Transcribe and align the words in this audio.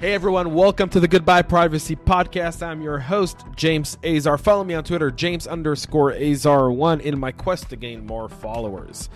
Hey 0.00 0.14
everyone, 0.14 0.54
welcome 0.54 0.88
to 0.90 1.00
the 1.00 1.08
Goodbye 1.08 1.42
Privacy 1.42 1.96
Podcast. 1.96 2.64
I'm 2.64 2.80
your 2.80 3.00
host, 3.00 3.44
James 3.56 3.98
Azar. 4.04 4.38
Follow 4.38 4.62
me 4.62 4.74
on 4.74 4.84
Twitter, 4.84 5.10
James 5.10 5.48
underscore 5.48 6.12
Azar1, 6.12 7.00
in 7.00 7.18
my 7.18 7.32
quest 7.32 7.70
to 7.70 7.76
gain 7.76 8.06
more 8.06 8.28
followers. 8.28 9.10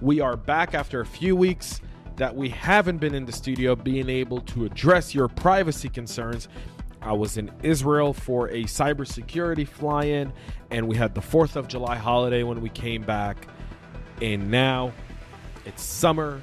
We 0.00 0.20
are 0.20 0.36
back 0.36 0.74
after 0.74 1.00
a 1.00 1.06
few 1.06 1.34
weeks 1.34 1.80
that 2.14 2.36
we 2.36 2.50
haven't 2.50 2.98
been 2.98 3.16
in 3.16 3.26
the 3.26 3.32
studio 3.32 3.74
being 3.74 4.08
able 4.08 4.40
to 4.42 4.64
address 4.64 5.12
your 5.12 5.26
privacy 5.26 5.88
concerns. 5.88 6.46
I 7.02 7.14
was 7.14 7.36
in 7.36 7.50
Israel 7.64 8.12
for 8.12 8.48
a 8.50 8.62
cybersecurity 8.62 9.66
fly 9.66 10.04
in, 10.04 10.32
and 10.70 10.86
we 10.86 10.96
had 10.96 11.16
the 11.16 11.20
4th 11.20 11.56
of 11.56 11.66
July 11.66 11.96
holiday 11.96 12.44
when 12.44 12.60
we 12.60 12.68
came 12.68 13.02
back. 13.02 13.48
And 14.22 14.52
now 14.52 14.92
it's 15.64 15.82
summer, 15.82 16.40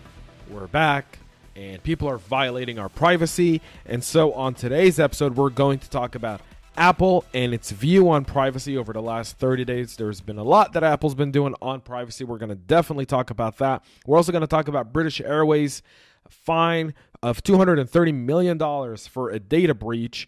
we're 0.49 0.67
back 0.67 1.19
and 1.55 1.81
people 1.83 2.09
are 2.09 2.17
violating 2.17 2.79
our 2.79 2.89
privacy. 2.89 3.61
And 3.85 4.03
so, 4.03 4.33
on 4.33 4.53
today's 4.53 4.99
episode, 4.99 5.35
we're 5.35 5.49
going 5.49 5.79
to 5.79 5.89
talk 5.89 6.15
about 6.15 6.41
Apple 6.77 7.25
and 7.33 7.53
its 7.53 7.71
view 7.71 8.09
on 8.09 8.25
privacy 8.25 8.77
over 8.77 8.93
the 8.93 9.01
last 9.01 9.37
30 9.37 9.65
days. 9.65 9.95
There's 9.95 10.21
been 10.21 10.37
a 10.37 10.43
lot 10.43 10.73
that 10.73 10.83
Apple's 10.83 11.15
been 11.15 11.31
doing 11.31 11.55
on 11.61 11.81
privacy. 11.81 12.23
We're 12.23 12.37
going 12.37 12.49
to 12.49 12.55
definitely 12.55 13.05
talk 13.05 13.29
about 13.29 13.57
that. 13.59 13.83
We're 14.05 14.17
also 14.17 14.31
going 14.31 14.41
to 14.41 14.47
talk 14.47 14.67
about 14.67 14.91
British 14.91 15.21
Airways 15.21 15.81
fine 16.29 16.93
of 17.21 17.43
$230 17.43 18.13
million 18.13 18.97
for 18.97 19.29
a 19.29 19.39
data 19.39 19.73
breach. 19.73 20.27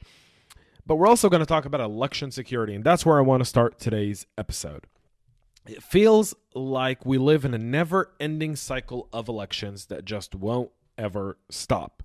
But 0.86 0.96
we're 0.96 1.08
also 1.08 1.30
going 1.30 1.42
to 1.42 1.46
talk 1.46 1.66
about 1.66 1.82
election 1.82 2.32
security, 2.32 2.74
and 2.74 2.84
that's 2.84 3.06
where 3.06 3.18
I 3.18 3.22
want 3.22 3.42
to 3.42 3.46
start 3.46 3.78
today's 3.78 4.26
episode. 4.38 4.86
It 5.68 5.84
feels 5.84 6.34
like 6.56 7.06
we 7.06 7.18
live 7.18 7.44
in 7.44 7.54
a 7.54 7.58
never 7.58 8.14
ending 8.22 8.56
cycle 8.56 9.10
of 9.12 9.28
elections 9.28 9.88
that 9.88 10.06
just 10.06 10.34
won't 10.34 10.72
ever 10.98 11.38
stop. 11.50 12.04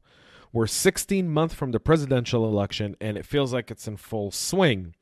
We're 0.52 0.66
16 0.66 1.30
months 1.30 1.54
from 1.54 1.72
the 1.72 1.80
presidential 1.80 2.44
election, 2.44 2.96
and 3.00 3.16
it 3.16 3.24
feels 3.24 3.52
like 3.54 3.70
it's 3.70 3.88
in 3.88 3.96
full 3.96 4.30
swing. 4.30 4.94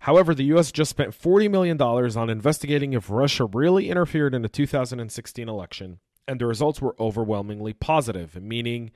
However, 0.00 0.34
the 0.34 0.44
U.S. 0.44 0.72
just 0.72 0.90
spent 0.90 1.10
$40 1.10 1.50
million 1.50 1.80
on 1.80 2.30
investigating 2.30 2.92
if 2.92 3.10
Russia 3.10 3.44
really 3.44 3.88
interfered 3.88 4.34
in 4.34 4.42
the 4.42 4.48
2016 4.48 5.48
election, 5.48 5.98
and 6.26 6.40
the 6.40 6.46
results 6.46 6.80
were 6.80 6.96
overwhelmingly 6.98 7.72
positive, 7.72 8.40
meaning 8.40 8.90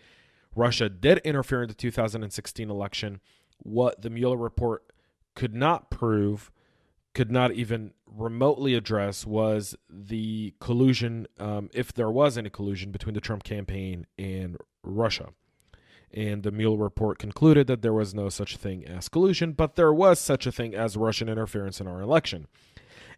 Russia 0.54 0.88
did 0.88 1.18
interfere 1.18 1.62
in 1.62 1.68
the 1.68 1.74
2016 1.74 2.70
election. 2.70 3.20
What 3.58 4.02
the 4.02 4.10
Mueller 4.10 4.36
report 4.36 4.92
could 5.34 5.54
not 5.54 5.90
prove 5.90 6.50
could 7.16 7.32
not 7.32 7.50
even 7.52 7.94
remotely 8.06 8.74
address 8.74 9.24
was 9.24 9.74
the 9.88 10.52
collusion, 10.60 11.26
um, 11.40 11.70
if 11.72 11.90
there 11.90 12.10
was 12.10 12.36
any 12.36 12.50
collusion 12.50 12.90
between 12.92 13.14
the 13.14 13.22
Trump 13.22 13.42
campaign 13.42 14.06
and 14.18 14.58
Russia. 14.82 15.30
And 16.12 16.42
the 16.42 16.50
Mueller 16.50 16.76
report 16.76 17.18
concluded 17.18 17.68
that 17.68 17.80
there 17.80 17.94
was 17.94 18.12
no 18.12 18.28
such 18.28 18.58
thing 18.58 18.86
as 18.86 19.08
collusion, 19.08 19.52
but 19.52 19.76
there 19.76 19.94
was 19.94 20.20
such 20.20 20.46
a 20.46 20.52
thing 20.52 20.74
as 20.74 20.94
Russian 20.94 21.30
interference 21.30 21.80
in 21.80 21.86
our 21.86 22.02
election. 22.02 22.48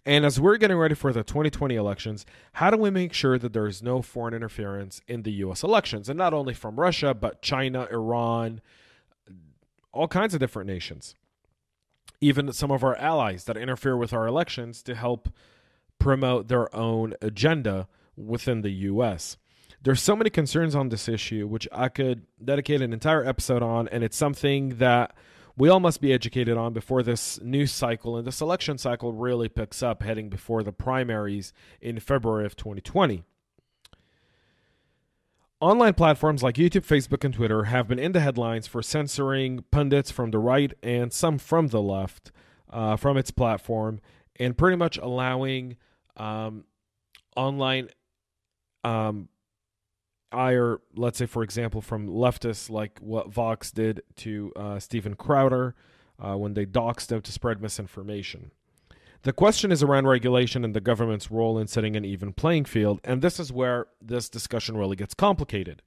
And 0.06 0.24
as 0.24 0.38
we're 0.38 0.58
getting 0.58 0.76
ready 0.78 0.94
for 0.94 1.12
the 1.12 1.24
2020 1.24 1.74
elections, 1.74 2.24
how 2.52 2.70
do 2.70 2.76
we 2.76 2.90
make 2.90 3.12
sure 3.12 3.36
that 3.36 3.52
there 3.52 3.66
is 3.66 3.82
no 3.82 4.00
foreign 4.00 4.32
interference 4.32 5.00
in 5.08 5.24
the 5.24 5.32
US 5.32 5.64
elections? 5.64 6.08
And 6.08 6.16
not 6.16 6.32
only 6.32 6.54
from 6.54 6.78
Russia, 6.78 7.14
but 7.14 7.42
China, 7.42 7.88
Iran, 7.90 8.60
all 9.92 10.06
kinds 10.06 10.34
of 10.34 10.40
different 10.40 10.68
nations 10.68 11.16
even 12.20 12.52
some 12.52 12.70
of 12.70 12.82
our 12.82 12.96
allies 12.96 13.44
that 13.44 13.56
interfere 13.56 13.96
with 13.96 14.12
our 14.12 14.26
elections 14.26 14.82
to 14.82 14.94
help 14.94 15.28
promote 15.98 16.48
their 16.48 16.74
own 16.74 17.14
agenda 17.20 17.88
within 18.16 18.62
the 18.62 18.70
US. 18.70 19.36
There's 19.82 20.02
so 20.02 20.16
many 20.16 20.30
concerns 20.30 20.74
on 20.74 20.88
this 20.88 21.08
issue, 21.08 21.46
which 21.46 21.68
I 21.70 21.88
could 21.88 22.26
dedicate 22.44 22.82
an 22.82 22.92
entire 22.92 23.24
episode 23.24 23.62
on, 23.62 23.88
and 23.88 24.02
it's 24.02 24.16
something 24.16 24.78
that 24.78 25.14
we 25.56 25.68
all 25.68 25.80
must 25.80 26.00
be 26.00 26.12
educated 26.12 26.56
on 26.56 26.72
before 26.72 27.02
this 27.02 27.40
news 27.40 27.72
cycle 27.72 28.16
and 28.16 28.26
this 28.26 28.40
election 28.40 28.78
cycle 28.78 29.12
really 29.12 29.48
picks 29.48 29.82
up 29.82 30.02
heading 30.02 30.28
before 30.28 30.62
the 30.62 30.72
primaries 30.72 31.52
in 31.80 31.98
February 32.00 32.46
of 32.46 32.56
2020. 32.56 33.24
Online 35.60 35.94
platforms 35.94 36.42
like 36.42 36.54
YouTube, 36.54 36.86
Facebook, 36.86 37.24
and 37.24 37.34
Twitter 37.34 37.64
have 37.64 37.88
been 37.88 37.98
in 37.98 38.12
the 38.12 38.20
headlines 38.20 38.68
for 38.68 38.80
censoring 38.80 39.64
pundits 39.72 40.08
from 40.08 40.30
the 40.30 40.38
right 40.38 40.72
and 40.84 41.12
some 41.12 41.36
from 41.36 41.68
the 41.68 41.82
left 41.82 42.30
uh, 42.70 42.94
from 42.94 43.16
its 43.16 43.32
platform 43.32 44.00
and 44.36 44.56
pretty 44.56 44.76
much 44.76 44.98
allowing 44.98 45.76
um, 46.16 46.64
online 47.34 47.88
um, 48.84 49.28
ire, 50.30 50.78
let's 50.94 51.18
say, 51.18 51.26
for 51.26 51.42
example, 51.42 51.80
from 51.80 52.06
leftists 52.06 52.70
like 52.70 52.98
what 53.00 53.32
Vox 53.32 53.72
did 53.72 54.02
to 54.16 54.52
uh, 54.54 54.78
Steven 54.78 55.14
Crowder 55.14 55.74
uh, 56.20 56.36
when 56.36 56.54
they 56.54 56.66
doxed 56.66 57.10
him 57.10 57.20
to 57.20 57.32
spread 57.32 57.60
misinformation. 57.60 58.52
The 59.22 59.32
question 59.32 59.72
is 59.72 59.82
around 59.82 60.06
regulation 60.06 60.64
and 60.64 60.74
the 60.74 60.80
government's 60.80 61.30
role 61.30 61.58
in 61.58 61.66
setting 61.66 61.96
an 61.96 62.04
even 62.04 62.32
playing 62.32 62.66
field, 62.66 63.00
and 63.02 63.20
this 63.20 63.40
is 63.40 63.52
where 63.52 63.86
this 64.00 64.28
discussion 64.28 64.76
really 64.76 64.96
gets 64.96 65.14
complicated. 65.14 65.82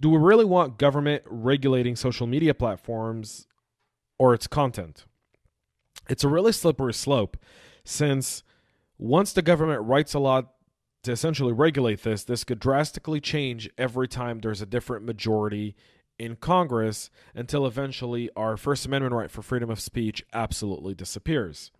Do 0.00 0.10
we 0.10 0.18
really 0.18 0.44
want 0.44 0.78
government 0.78 1.22
regulating 1.26 1.96
social 1.96 2.26
media 2.26 2.54
platforms 2.54 3.46
or 4.18 4.34
its 4.34 4.46
content? 4.46 5.04
It's 6.08 6.24
a 6.24 6.28
really 6.28 6.52
slippery 6.52 6.92
slope 6.92 7.36
since 7.84 8.42
once 8.98 9.32
the 9.32 9.42
government 9.42 9.82
writes 9.82 10.12
a 10.14 10.18
law 10.18 10.42
to 11.04 11.12
essentially 11.12 11.52
regulate 11.52 12.02
this, 12.02 12.24
this 12.24 12.42
could 12.42 12.58
drastically 12.58 13.20
change 13.20 13.70
every 13.78 14.08
time 14.08 14.40
there's 14.40 14.60
a 14.60 14.66
different 14.66 15.04
majority 15.04 15.76
in 16.18 16.34
Congress 16.34 17.10
until 17.34 17.64
eventually 17.64 18.28
our 18.34 18.56
First 18.56 18.86
Amendment 18.86 19.14
right 19.14 19.30
for 19.30 19.42
freedom 19.42 19.70
of 19.70 19.78
speech 19.78 20.24
absolutely 20.32 20.94
disappears 20.94 21.70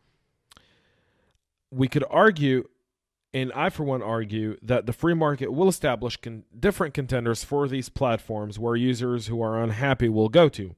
we 1.71 1.89
could 1.89 2.05
argue, 2.11 2.65
and 3.35 3.53
I 3.53 3.71
for 3.71 3.85
one 3.85 4.03
argue, 4.03 4.57
that 4.63 4.87
the 4.87 4.93
free 4.93 5.15
market 5.15 5.53
will 5.53 5.69
establish 5.69 6.17
con- 6.17 6.45
different 6.59 6.95
contenders 6.95 7.45
for 7.45 7.69
these 7.69 7.89
platforms 7.89 8.59
where 8.59 8.77
users 8.77 9.27
who 9.27 9.43
are 9.43 9.63
unhappy 9.63 10.09
will 10.09 10.29
go 10.29 10.49
to. 10.51 10.75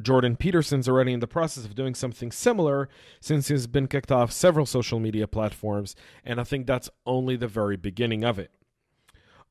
Jordan 0.00 0.36
Peterson's 0.36 0.88
already 0.88 1.12
in 1.12 1.20
the 1.20 1.26
process 1.26 1.64
of 1.64 1.74
doing 1.74 1.94
something 1.94 2.32
similar 2.32 2.88
since 3.20 3.48
he's 3.48 3.66
been 3.66 3.86
kicked 3.86 4.10
off 4.10 4.32
several 4.32 4.66
social 4.66 4.98
media 4.98 5.28
platforms, 5.28 5.94
and 6.24 6.40
I 6.40 6.44
think 6.44 6.66
that's 6.66 6.90
only 7.06 7.36
the 7.36 7.48
very 7.48 7.76
beginning 7.76 8.24
of 8.24 8.38
it. 8.38 8.50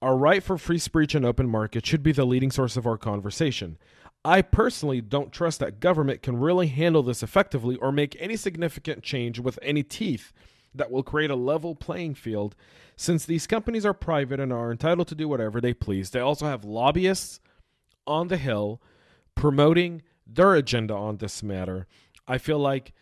Our 0.02 0.18
right 0.18 0.41
for 0.41 0.58
free 0.58 0.79
speech 0.79 1.13
and 1.13 1.25
open 1.25 1.47
market 1.47 1.85
should 1.85 2.02
be 2.02 2.12
the 2.12 2.25
leading 2.25 2.52
source 2.52 2.75
of 2.75 2.88
our 2.88 2.97
conversation. 2.97 3.78
I 4.25 4.41
personally 4.41 5.00
don't 5.00 5.31
trust 5.31 5.59
that 5.59 5.79
government 5.79 6.22
can 6.22 6.38
really 6.38 6.68
handle 6.68 7.03
this 7.03 7.23
effectively 7.23 7.75
or 7.78 7.91
make 7.91 8.18
any 8.19 8.35
significant 8.35 9.03
change 9.03 9.40
with 9.40 9.58
any 9.62 9.84
teeth 9.84 10.34
that 10.73 10.91
will 10.91 11.03
create 11.03 11.29
a 11.29 11.35
level 11.35 11.75
playing 11.75 12.15
field 12.15 12.55
since 12.95 13.25
these 13.25 13.47
companies 13.47 13.85
are 13.85 13.93
private 13.93 14.39
and 14.39 14.53
are 14.53 14.71
entitled 14.71 15.07
to 15.07 15.15
do 15.15 15.27
whatever 15.27 15.59
they 15.59 15.73
please. 15.73 16.11
They 16.11 16.19
also 16.19 16.45
have 16.45 16.63
lobbyists 16.63 17.39
on 18.07 18.27
the 18.27 18.37
Hill 18.37 18.81
promoting 19.35 20.01
their 20.25 20.55
agenda 20.55 20.93
on 20.93 21.17
this 21.17 21.41
matter. 21.43 21.87
I 22.27 22.37
feel 22.37 22.59
like 22.59 22.93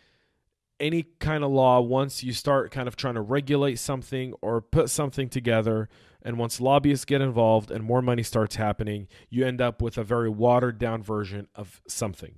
any 0.78 1.04
kind 1.18 1.44
of 1.44 1.50
law, 1.50 1.80
once 1.80 2.24
you 2.24 2.32
start 2.32 2.70
kind 2.70 2.88
of 2.88 2.96
trying 2.96 3.14
to 3.14 3.20
regulate 3.20 3.78
something 3.78 4.34
or 4.40 4.60
put 4.60 4.88
something 4.88 5.28
together, 5.28 5.88
and 6.22 6.38
once 6.38 6.60
lobbyists 6.60 7.04
get 7.04 7.20
involved 7.20 7.70
and 7.70 7.84
more 7.84 8.02
money 8.02 8.22
starts 8.22 8.56
happening, 8.56 9.06
you 9.28 9.46
end 9.46 9.60
up 9.60 9.82
with 9.82 9.98
a 9.98 10.04
very 10.04 10.30
watered 10.30 10.78
down 10.78 11.02
version 11.02 11.48
of 11.54 11.82
something. 11.86 12.36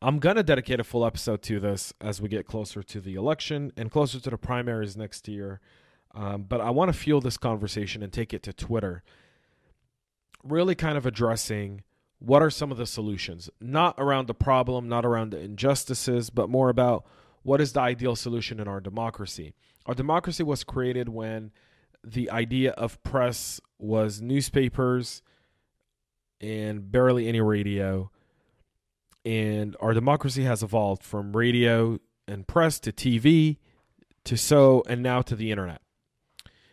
I'm 0.00 0.20
going 0.20 0.36
to 0.36 0.44
dedicate 0.44 0.78
a 0.78 0.84
full 0.84 1.04
episode 1.04 1.42
to 1.42 1.58
this 1.58 1.92
as 2.00 2.20
we 2.20 2.28
get 2.28 2.46
closer 2.46 2.84
to 2.84 3.00
the 3.00 3.14
election 3.14 3.72
and 3.76 3.90
closer 3.90 4.20
to 4.20 4.30
the 4.30 4.38
primaries 4.38 4.96
next 4.96 5.26
year. 5.26 5.60
Um, 6.14 6.44
but 6.44 6.60
I 6.60 6.70
want 6.70 6.92
to 6.92 6.98
fuel 6.98 7.20
this 7.20 7.36
conversation 7.36 8.02
and 8.02 8.12
take 8.12 8.32
it 8.32 8.42
to 8.44 8.52
Twitter. 8.52 9.02
Really 10.44 10.76
kind 10.76 10.96
of 10.96 11.04
addressing 11.04 11.82
what 12.20 12.42
are 12.42 12.50
some 12.50 12.70
of 12.70 12.78
the 12.78 12.86
solutions, 12.86 13.50
not 13.60 13.96
around 13.98 14.28
the 14.28 14.34
problem, 14.34 14.88
not 14.88 15.04
around 15.04 15.30
the 15.30 15.40
injustices, 15.40 16.30
but 16.30 16.48
more 16.48 16.68
about 16.68 17.04
what 17.42 17.60
is 17.60 17.72
the 17.72 17.80
ideal 17.80 18.14
solution 18.14 18.60
in 18.60 18.68
our 18.68 18.80
democracy. 18.80 19.54
Our 19.86 19.94
democracy 19.94 20.44
was 20.44 20.62
created 20.62 21.08
when 21.08 21.50
the 22.04 22.30
idea 22.30 22.70
of 22.72 23.02
press 23.02 23.60
was 23.78 24.20
newspapers 24.20 25.22
and 26.40 26.90
barely 26.90 27.26
any 27.26 27.40
radio 27.40 28.12
and 29.28 29.76
our 29.78 29.92
democracy 29.92 30.44
has 30.44 30.62
evolved 30.62 31.02
from 31.02 31.36
radio 31.36 31.98
and 32.26 32.46
press 32.46 32.80
to 32.80 32.90
TV 32.90 33.58
to 34.24 34.38
so 34.38 34.82
and 34.88 35.02
now 35.02 35.20
to 35.20 35.36
the 35.36 35.50
internet. 35.50 35.82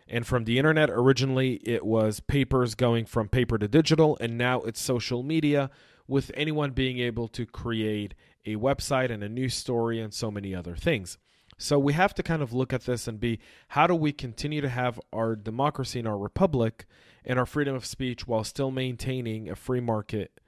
And 0.08 0.26
from 0.26 0.46
the 0.46 0.58
internet, 0.58 0.90
originally 0.90 1.56
it 1.66 1.86
was 1.86 2.22
papers 2.22 2.74
going 2.74 3.08
from 3.08 3.28
paper 3.28 3.58
to 3.58 3.68
digital, 3.68 4.18
and 4.22 4.38
now 4.38 4.62
it's 4.62 4.80
social 4.80 5.22
media 5.22 5.70
with 6.08 6.32
anyone 6.34 6.72
being 6.72 6.98
able 7.00 7.28
to 7.28 7.46
create 7.46 8.14
a 8.46 8.56
website 8.56 9.12
and 9.12 9.22
a 9.22 9.28
news 9.28 9.54
story 9.54 10.00
and 10.00 10.14
so 10.14 10.32
many 10.32 10.56
other 10.56 10.78
things. 10.78 11.18
So 11.58 11.78
we 11.78 11.92
have 11.92 12.14
to 12.14 12.24
kind 12.24 12.42
of 12.42 12.54
look 12.54 12.72
at 12.72 12.86
this 12.86 13.06
and 13.06 13.20
be 13.20 13.40
how 13.70 13.86
do 13.86 13.96
we 13.96 14.14
continue 14.14 14.62
to 14.62 14.70
have 14.70 14.98
our 15.12 15.36
democracy 15.36 16.00
and 16.00 16.08
our 16.08 16.18
republic 16.18 16.86
and 17.26 17.38
our 17.38 17.46
freedom 17.46 17.76
of 17.76 17.86
speech 17.86 18.26
while 18.26 18.46
still 18.46 18.72
maintaining 18.72 19.50
a 19.50 19.58
free 19.58 19.82
market 19.82 20.40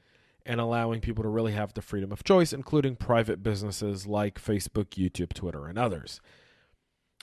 and 0.48 0.62
allowing 0.62 1.02
people 1.02 1.24
to 1.24 1.30
really 1.30 1.52
have 1.52 1.74
the 1.74 1.82
freedom 1.82 2.12
of 2.12 2.24
choice, 2.24 2.54
including 2.54 2.96
private 2.96 3.44
businesses 3.44 4.08
like 4.08 4.42
Facebook, 4.42 4.92
YouTube, 4.92 5.34
Twitter, 5.34 5.68
and 5.68 5.78
others. 5.78 6.22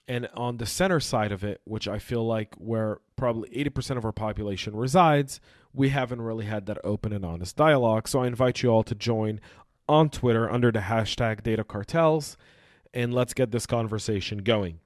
And 0.07 0.29
on 0.35 0.59
the 0.59 0.67
center 0.67 1.01
side 1.01 1.33
of 1.33 1.43
it, 1.43 1.63
which 1.65 1.89
I 1.89 1.99
feel 1.99 2.25
like 2.27 2.55
where 2.57 2.99
probably 3.17 3.49
80% 3.49 3.97
of 3.97 4.05
our 4.05 4.13
population 4.13 4.77
resides, 4.77 5.41
we 5.73 5.89
haven't 5.89 6.21
really 6.21 6.45
had 6.45 6.67
that 6.67 6.79
open 6.85 7.15
and 7.15 7.25
honest 7.25 7.57
dialogue. 7.57 8.07
So 8.07 8.21
I 8.21 8.27
invite 8.27 8.63
you 8.63 8.69
all 8.69 8.83
to 8.83 8.95
join 8.95 9.41
on 9.89 10.11
Twitter 10.11 10.51
under 10.51 10.71
the 10.71 10.81
hashtag 10.81 11.43
data 11.43 11.65
cartels 11.65 12.37
and 12.93 13.15
let's 13.15 13.33
get 13.33 13.51
this 13.51 13.67
conversation 13.67 14.39
going. 14.39 14.81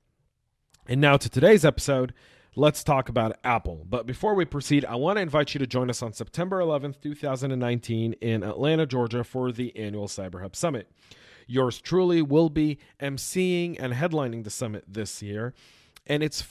And 0.86 1.00
now 1.00 1.16
to 1.16 1.28
today's 1.28 1.64
episode, 1.64 2.14
let's 2.56 2.82
talk 2.84 3.08
about 3.08 3.38
Apple. 3.44 3.86
But 3.88 4.06
before 4.06 4.34
we 4.34 4.44
proceed, 4.44 4.84
I 4.84 4.96
want 4.96 5.16
to 5.16 5.22
invite 5.22 5.54
you 5.54 5.58
to 5.58 5.66
join 5.66 5.90
us 5.90 6.02
on 6.02 6.12
September 6.12 6.60
11th, 6.60 7.00
2019 7.00 8.14
in 8.14 8.42
Atlanta, 8.42 8.86
Georgia 8.86 9.24
for 9.24 9.52
the 9.52 9.76
annual 9.76 10.08
CyberHub 10.08 10.56
Summit. 10.56 10.90
Yours 11.46 11.80
truly 11.80 12.20
will 12.20 12.50
be 12.50 12.78
emceeing 13.00 13.76
and 13.78 13.94
headlining 13.94 14.44
the 14.44 14.50
summit 14.50 14.84
this 14.86 15.22
year. 15.22 15.54
And 16.06 16.22
it's 16.22 16.44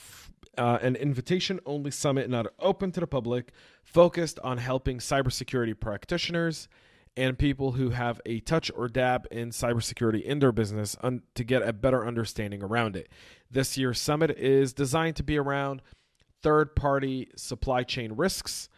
uh, 0.56 0.78
an 0.82 0.96
invitation 0.96 1.60
only 1.66 1.90
summit, 1.90 2.28
not 2.28 2.46
open 2.58 2.90
to 2.92 3.00
the 3.00 3.06
public, 3.06 3.52
focused 3.84 4.38
on 4.40 4.58
helping 4.58 4.98
cybersecurity 4.98 5.78
practitioners 5.78 6.68
and 7.18 7.36
people 7.36 7.72
who 7.72 7.90
have 7.90 8.20
a 8.24 8.38
touch 8.38 8.70
or 8.76 8.88
dab 8.88 9.26
in 9.32 9.50
cybersecurity 9.50 10.22
in 10.22 10.38
their 10.38 10.52
business 10.52 10.96
un- 11.02 11.22
to 11.34 11.42
get 11.42 11.62
a 11.62 11.72
better 11.72 12.06
understanding 12.06 12.62
around 12.62 12.94
it. 12.94 13.08
This 13.50 13.76
year's 13.76 14.00
summit 14.00 14.30
is 14.30 14.72
designed 14.72 15.16
to 15.16 15.24
be 15.24 15.36
around 15.36 15.82
third 16.42 16.76
party 16.76 17.28
supply 17.34 17.82
chain 17.82 18.12
risks 18.12 18.68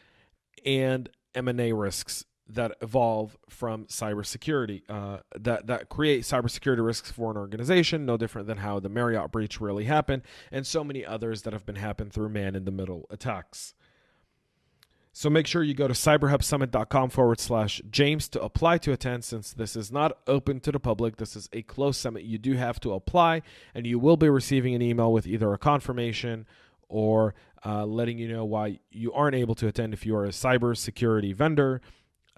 and 0.65 1.11
M&A 1.35 1.73
risks 1.73 2.25
that 2.49 2.73
evolve 2.81 3.37
from 3.51 3.85
cybersecurity 3.85 4.83
uh, 4.89 5.19
that 5.39 5.67
that 5.67 5.91
create 5.91 6.23
cybersecurity 6.23 6.85
risks 6.85 7.11
for 7.13 7.31
an 7.31 7.37
organization, 7.37 8.07
no 8.07 8.17
different 8.17 8.49
than 8.49 8.59
how 8.59 8.81
the 8.81 8.89
Marriott 8.89 9.31
breach 9.31 9.61
really 9.61 9.85
happened, 9.85 10.23
and 10.51 10.67
so 10.67 10.83
many 10.83 11.05
others 11.05 11.43
that 11.43 11.53
have 11.53 11.67
been 11.67 11.77
happened 11.77 12.13
through 12.13 12.31
man-in-the-middle 12.31 13.07
attacks. 13.11 13.75
So 15.13 15.29
make 15.29 15.47
sure 15.47 15.63
you 15.63 15.75
go 15.75 15.89
to 15.89 15.95
cyberhubsummit.com 15.95 17.11
forward 17.11 17.41
slash 17.41 17.83
James 17.91 18.29
to 18.29 18.43
apply 18.43 18.79
to 18.79 18.93
attend. 18.93 19.25
Since 19.25 19.53
this 19.53 19.75
is 19.75 19.91
not 19.91 20.19
open 20.27 20.61
to 20.61 20.73
the 20.73 20.81
public, 20.81 21.17
this 21.17 21.35
is 21.35 21.49
a 21.53 21.63
closed 21.63 22.01
summit. 22.01 22.23
You 22.23 22.39
do 22.39 22.55
have 22.55 22.79
to 22.81 22.93
apply, 22.93 23.43
and 23.75 23.87
you 23.87 23.99
will 23.99 24.17
be 24.17 24.29
receiving 24.29 24.75
an 24.75 24.83
email 24.83 25.13
with 25.13 25.27
either 25.27 25.53
a 25.53 25.59
confirmation 25.59 26.47
or 26.89 27.35
uh, 27.65 27.85
letting 27.85 28.19
you 28.19 28.29
know 28.29 28.45
why 28.45 28.79
you 28.91 29.13
aren't 29.13 29.37
able 29.37 29.55
to 29.57 29.67
attend 29.67 29.95
if 29.95 30.07
you 30.07 30.15
are 30.17 30.25
a 30.25 30.31
cybersecurity 30.31 31.35
vendor 31.35 31.81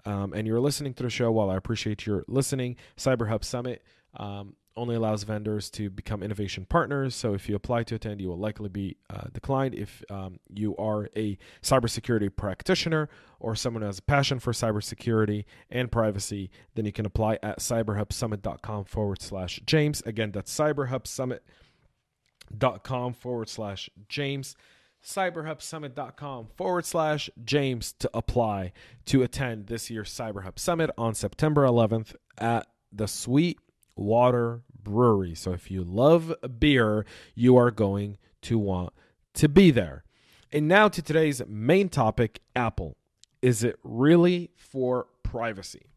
um, 0.05 0.33
and 0.33 0.45
you're 0.45 0.59
listening 0.59 0.93
to 0.95 1.03
the 1.03 1.09
show, 1.09 1.31
while 1.31 1.49
I 1.49 1.55
appreciate 1.55 2.05
your 2.05 2.25
listening, 2.27 2.75
CyberHub 2.97 3.43
Summit 3.43 3.83
um, 4.15 4.55
only 4.75 4.95
allows 4.95 5.23
vendors 5.23 5.69
to 5.71 5.89
become 5.89 6.23
innovation 6.23 6.65
partners. 6.65 7.15
So 7.15 7.33
if 7.33 7.47
you 7.47 7.55
apply 7.55 7.83
to 7.83 7.95
attend, 7.95 8.19
you 8.21 8.29
will 8.29 8.37
likely 8.37 8.69
be 8.69 8.97
uh, 9.09 9.27
declined. 9.31 9.75
If 9.75 10.03
um, 10.09 10.39
you 10.49 10.75
are 10.77 11.09
a 11.15 11.37
cybersecurity 11.61 12.35
practitioner 12.35 13.09
or 13.39 13.55
someone 13.55 13.81
who 13.81 13.87
has 13.87 13.99
a 13.99 14.03
passion 14.03 14.39
for 14.39 14.53
cybersecurity 14.53 15.45
and 15.69 15.91
privacy, 15.91 16.49
then 16.75 16.85
you 16.85 16.91
can 16.91 17.05
apply 17.05 17.39
at 17.43 17.59
cyberhubsummit.com 17.59 18.85
forward 18.85 19.21
slash 19.21 19.61
James. 19.65 20.01
Again, 20.05 20.31
that's 20.31 20.53
cyberhubsummit.com 20.53 23.13
forward 23.13 23.49
slash 23.49 23.89
James 24.09 24.55
cyberhubsummit.com 25.03 26.47
forward 26.55 26.85
slash 26.85 27.29
James 27.43 27.93
to 27.99 28.09
apply 28.13 28.71
to 29.05 29.21
attend 29.21 29.67
this 29.67 29.89
year's 29.89 30.09
CyberHub 30.09 30.57
Summit 30.57 30.89
on 30.97 31.13
September 31.13 31.63
11th 31.63 32.15
at 32.37 32.67
the 32.91 33.07
Sweet 33.07 33.59
Water 33.95 34.61
Brewery. 34.81 35.35
So 35.35 35.51
if 35.51 35.71
you 35.71 35.83
love 35.83 36.33
beer, 36.59 37.05
you 37.35 37.57
are 37.57 37.71
going 37.71 38.17
to 38.43 38.57
want 38.57 38.93
to 39.35 39.47
be 39.47 39.71
there. 39.71 40.03
And 40.51 40.67
now 40.67 40.87
to 40.87 41.01
today's 41.01 41.41
main 41.47 41.89
topic 41.89 42.41
Apple. 42.55 42.97
Is 43.41 43.63
it 43.63 43.77
really 43.83 44.51
for 44.55 45.07
privacy? 45.21 45.87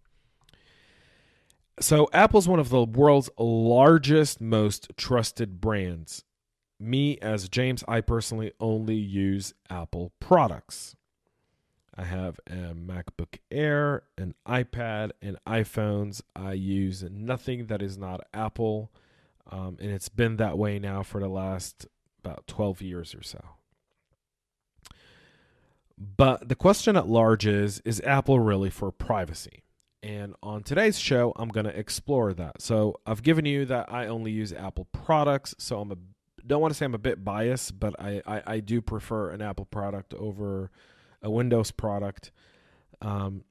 So, 1.78 2.08
Apple 2.14 2.38
is 2.38 2.48
one 2.48 2.58
of 2.58 2.70
the 2.70 2.84
world's 2.84 3.28
largest, 3.38 4.40
most 4.40 4.90
trusted 4.96 5.60
brands 5.60 6.24
me 6.78 7.18
as 7.18 7.48
James, 7.48 7.82
I 7.88 8.00
personally 8.00 8.52
only 8.60 8.96
use 8.96 9.54
Apple 9.70 10.12
products. 10.20 10.94
I 11.96 12.04
have 12.04 12.38
a 12.46 12.74
MacBook 12.74 13.38
Air, 13.50 14.02
an 14.18 14.34
iPad, 14.46 15.12
and 15.22 15.38
iPhones. 15.46 16.20
I 16.34 16.52
use 16.52 17.02
nothing 17.10 17.66
that 17.66 17.80
is 17.80 17.96
not 17.96 18.20
Apple, 18.34 18.92
um, 19.50 19.78
and 19.80 19.90
it's 19.90 20.10
been 20.10 20.36
that 20.36 20.58
way 20.58 20.78
now 20.78 21.02
for 21.02 21.20
the 21.20 21.28
last 21.28 21.86
about 22.22 22.46
12 22.46 22.82
years 22.82 23.14
or 23.14 23.22
so. 23.22 23.42
But 25.98 26.48
the 26.48 26.54
question 26.54 26.96
at 26.96 27.08
large 27.08 27.46
is 27.46 27.80
Is 27.80 28.02
Apple 28.02 28.40
really 28.40 28.70
for 28.70 28.92
privacy? 28.92 29.62
And 30.02 30.34
on 30.42 30.62
today's 30.62 30.98
show, 30.98 31.32
I'm 31.36 31.48
going 31.48 31.64
to 31.64 31.76
explore 31.76 32.34
that. 32.34 32.60
So 32.60 33.00
I've 33.06 33.22
given 33.22 33.46
you 33.46 33.64
that 33.64 33.90
I 33.90 34.06
only 34.06 34.30
use 34.30 34.52
Apple 34.52 34.86
products, 34.92 35.54
so 35.58 35.80
I'm 35.80 35.90
a 35.92 35.96
don't 36.46 36.60
want 36.60 36.72
to 36.72 36.78
say 36.78 36.84
I'm 36.84 36.94
a 36.94 36.98
bit 36.98 37.24
biased, 37.24 37.80
but 37.80 37.98
I, 37.98 38.22
I, 38.24 38.42
I 38.46 38.60
do 38.60 38.80
prefer 38.80 39.30
an 39.30 39.42
Apple 39.42 39.64
product 39.64 40.14
over 40.14 40.70
a 41.26 41.30
Windows 41.30 41.70
product. 41.70 42.30
Um, 43.02 43.44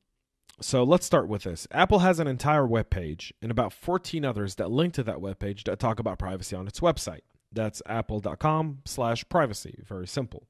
so 0.61 0.83
let's 0.83 1.05
start 1.05 1.27
with 1.27 1.43
this. 1.43 1.67
Apple 1.71 1.99
has 1.99 2.19
an 2.19 2.27
entire 2.27 2.65
web 2.65 2.89
page 2.89 3.33
and 3.41 3.51
about 3.51 3.73
14 3.73 4.23
others 4.23 4.55
that 4.55 4.71
link 4.71 4.93
to 4.93 5.03
that 5.03 5.21
web 5.21 5.37
page 5.37 5.65
that 5.65 5.79
talk 5.79 5.99
about 5.99 6.17
privacy 6.17 6.55
on 6.55 6.67
its 6.67 6.79
website. 6.79 7.21
That's 7.51 7.81
apple.com 7.85 8.79
slash 8.85 9.27
privacy. 9.27 9.83
Very 9.85 10.07
simple. 10.07 10.47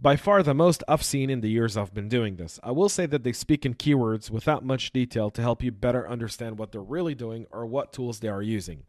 By 0.00 0.16
far 0.16 0.42
the 0.42 0.54
most 0.54 0.82
I've 0.88 1.02
seen 1.02 1.30
in 1.30 1.42
the 1.42 1.50
years 1.50 1.76
I've 1.76 1.94
been 1.94 2.08
doing 2.08 2.36
this. 2.36 2.58
I 2.62 2.72
will 2.72 2.88
say 2.88 3.06
that 3.06 3.22
they 3.22 3.32
speak 3.32 3.64
in 3.64 3.74
keywords 3.74 4.30
without 4.30 4.64
much 4.64 4.92
detail 4.92 5.30
to 5.30 5.42
help 5.42 5.62
you 5.62 5.70
better 5.70 6.08
understand 6.08 6.58
what 6.58 6.72
they're 6.72 6.80
really 6.80 7.14
doing 7.14 7.46
or 7.52 7.66
what 7.66 7.92
tools 7.92 8.20
they 8.20 8.28
are 8.28 8.42
using. 8.42 8.84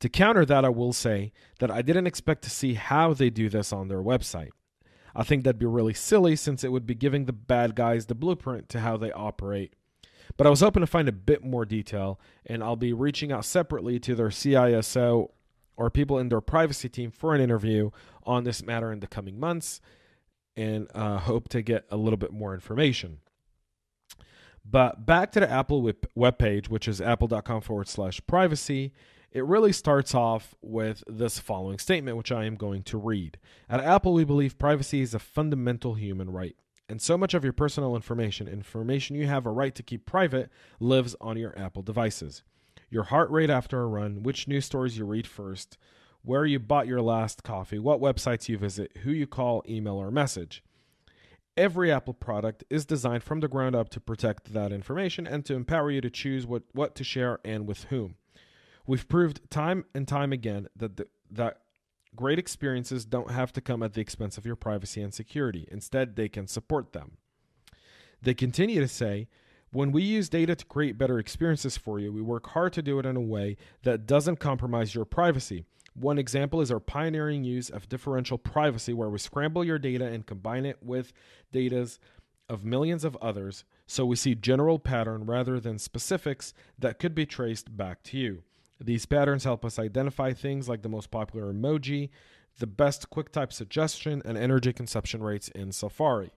To 0.00 0.08
counter 0.08 0.44
that, 0.44 0.64
I 0.64 0.68
will 0.68 0.92
say 0.92 1.32
that 1.60 1.70
I 1.70 1.82
didn't 1.82 2.06
expect 2.06 2.42
to 2.42 2.50
see 2.50 2.74
how 2.74 3.14
they 3.14 3.30
do 3.30 3.48
this 3.48 3.72
on 3.72 3.88
their 3.88 4.02
website. 4.02 4.50
I 5.14 5.24
think 5.24 5.44
that'd 5.44 5.58
be 5.58 5.66
really 5.66 5.94
silly 5.94 6.36
since 6.36 6.64
it 6.64 6.72
would 6.72 6.86
be 6.86 6.94
giving 6.94 7.24
the 7.24 7.32
bad 7.32 7.74
guys 7.74 8.06
the 8.06 8.14
blueprint 8.14 8.68
to 8.70 8.80
how 8.80 8.96
they 8.96 9.12
operate. 9.12 9.74
But 10.36 10.46
I 10.46 10.50
was 10.50 10.60
hoping 10.60 10.82
to 10.82 10.86
find 10.86 11.08
a 11.08 11.12
bit 11.12 11.44
more 11.44 11.64
detail, 11.64 12.20
and 12.46 12.62
I'll 12.62 12.76
be 12.76 12.92
reaching 12.92 13.32
out 13.32 13.44
separately 13.44 13.98
to 14.00 14.14
their 14.14 14.28
CISO 14.28 15.30
or 15.76 15.90
people 15.90 16.18
in 16.18 16.28
their 16.28 16.40
privacy 16.40 16.88
team 16.88 17.10
for 17.10 17.34
an 17.34 17.40
interview 17.40 17.90
on 18.24 18.44
this 18.44 18.62
matter 18.62 18.92
in 18.92 19.00
the 19.00 19.06
coming 19.06 19.38
months 19.38 19.80
and 20.56 20.88
uh, 20.94 21.18
hope 21.18 21.48
to 21.48 21.62
get 21.62 21.86
a 21.90 21.96
little 21.96 22.16
bit 22.16 22.32
more 22.32 22.52
information. 22.52 23.18
But 24.64 25.06
back 25.06 25.32
to 25.32 25.40
the 25.40 25.50
Apple 25.50 25.92
web 26.14 26.38
page, 26.38 26.68
which 26.68 26.88
is 26.88 27.00
apple.com 27.00 27.62
forward 27.62 27.88
slash 27.88 28.20
privacy. 28.26 28.92
It 29.30 29.44
really 29.44 29.72
starts 29.72 30.14
off 30.14 30.54
with 30.62 31.04
this 31.06 31.38
following 31.38 31.78
statement, 31.78 32.16
which 32.16 32.32
I 32.32 32.44
am 32.44 32.56
going 32.56 32.82
to 32.84 32.96
read. 32.96 33.38
At 33.68 33.80
Apple, 33.80 34.14
we 34.14 34.24
believe 34.24 34.58
privacy 34.58 35.02
is 35.02 35.12
a 35.12 35.18
fundamental 35.18 35.94
human 35.94 36.30
right. 36.30 36.56
And 36.88 37.02
so 37.02 37.18
much 37.18 37.34
of 37.34 37.44
your 37.44 37.52
personal 37.52 37.94
information, 37.94 38.48
information 38.48 39.16
you 39.16 39.26
have 39.26 39.44
a 39.44 39.50
right 39.50 39.74
to 39.74 39.82
keep 39.82 40.06
private, 40.06 40.50
lives 40.80 41.14
on 41.20 41.36
your 41.36 41.56
Apple 41.58 41.82
devices. 41.82 42.42
Your 42.88 43.04
heart 43.04 43.30
rate 43.30 43.50
after 43.50 43.82
a 43.82 43.86
run, 43.86 44.22
which 44.22 44.48
news 44.48 44.64
stories 44.64 44.96
you 44.96 45.04
read 45.04 45.26
first, 45.26 45.76
where 46.22 46.46
you 46.46 46.58
bought 46.58 46.86
your 46.86 47.02
last 47.02 47.42
coffee, 47.42 47.78
what 47.78 48.00
websites 48.00 48.48
you 48.48 48.56
visit, 48.56 48.96
who 49.02 49.10
you 49.10 49.26
call, 49.26 49.62
email, 49.68 49.96
or 49.96 50.10
message. 50.10 50.64
Every 51.54 51.92
Apple 51.92 52.14
product 52.14 52.64
is 52.70 52.86
designed 52.86 53.24
from 53.24 53.40
the 53.40 53.48
ground 53.48 53.76
up 53.76 53.90
to 53.90 54.00
protect 54.00 54.54
that 54.54 54.72
information 54.72 55.26
and 55.26 55.44
to 55.44 55.54
empower 55.54 55.90
you 55.90 56.00
to 56.00 56.08
choose 56.08 56.46
what, 56.46 56.62
what 56.72 56.94
to 56.94 57.04
share 57.04 57.40
and 57.44 57.66
with 57.66 57.84
whom. 57.84 58.14
We've 58.88 59.06
proved 59.06 59.50
time 59.50 59.84
and 59.94 60.08
time 60.08 60.32
again 60.32 60.66
that 60.74 60.96
the, 60.96 61.06
that 61.30 61.58
great 62.16 62.38
experiences 62.38 63.04
don't 63.04 63.30
have 63.30 63.52
to 63.52 63.60
come 63.60 63.82
at 63.82 63.92
the 63.92 64.00
expense 64.00 64.38
of 64.38 64.46
your 64.46 64.56
privacy 64.56 65.02
and 65.02 65.12
security. 65.12 65.68
Instead, 65.70 66.16
they 66.16 66.30
can 66.30 66.46
support 66.46 66.94
them. 66.94 67.18
They 68.22 68.32
continue 68.32 68.80
to 68.80 68.88
say, 68.88 69.28
when 69.72 69.92
we 69.92 70.02
use 70.02 70.30
data 70.30 70.56
to 70.56 70.64
create 70.64 70.96
better 70.96 71.18
experiences 71.18 71.76
for 71.76 71.98
you, 71.98 72.10
we 72.10 72.22
work 72.22 72.46
hard 72.48 72.72
to 72.72 72.82
do 72.82 72.98
it 72.98 73.04
in 73.04 73.14
a 73.14 73.20
way 73.20 73.58
that 73.82 74.06
doesn't 74.06 74.40
compromise 74.40 74.94
your 74.94 75.04
privacy. 75.04 75.66
One 75.92 76.18
example 76.18 76.62
is 76.62 76.72
our 76.72 76.80
pioneering 76.80 77.44
use 77.44 77.68
of 77.68 77.90
differential 77.90 78.38
privacy, 78.38 78.94
where 78.94 79.10
we 79.10 79.18
scramble 79.18 79.64
your 79.64 79.78
data 79.78 80.06
and 80.06 80.24
combine 80.24 80.64
it 80.64 80.78
with 80.82 81.12
data's 81.52 82.00
of 82.48 82.64
millions 82.64 83.04
of 83.04 83.18
others, 83.20 83.64
so 83.86 84.06
we 84.06 84.16
see 84.16 84.34
general 84.34 84.78
pattern 84.78 85.26
rather 85.26 85.60
than 85.60 85.78
specifics 85.78 86.54
that 86.78 86.98
could 86.98 87.14
be 87.14 87.26
traced 87.26 87.76
back 87.76 88.02
to 88.04 88.16
you. 88.16 88.42
These 88.80 89.06
patterns 89.06 89.44
help 89.44 89.64
us 89.64 89.78
identify 89.78 90.32
things 90.32 90.68
like 90.68 90.82
the 90.82 90.88
most 90.88 91.10
popular 91.10 91.52
emoji, 91.52 92.10
the 92.58 92.66
best 92.66 93.10
QuickType 93.10 93.52
suggestion, 93.52 94.22
and 94.24 94.38
energy 94.38 94.72
consumption 94.72 95.22
rates 95.22 95.48
in 95.48 95.72
Safari. 95.72 96.30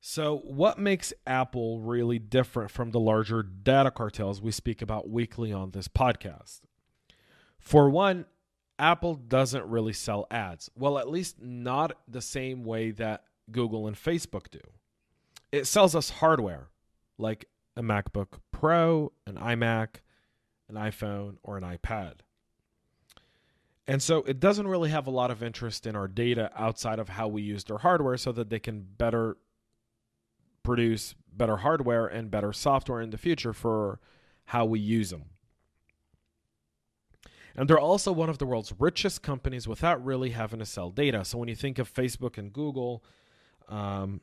So, 0.00 0.38
what 0.44 0.78
makes 0.78 1.12
Apple 1.26 1.80
really 1.80 2.18
different 2.18 2.70
from 2.70 2.90
the 2.90 3.00
larger 3.00 3.42
data 3.42 3.90
cartels 3.90 4.40
we 4.40 4.50
speak 4.50 4.80
about 4.80 5.10
weekly 5.10 5.52
on 5.52 5.72
this 5.72 5.88
podcast? 5.88 6.60
For 7.58 7.90
one, 7.90 8.24
Apple 8.78 9.14
doesn't 9.14 9.66
really 9.66 9.92
sell 9.92 10.26
ads. 10.30 10.70
Well, 10.74 10.98
at 10.98 11.10
least 11.10 11.42
not 11.42 11.98
the 12.08 12.22
same 12.22 12.64
way 12.64 12.92
that 12.92 13.24
Google 13.50 13.86
and 13.86 13.96
Facebook 13.96 14.50
do. 14.50 14.60
It 15.52 15.66
sells 15.66 15.94
us 15.94 16.08
hardware 16.08 16.68
like 17.18 17.44
a 17.76 17.82
MacBook 17.82 18.38
Pro, 18.52 19.12
an 19.26 19.34
iMac, 19.34 19.96
an 20.70 20.76
iPhone, 20.76 21.36
or 21.42 21.56
an 21.56 21.64
iPad. 21.64 22.14
And 23.86 24.00
so 24.00 24.18
it 24.22 24.38
doesn't 24.38 24.68
really 24.68 24.90
have 24.90 25.06
a 25.06 25.10
lot 25.10 25.30
of 25.30 25.42
interest 25.42 25.86
in 25.86 25.96
our 25.96 26.06
data 26.06 26.50
outside 26.56 26.98
of 26.98 27.08
how 27.08 27.26
we 27.26 27.42
use 27.42 27.64
their 27.64 27.78
hardware 27.78 28.16
so 28.16 28.30
that 28.32 28.48
they 28.48 28.60
can 28.60 28.86
better 28.96 29.36
produce 30.62 31.14
better 31.32 31.56
hardware 31.58 32.06
and 32.06 32.30
better 32.30 32.52
software 32.52 33.00
in 33.00 33.10
the 33.10 33.18
future 33.18 33.52
for 33.52 33.98
how 34.46 34.64
we 34.64 34.78
use 34.78 35.10
them. 35.10 35.24
And 37.56 37.68
they're 37.68 37.78
also 37.78 38.12
one 38.12 38.30
of 38.30 38.38
the 38.38 38.46
world's 38.46 38.72
richest 38.78 39.22
companies 39.22 39.66
without 39.66 40.04
really 40.04 40.30
having 40.30 40.60
to 40.60 40.66
sell 40.66 40.90
data. 40.90 41.24
So 41.24 41.38
when 41.38 41.48
you 41.48 41.56
think 41.56 41.78
of 41.78 41.92
Facebook 41.92 42.38
and 42.38 42.52
Google, 42.52 43.02
um, 43.68 44.20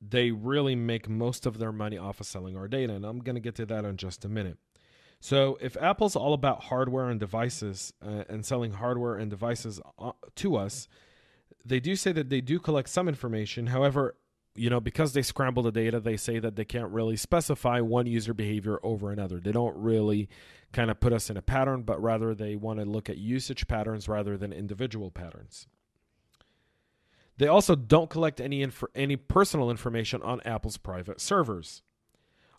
they 0.00 0.30
really 0.30 0.76
make 0.76 1.08
most 1.08 1.46
of 1.46 1.58
their 1.58 1.72
money 1.72 1.96
off 1.96 2.20
of 2.20 2.26
selling 2.26 2.56
our 2.56 2.68
data. 2.68 2.92
And 2.92 3.04
I'm 3.04 3.20
going 3.20 3.36
to 3.36 3.40
get 3.40 3.54
to 3.56 3.66
that 3.66 3.84
in 3.84 3.96
just 3.96 4.24
a 4.24 4.28
minute. 4.28 4.58
So 5.24 5.56
if 5.62 5.74
Apple's 5.80 6.16
all 6.16 6.34
about 6.34 6.64
hardware 6.64 7.08
and 7.08 7.18
devices 7.18 7.94
uh, 8.06 8.24
and 8.28 8.44
selling 8.44 8.72
hardware 8.72 9.14
and 9.14 9.30
devices 9.30 9.80
uh, 9.98 10.12
to 10.34 10.56
us, 10.56 10.86
they 11.64 11.80
do 11.80 11.96
say 11.96 12.12
that 12.12 12.28
they 12.28 12.42
do 12.42 12.58
collect 12.58 12.90
some 12.90 13.08
information. 13.08 13.68
However, 13.68 14.16
you 14.54 14.68
know, 14.68 14.80
because 14.80 15.14
they 15.14 15.22
scramble 15.22 15.62
the 15.62 15.72
data, 15.72 15.98
they 15.98 16.18
say 16.18 16.40
that 16.40 16.56
they 16.56 16.66
can't 16.66 16.90
really 16.90 17.16
specify 17.16 17.80
one 17.80 18.04
user 18.04 18.34
behavior 18.34 18.78
over 18.82 19.10
another. 19.10 19.40
They 19.40 19.50
don't 19.50 19.74
really 19.78 20.28
kind 20.74 20.90
of 20.90 21.00
put 21.00 21.14
us 21.14 21.30
in 21.30 21.38
a 21.38 21.42
pattern, 21.42 21.84
but 21.84 22.02
rather 22.02 22.34
they 22.34 22.54
want 22.54 22.80
to 22.80 22.84
look 22.84 23.08
at 23.08 23.16
usage 23.16 23.66
patterns 23.66 24.06
rather 24.06 24.36
than 24.36 24.52
individual 24.52 25.10
patterns. 25.10 25.66
They 27.38 27.46
also 27.46 27.74
don't 27.74 28.10
collect 28.10 28.42
any 28.42 28.60
inf- 28.60 28.84
any 28.94 29.16
personal 29.16 29.70
information 29.70 30.20
on 30.20 30.42
Apple's 30.42 30.76
private 30.76 31.18
servers. 31.18 31.80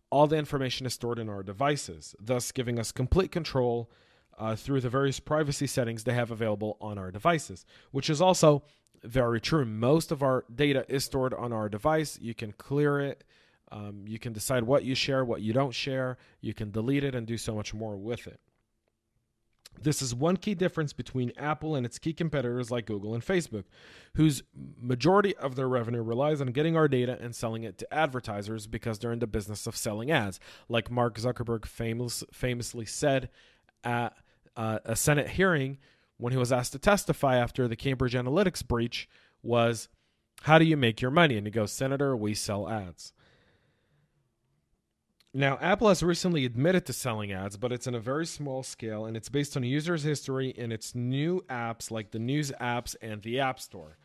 All 0.09 0.27
the 0.27 0.37
information 0.37 0.85
is 0.85 0.93
stored 0.93 1.19
in 1.19 1.29
our 1.29 1.43
devices, 1.43 2.15
thus 2.19 2.51
giving 2.51 2.79
us 2.79 2.91
complete 2.91 3.31
control 3.31 3.89
uh, 4.37 4.55
through 4.55 4.81
the 4.81 4.89
various 4.89 5.19
privacy 5.19 5.67
settings 5.67 6.03
they 6.03 6.13
have 6.13 6.31
available 6.31 6.77
on 6.79 6.97
our 6.97 7.11
devices, 7.11 7.65
which 7.91 8.09
is 8.09 8.21
also 8.21 8.63
very 9.03 9.39
true. 9.39 9.65
Most 9.65 10.11
of 10.11 10.23
our 10.23 10.45
data 10.53 10.85
is 10.89 11.03
stored 11.03 11.33
on 11.33 11.53
our 11.53 11.69
device. 11.69 12.17
You 12.21 12.33
can 12.33 12.51
clear 12.53 12.99
it. 12.99 13.23
Um, 13.71 14.05
you 14.07 14.19
can 14.19 14.33
decide 14.33 14.63
what 14.63 14.83
you 14.83 14.95
share, 14.95 15.25
what 15.25 15.41
you 15.41 15.53
don't 15.53 15.73
share. 15.73 16.17
You 16.41 16.53
can 16.53 16.71
delete 16.71 17.03
it 17.03 17.15
and 17.15 17.25
do 17.25 17.37
so 17.37 17.55
much 17.55 17.73
more 17.73 17.97
with 17.97 18.27
it. 18.27 18.39
This 19.81 20.01
is 20.01 20.15
one 20.15 20.37
key 20.37 20.55
difference 20.55 20.93
between 20.93 21.31
Apple 21.37 21.75
and 21.75 21.85
its 21.85 21.99
key 21.99 22.13
competitors 22.13 22.71
like 22.71 22.85
Google 22.85 23.13
and 23.13 23.25
Facebook, 23.25 23.65
whose 24.15 24.43
majority 24.79 25.35
of 25.35 25.55
their 25.55 25.67
revenue 25.67 26.01
relies 26.01 26.41
on 26.41 26.47
getting 26.47 26.75
our 26.75 26.87
data 26.87 27.17
and 27.21 27.35
selling 27.35 27.63
it 27.63 27.77
to 27.79 27.93
advertisers 27.93 28.67
because 28.67 28.99
they're 28.99 29.11
in 29.11 29.19
the 29.19 29.27
business 29.27 29.67
of 29.67 29.75
selling 29.75 30.11
ads. 30.11 30.39
Like 30.69 30.89
Mark 30.89 31.17
Zuckerberg 31.17 31.65
famous, 31.65 32.23
famously 32.31 32.85
said 32.85 33.29
at 33.83 34.15
uh, 34.55 34.79
a 34.85 34.95
Senate 34.95 35.29
hearing 35.29 35.77
when 36.17 36.31
he 36.31 36.39
was 36.39 36.51
asked 36.51 36.71
to 36.71 36.79
testify 36.79 37.37
after 37.37 37.67
the 37.67 37.75
Cambridge 37.75 38.13
Analytica 38.13 38.67
breach 38.67 39.09
was, 39.43 39.89
How 40.43 40.57
do 40.57 40.65
you 40.65 40.77
make 40.77 41.01
your 41.01 41.11
money? 41.11 41.37
And 41.37 41.45
he 41.45 41.51
goes, 41.51 41.71
Senator, 41.71 42.15
we 42.15 42.33
sell 42.33 42.69
ads. 42.69 43.13
Now, 45.37 45.57
Apple 45.59 45.89
has 45.89 46.01
recently 46.01 46.45
admitted 46.45 46.85
to 46.85 46.93
selling 46.93 47.33
ads, 47.33 47.57
but 47.57 47.73
it's 47.73 47.87
in 47.87 47.93
a 47.93 47.99
very 47.99 48.25
small 48.25 48.63
scale 48.63 49.03
and 49.03 49.17
it's 49.17 49.27
based 49.27 49.57
on 49.57 49.63
user's 49.63 50.03
history 50.03 50.51
in 50.51 50.71
its 50.71 50.95
new 50.95 51.43
apps 51.49 51.91
like 51.91 52.11
the 52.11 52.19
News 52.19 52.53
apps 52.61 52.95
and 53.01 53.21
the 53.21 53.41
App 53.41 53.59
Store. 53.59 53.97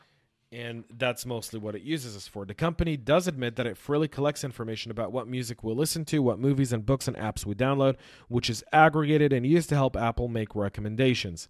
And 0.51 0.83
that's 0.93 1.25
mostly 1.25 1.61
what 1.61 1.77
it 1.77 1.83
uses 1.83 2.17
us 2.17 2.27
for. 2.27 2.45
The 2.45 2.55
company 2.55 2.97
does 2.97 3.29
admit 3.29 3.55
that 3.55 3.69
it 3.69 3.77
freely 3.77 4.09
collects 4.09 4.43
information 4.43 4.91
about 4.91 5.13
what 5.13 5.29
music 5.29 5.63
we'll 5.63 5.77
listen 5.77 6.05
to, 6.07 6.19
what 6.19 6.41
movies 6.41 6.73
and 6.73 6.85
books 6.85 7.07
and 7.07 7.17
apps 7.17 7.47
we 7.47 7.55
download, 7.55 7.95
which 8.27 8.51
is 8.51 8.65
aggregated 8.73 9.33
and 9.33 9.47
used 9.47 9.69
to 9.69 9.77
help 9.77 9.97
Apple 9.97 10.27
make 10.27 10.57
recommendations. 10.57 11.49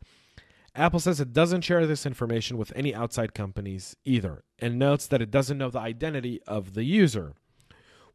Apple 0.74 1.00
says 1.00 1.20
it 1.20 1.32
doesn't 1.32 1.62
share 1.62 1.86
this 1.86 2.04
information 2.04 2.58
with 2.58 2.70
any 2.76 2.94
outside 2.94 3.32
companies 3.32 3.96
either, 4.04 4.44
and 4.58 4.78
notes 4.78 5.06
that 5.06 5.22
it 5.22 5.30
doesn't 5.30 5.56
know 5.56 5.70
the 5.70 5.80
identity 5.80 6.38
of 6.46 6.74
the 6.74 6.84
user. 6.84 7.34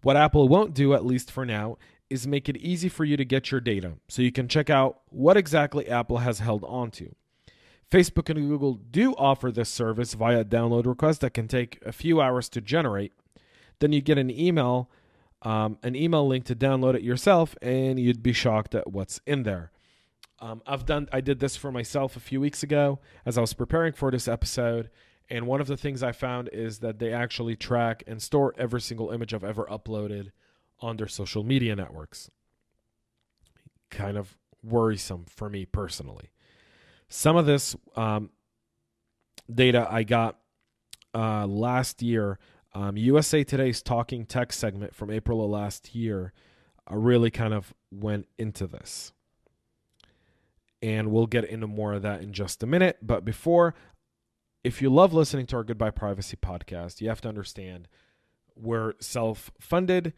What 0.05 0.17
Apple 0.17 0.47
won't 0.47 0.75
do, 0.75 0.93
at 0.93 1.03
least 1.03 1.31
for 1.31 1.47
now, 1.47 1.79
is 2.11 2.27
make 2.27 2.47
it 2.47 2.57
easy 2.57 2.89
for 2.89 3.03
you 3.03 3.17
to 3.17 3.25
get 3.25 3.49
your 3.49 3.59
data 3.59 3.93
so 4.07 4.21
you 4.21 4.31
can 4.31 4.47
check 4.47 4.69
out 4.69 4.99
what 5.09 5.35
exactly 5.35 5.87
Apple 5.87 6.19
has 6.19 6.37
held 6.37 6.63
onto. 6.65 7.15
Facebook 7.89 8.29
and 8.29 8.47
Google 8.47 8.75
do 8.75 9.15
offer 9.15 9.51
this 9.51 9.67
service 9.67 10.13
via 10.13 10.45
download 10.45 10.85
request 10.85 11.21
that 11.21 11.33
can 11.33 11.47
take 11.47 11.79
a 11.83 11.91
few 11.91 12.21
hours 12.21 12.49
to 12.49 12.61
generate. 12.61 13.13
Then 13.79 13.93
you 13.93 14.01
get 14.01 14.19
an 14.19 14.29
email, 14.29 14.91
um, 15.41 15.79
an 15.81 15.95
email 15.95 16.27
link 16.27 16.45
to 16.45 16.55
download 16.55 16.93
it 16.93 17.01
yourself, 17.01 17.55
and 17.59 17.99
you'd 17.99 18.21
be 18.21 18.31
shocked 18.31 18.75
at 18.75 18.91
what's 18.91 19.21
in 19.25 19.41
there. 19.41 19.71
Um, 20.39 20.61
I've 20.67 20.85
done 20.85 21.09
I 21.11 21.19
did 21.19 21.39
this 21.39 21.57
for 21.57 21.71
myself 21.71 22.15
a 22.15 22.19
few 22.19 22.39
weeks 22.39 22.61
ago 22.61 22.99
as 23.25 23.39
I 23.39 23.41
was 23.41 23.53
preparing 23.53 23.93
for 23.93 24.11
this 24.11 24.27
episode, 24.27 24.91
and 25.29 25.47
one 25.47 25.61
of 25.61 25.67
the 25.67 25.77
things 25.77 26.03
I 26.03 26.11
found 26.11 26.49
is 26.53 26.79
that 26.79 26.99
they 26.99 27.11
actually 27.11 27.55
track 27.55 28.03
and 28.05 28.21
store 28.21 28.53
every 28.57 28.81
single 28.81 29.11
image 29.11 29.33
I've 29.33 29.43
ever 29.43 29.65
uploaded 29.65 30.31
on 30.79 30.97
their 30.97 31.07
social 31.07 31.43
media 31.43 31.75
networks. 31.75 32.29
Kind 33.89 34.17
of 34.17 34.37
worrisome 34.61 35.25
for 35.27 35.49
me 35.49 35.65
personally. 35.65 36.29
Some 37.09 37.35
of 37.37 37.45
this 37.45 37.75
um, 37.95 38.29
data 39.53 39.87
I 39.89 40.03
got 40.03 40.37
uh, 41.13 41.47
last 41.47 42.01
year. 42.01 42.37
Um, 42.73 42.97
USA 42.97 43.43
Today's 43.43 43.81
Talking 43.81 44.25
Tech 44.25 44.51
segment 44.51 44.93
from 44.93 45.09
April 45.09 45.43
of 45.43 45.49
last 45.49 45.95
year 45.95 46.33
uh, 46.91 46.97
really 46.97 47.31
kind 47.31 47.53
of 47.53 47.73
went 47.89 48.27
into 48.37 48.67
this 48.67 49.13
and 50.85 51.11
we'll 51.11 51.25
get 51.25 51.45
into 51.45 51.65
more 51.65 51.93
of 51.93 52.03
that 52.03 52.21
in 52.21 52.31
just 52.31 52.61
a 52.61 52.67
minute. 52.67 52.97
But 53.01 53.25
before, 53.25 53.73
if 54.65 54.81
you 54.81 54.89
love 54.89 55.13
listening 55.13 55.45
to 55.45 55.57
our 55.57 55.63
Goodbye 55.63 55.91
Privacy 55.91 56.35
podcast, 56.35 56.99
you 56.99 57.07
have 57.07 57.21
to 57.21 57.29
understand 57.29 57.87
we're 58.55 58.93
self 58.99 59.51
funded. 59.59 60.11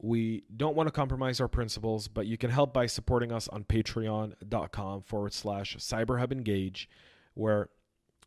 We 0.00 0.44
don't 0.56 0.74
want 0.74 0.86
to 0.86 0.90
compromise 0.90 1.38
our 1.38 1.48
principles, 1.48 2.08
but 2.08 2.26
you 2.26 2.38
can 2.38 2.48
help 2.48 2.72
by 2.72 2.86
supporting 2.86 3.30
us 3.30 3.46
on 3.48 3.64
patreon.com 3.64 5.02
forward 5.02 5.34
slash 5.34 5.76
cyberhub 5.76 6.32
engage, 6.32 6.88
where 7.34 7.68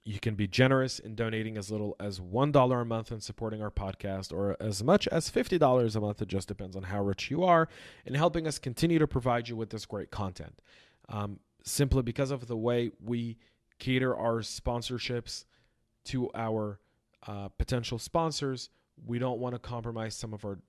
you 0.06 0.20
can 0.20 0.36
be 0.36 0.48
generous 0.48 1.00
in 1.00 1.16
donating 1.16 1.58
as 1.58 1.72
little 1.72 1.96
as 2.00 2.20
$1 2.20 2.82
a 2.82 2.86
month 2.86 3.10
and 3.10 3.24
supporting 3.24 3.64
our 3.64 3.72
podcast, 3.72 4.32
or 4.32 4.56
as 4.60 4.84
much 4.84 5.08
as 5.08 5.32
$50 5.32 5.96
a 5.96 6.00
month. 6.00 6.22
It 6.22 6.28
just 6.28 6.48
depends 6.48 6.76
on 6.76 6.84
how 6.84 7.02
rich 7.02 7.32
you 7.32 7.44
are, 7.44 7.68
in 8.06 8.14
helping 8.14 8.46
us 8.46 8.60
continue 8.60 9.00
to 9.00 9.08
provide 9.08 9.50
you 9.50 9.56
with 9.56 9.72
this 9.72 9.88
great 9.88 10.12
content. 10.12 10.60
Um, 11.10 11.40
simply 11.64 12.04
because 12.04 12.30
of 12.30 12.46
the 12.46 12.58
way 12.58 12.92
we 13.04 13.38
cater 13.80 14.16
our 14.16 14.42
sponsorships 14.42 15.46
to 16.06 16.30
our 16.34 16.80
uh, 17.28 17.50
potential 17.50 18.00
sponsors. 18.00 18.70
We 19.06 19.20
don't 19.20 19.40
want 19.40 19.56
to 19.56 19.60
compromise 19.60 20.16
some 20.16 20.34
of 20.34 20.46
our 20.46 20.60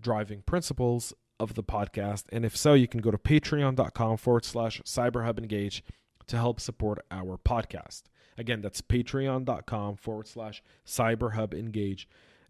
driving 0.00 0.42
principles 0.42 1.12
of 1.40 1.54
the 1.54 1.62
podcast. 1.62 2.24
And 2.32 2.44
if 2.44 2.56
so, 2.56 2.74
you 2.74 2.88
can 2.88 3.00
go 3.00 3.10
to 3.10 3.18
patreon.com 3.18 4.16
forward 4.16 4.44
slash 4.44 4.80
cyberhubengage 4.82 5.82
to 6.26 6.36
help 6.36 6.60
support 6.60 7.04
our 7.10 7.36
podcast. 7.36 8.04
Again, 8.38 8.60
that's 8.60 8.80
patreon.com 8.80 9.96
forward 9.96 10.26
slash 10.26 10.62
cyberhubengage. 10.86 12.06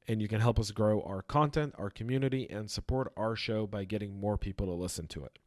And 0.06 0.20
you 0.20 0.28
can 0.28 0.40
help 0.40 0.58
us 0.58 0.70
grow 0.70 1.00
our 1.02 1.22
content, 1.22 1.74
our 1.78 1.90
community, 1.90 2.48
and 2.50 2.70
support 2.70 3.12
our 3.16 3.34
show 3.34 3.66
by 3.66 3.84
getting 3.84 4.20
more 4.20 4.36
people 4.36 4.66
to 4.66 4.72
listen 4.72 5.06
to 5.08 5.24
it. 5.24 5.38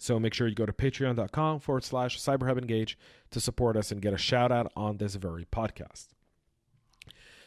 So 0.00 0.20
make 0.20 0.32
sure 0.32 0.46
you 0.46 0.54
go 0.54 0.66
to 0.66 0.72
patreon.com 0.72 1.58
forward 1.58 1.82
slash 1.82 2.20
cyberhubengage 2.20 2.94
to 3.32 3.40
support 3.40 3.76
us 3.76 3.90
and 3.90 4.00
get 4.00 4.12
a 4.12 4.18
shout 4.18 4.52
out 4.52 4.70
on 4.76 4.98
this 4.98 5.16
very 5.16 5.44
podcast. 5.44 6.08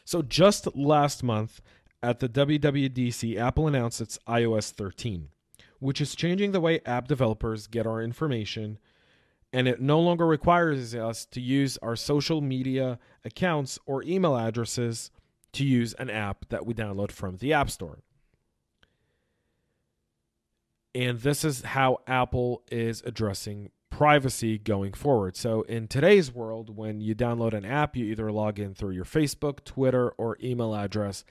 So 0.05 0.21
just 0.21 0.75
last 0.75 1.23
month 1.23 1.61
at 2.03 2.19
the 2.19 2.29
WWDC, 2.29 3.37
Apple 3.37 3.67
announced 3.67 4.01
its 4.01 4.17
iOS 4.27 4.71
13, 4.71 5.29
which 5.79 6.01
is 6.01 6.15
changing 6.15 6.51
the 6.51 6.61
way 6.61 6.81
app 6.85 7.07
developers 7.07 7.67
get 7.67 7.87
our 7.87 8.01
information 8.01 8.79
and 9.53 9.67
it 9.67 9.81
no 9.81 9.99
longer 9.99 10.25
requires 10.25 10.95
us 10.95 11.25
to 11.25 11.41
use 11.41 11.77
our 11.81 11.95
social 11.95 12.41
media 12.41 12.99
accounts 13.25 13.77
or 13.85 14.03
email 14.03 14.37
addresses 14.37 15.11
to 15.53 15.65
use 15.65 15.93
an 15.95 16.09
app 16.09 16.47
that 16.49 16.65
we 16.65 16.73
download 16.73 17.11
from 17.11 17.37
the 17.37 17.51
App 17.51 17.69
Store. 17.69 17.99
And 20.95 21.19
this 21.19 21.43
is 21.43 21.61
how 21.61 21.99
Apple 22.07 22.63
is 22.71 23.01
addressing 23.05 23.71
privacy 24.01 24.57
going 24.57 24.93
forward. 24.93 25.37
So, 25.37 25.61
in 25.61 25.87
today's 25.87 26.33
world, 26.33 26.75
when 26.75 27.01
you 27.01 27.13
download 27.13 27.53
an 27.53 27.63
app, 27.63 27.95
you 27.95 28.05
either 28.05 28.31
log 28.31 28.57
in 28.57 28.73
through 28.73 28.95
your 28.95 29.05
Facebook, 29.05 29.63
Twitter, 29.63 30.09
or 30.17 30.39
email 30.43 30.73
address. 30.73 31.23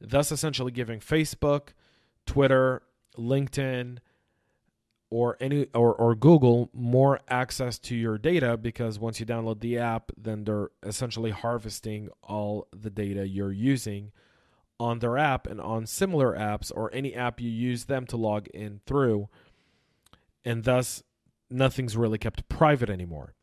thus 0.00 0.32
essentially 0.32 0.72
giving 0.72 0.98
Facebook, 0.98 1.68
Twitter, 2.26 2.82
LinkedIn, 3.16 3.98
or 5.08 5.36
any 5.38 5.68
or, 5.72 5.94
or 5.94 6.16
Google 6.16 6.68
more 6.72 7.20
access 7.28 7.78
to 7.78 7.94
your 7.94 8.18
data 8.18 8.56
because 8.56 8.98
once 8.98 9.20
you 9.20 9.26
download 9.26 9.60
the 9.60 9.78
app, 9.78 10.10
then 10.16 10.42
they're 10.42 10.70
essentially 10.82 11.30
harvesting 11.30 12.08
all 12.24 12.66
the 12.76 12.90
data 12.90 13.28
you're 13.28 13.52
using 13.52 14.10
on 14.80 14.98
their 14.98 15.16
app 15.16 15.46
and 15.46 15.60
on 15.60 15.86
similar 15.86 16.36
apps 16.36 16.72
or 16.74 16.92
any 16.92 17.14
app 17.14 17.40
you 17.40 17.48
use 17.48 17.84
them 17.84 18.04
to 18.06 18.16
log 18.16 18.48
in 18.48 18.80
through. 18.84 19.28
And 20.44 20.64
thus 20.64 21.04
nothing's 21.50 21.96
really 21.96 22.18
kept 22.18 22.48
private 22.48 22.90
anymore. 22.90 23.34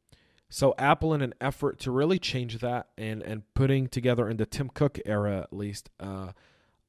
So 0.49 0.75
Apple, 0.77 1.13
in 1.13 1.21
an 1.21 1.33
effort 1.41 1.79
to 1.79 1.91
really 1.91 2.19
change 2.19 2.59
that 2.59 2.89
and 2.97 3.23
and 3.23 3.41
putting 3.55 3.87
together 3.87 4.29
in 4.29 4.37
the 4.37 4.45
Tim 4.45 4.69
Cook 4.69 4.99
era 5.05 5.39
at 5.39 5.51
least 5.51 5.89
uh, 5.99 6.33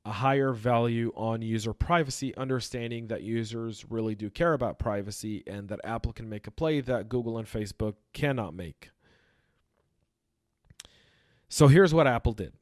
a 0.05 0.13
higher 0.13 0.53
value 0.53 1.13
on 1.17 1.41
user 1.41 1.73
privacy, 1.73 2.37
understanding 2.37 3.07
that 3.07 3.23
users 3.23 3.87
really 3.89 4.15
do 4.15 4.29
care 4.29 4.53
about 4.53 4.79
privacy 4.79 5.43
and 5.47 5.69
that 5.69 5.81
Apple 5.83 6.13
can 6.13 6.29
make 6.29 6.47
a 6.47 6.51
play 6.51 6.81
that 6.83 7.09
Google 7.09 7.39
and 7.39 7.49
Facebook 7.49 7.95
cannot 8.13 8.55
make. 8.55 8.91
So 11.49 11.69
here's 11.69 11.95
what 11.95 12.07
Apple 12.07 12.33
did. 12.33 12.53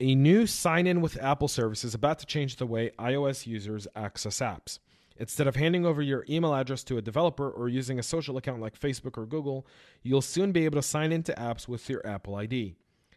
A 0.00 0.14
new 0.14 0.46
sign 0.46 0.86
in 0.86 1.00
with 1.00 1.16
Apple 1.22 1.48
service 1.48 1.84
is 1.84 1.94
about 1.94 2.18
to 2.18 2.26
change 2.26 2.56
the 2.56 2.66
way 2.66 2.90
iOS 2.98 3.46
users 3.46 3.86
access 3.94 4.40
apps. 4.40 4.80
Instead 5.16 5.46
of 5.46 5.56
handing 5.56 5.86
over 5.86 6.02
your 6.02 6.24
email 6.28 6.54
address 6.54 6.82
to 6.84 6.96
a 6.98 7.02
developer 7.02 7.48
or 7.48 7.68
using 7.68 7.98
a 7.98 8.02
social 8.02 8.36
account 8.36 8.60
like 8.60 8.78
Facebook 8.78 9.16
or 9.16 9.26
Google, 9.26 9.66
you'll 10.02 10.20
soon 10.20 10.50
be 10.50 10.64
able 10.64 10.76
to 10.76 10.82
sign 10.82 11.12
into 11.12 11.32
apps 11.34 11.68
with 11.68 11.88
your 11.88 12.04
Apple 12.06 12.34
ID. 12.34 12.74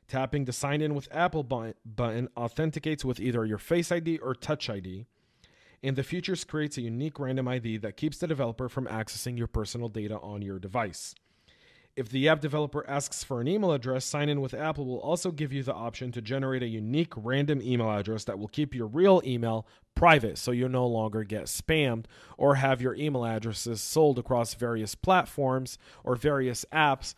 Tapping 0.08 0.46
the 0.46 0.54
sign 0.54 0.82
in 0.82 0.96
with 0.96 1.10
Apple 1.12 1.44
button 1.44 2.30
authenticates 2.38 3.04
with 3.04 3.20
either 3.20 3.46
your 3.46 3.58
Face 3.58 3.92
ID 3.92 4.20
or 4.20 4.36
Touch 4.36 4.70
ID. 4.70 5.06
And 5.84 5.96
the 5.96 6.04
Futures 6.04 6.44
creates 6.44 6.78
a 6.78 6.82
unique 6.82 7.20
random 7.20 7.48
ID 7.48 7.78
that 7.78 7.98
keeps 7.98 8.18
the 8.18 8.28
developer 8.28 8.70
from 8.70 8.86
accessing 8.88 9.38
your 9.38 9.48
personal 9.48 9.90
data 9.90 10.20
on 10.20 10.42
your 10.42 10.60
device. 10.60 11.14
If 11.98 12.10
the 12.10 12.30
app 12.30 12.42
developer 12.42 12.88
asks 12.88 13.24
for 13.24 13.42
an 13.42 13.48
email 13.48 13.72
address, 13.72 14.06
sign 14.06 14.30
in 14.30 14.40
with 14.40 14.54
Apple 14.54 14.86
will 14.86 15.00
also 15.00 15.32
give 15.32 15.52
you 15.52 15.64
the 15.64 15.74
option 15.74 16.12
to 16.12 16.22
generate 16.22 16.62
a 16.62 16.68
unique 16.68 17.12
random 17.16 17.60
email 17.60 17.90
address 17.90 18.24
that 18.26 18.38
will 18.38 18.48
keep 18.48 18.76
your 18.76 18.86
real 18.86 19.20
email 19.26 19.66
private 19.96 20.38
so 20.38 20.52
you 20.52 20.70
no 20.70 20.86
longer 20.86 21.24
get 21.24 21.46
spammed 21.46 22.06
or 22.38 22.54
have 22.54 22.84
your 22.84 22.94
email 22.94 23.26
addresses 23.26 23.82
sold 23.82 24.20
across 24.20 24.54
various 24.54 24.94
platforms 24.94 25.80
or 26.04 26.16
various 26.16 26.68
apps. 26.72 27.16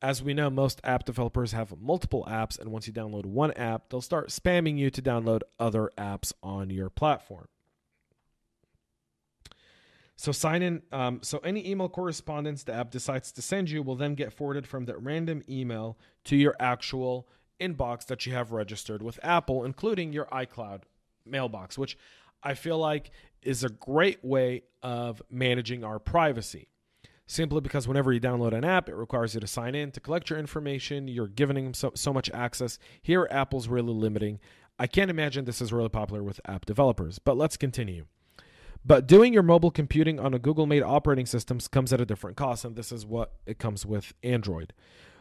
As 0.00 0.22
we 0.22 0.32
know, 0.32 0.48
most 0.48 0.80
app 0.84 1.04
developers 1.04 1.50
have 1.50 1.80
multiple 1.80 2.24
apps, 2.30 2.56
and 2.56 2.70
once 2.70 2.86
you 2.86 2.92
download 2.92 3.26
one 3.26 3.50
app, 3.54 3.88
they'll 3.88 4.00
start 4.00 4.28
spamming 4.28 4.78
you 4.78 4.90
to 4.90 5.02
download 5.02 5.40
other 5.58 5.90
apps 5.98 6.32
on 6.40 6.70
your 6.70 6.88
platform. 6.88 7.48
So 10.18 10.32
sign 10.32 10.62
in. 10.62 10.82
Um, 10.90 11.20
so 11.22 11.38
any 11.38 11.66
email 11.70 11.88
correspondence 11.88 12.64
the 12.64 12.74
app 12.74 12.90
decides 12.90 13.30
to 13.32 13.40
send 13.40 13.70
you 13.70 13.84
will 13.84 13.94
then 13.94 14.16
get 14.16 14.32
forwarded 14.32 14.66
from 14.66 14.84
that 14.86 15.00
random 15.00 15.44
email 15.48 15.96
to 16.24 16.34
your 16.34 16.56
actual 16.58 17.28
inbox 17.60 18.04
that 18.06 18.26
you 18.26 18.34
have 18.34 18.50
registered 18.50 19.00
with 19.00 19.20
Apple, 19.22 19.64
including 19.64 20.12
your 20.12 20.26
iCloud 20.26 20.82
mailbox, 21.24 21.78
which 21.78 21.96
I 22.42 22.54
feel 22.54 22.78
like 22.78 23.12
is 23.42 23.62
a 23.62 23.68
great 23.68 24.24
way 24.24 24.64
of 24.82 25.22
managing 25.30 25.84
our 25.84 26.00
privacy. 26.00 26.66
Simply 27.26 27.60
because 27.60 27.86
whenever 27.86 28.12
you 28.12 28.20
download 28.20 28.54
an 28.54 28.64
app, 28.64 28.88
it 28.88 28.96
requires 28.96 29.34
you 29.34 29.40
to 29.40 29.46
sign 29.46 29.76
in 29.76 29.92
to 29.92 30.00
collect 30.00 30.30
your 30.30 30.38
information. 30.40 31.06
You're 31.06 31.28
giving 31.28 31.62
them 31.62 31.74
so, 31.74 31.92
so 31.94 32.12
much 32.12 32.28
access. 32.30 32.80
Here, 33.02 33.28
Apple's 33.30 33.68
really 33.68 33.92
limiting. 33.92 34.40
I 34.80 34.88
can't 34.88 35.10
imagine 35.10 35.44
this 35.44 35.60
is 35.60 35.72
really 35.72 35.90
popular 35.90 36.24
with 36.24 36.40
app 36.44 36.64
developers, 36.66 37.20
but 37.20 37.36
let's 37.36 37.56
continue. 37.56 38.06
But 38.88 39.06
doing 39.06 39.34
your 39.34 39.42
mobile 39.42 39.70
computing 39.70 40.18
on 40.18 40.32
a 40.32 40.38
Google 40.38 40.64
made 40.64 40.82
operating 40.82 41.26
system 41.26 41.60
comes 41.70 41.92
at 41.92 42.00
a 42.00 42.06
different 42.06 42.38
cost, 42.38 42.64
and 42.64 42.74
this 42.74 42.90
is 42.90 43.04
what 43.04 43.34
it 43.44 43.58
comes 43.58 43.84
with 43.84 44.14
Android. 44.22 44.72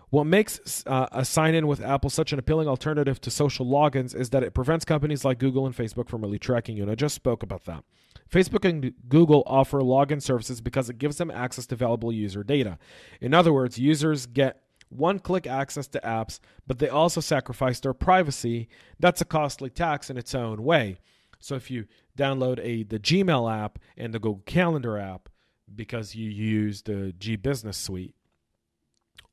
What 0.09 0.23
makes 0.23 0.85
uh, 0.87 1.07
a 1.11 1.25
sign 1.25 1.53
in 1.53 1.67
with 1.67 1.81
Apple 1.81 2.09
such 2.09 2.31
an 2.31 2.39
appealing 2.39 2.69
alternative 2.69 3.19
to 3.19 3.29
social 3.29 3.65
logins 3.65 4.15
is 4.15 4.29
that 4.29 4.41
it 4.41 4.53
prevents 4.53 4.85
companies 4.85 5.25
like 5.25 5.37
Google 5.37 5.65
and 5.65 5.75
Facebook 5.75 6.07
from 6.07 6.21
really 6.21 6.39
tracking 6.39 6.77
you. 6.77 6.83
And 6.83 6.89
I 6.89 6.95
just 6.95 7.13
spoke 7.13 7.43
about 7.43 7.65
that. 7.65 7.83
Facebook 8.31 8.63
and 8.63 8.93
Google 9.09 9.43
offer 9.45 9.81
login 9.81 10.21
services 10.21 10.61
because 10.61 10.89
it 10.89 10.97
gives 10.97 11.17
them 11.17 11.29
access 11.29 11.65
to 11.65 11.75
valuable 11.75 12.13
user 12.13 12.45
data. 12.45 12.77
In 13.19 13.33
other 13.33 13.51
words, 13.51 13.77
users 13.77 14.27
get 14.27 14.61
one 14.87 15.19
click 15.19 15.45
access 15.45 15.89
to 15.89 15.99
apps, 15.99 16.39
but 16.65 16.79
they 16.79 16.87
also 16.87 17.19
sacrifice 17.19 17.81
their 17.81 17.93
privacy. 17.93 18.69
That's 18.97 19.19
a 19.19 19.25
costly 19.25 19.69
tax 19.69 20.09
in 20.09 20.15
its 20.15 20.33
own 20.33 20.63
way. 20.63 20.99
So 21.39 21.55
if 21.55 21.69
you 21.69 21.85
download 22.17 22.59
a 22.61 22.83
the 22.83 22.99
Gmail 22.99 23.51
app 23.51 23.79
and 23.95 24.13
the 24.13 24.19
Google 24.19 24.43
Calendar 24.45 24.97
app 24.97 25.29
because 25.73 26.15
you 26.15 26.29
use 26.29 26.81
the 26.83 27.13
G 27.17 27.35
Business 27.35 27.77
Suite 27.77 28.15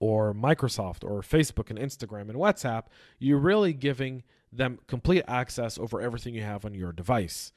or 0.00 0.34
Microsoft 0.34 1.04
or 1.04 1.22
Facebook 1.22 1.70
and 1.70 1.78
Instagram 1.78 2.28
and 2.28 2.34
WhatsApp, 2.34 2.84
you're 3.18 3.38
really 3.38 3.72
giving 3.72 4.22
them 4.52 4.78
complete 4.86 5.24
access 5.26 5.78
over 5.78 6.00
everything 6.00 6.34
you 6.34 6.42
have 6.42 6.64
on 6.64 6.74
your 6.74 6.92
device. 6.92 7.52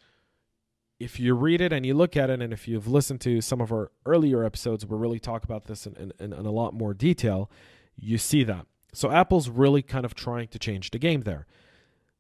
If 1.00 1.20
you 1.20 1.36
read 1.36 1.62
it 1.62 1.72
and 1.72 1.86
you 1.86 1.94
look 1.94 2.18
at 2.18 2.30
it, 2.30 2.42
and 2.42 2.52
if 2.52 2.68
you've 2.68 2.88
listened 2.88 3.22
to 3.22 3.40
some 3.42 3.62
of 3.62 3.72
our 3.72 3.92
earlier 4.06 4.44
episodes, 4.44 4.86
we 4.86 4.98
really 4.98 5.20
talk 5.20 5.44
about 5.44 5.66
this 5.66 5.86
in, 5.86 6.12
in, 6.20 6.34
in 6.34 6.46
a 6.46 6.52
lot 6.52 6.74
more 6.74 6.94
detail, 6.94 7.52
you 7.96 8.18
see 8.18 8.44
that. 8.44 8.66
So 8.94 9.12
Apple's 9.12 9.50
really 9.50 9.84
kind 9.84 10.06
of 10.06 10.16
trying 10.16 10.48
to 10.48 10.58
change 10.58 10.90
the 10.90 10.98
game 10.98 11.22
there. 11.22 11.46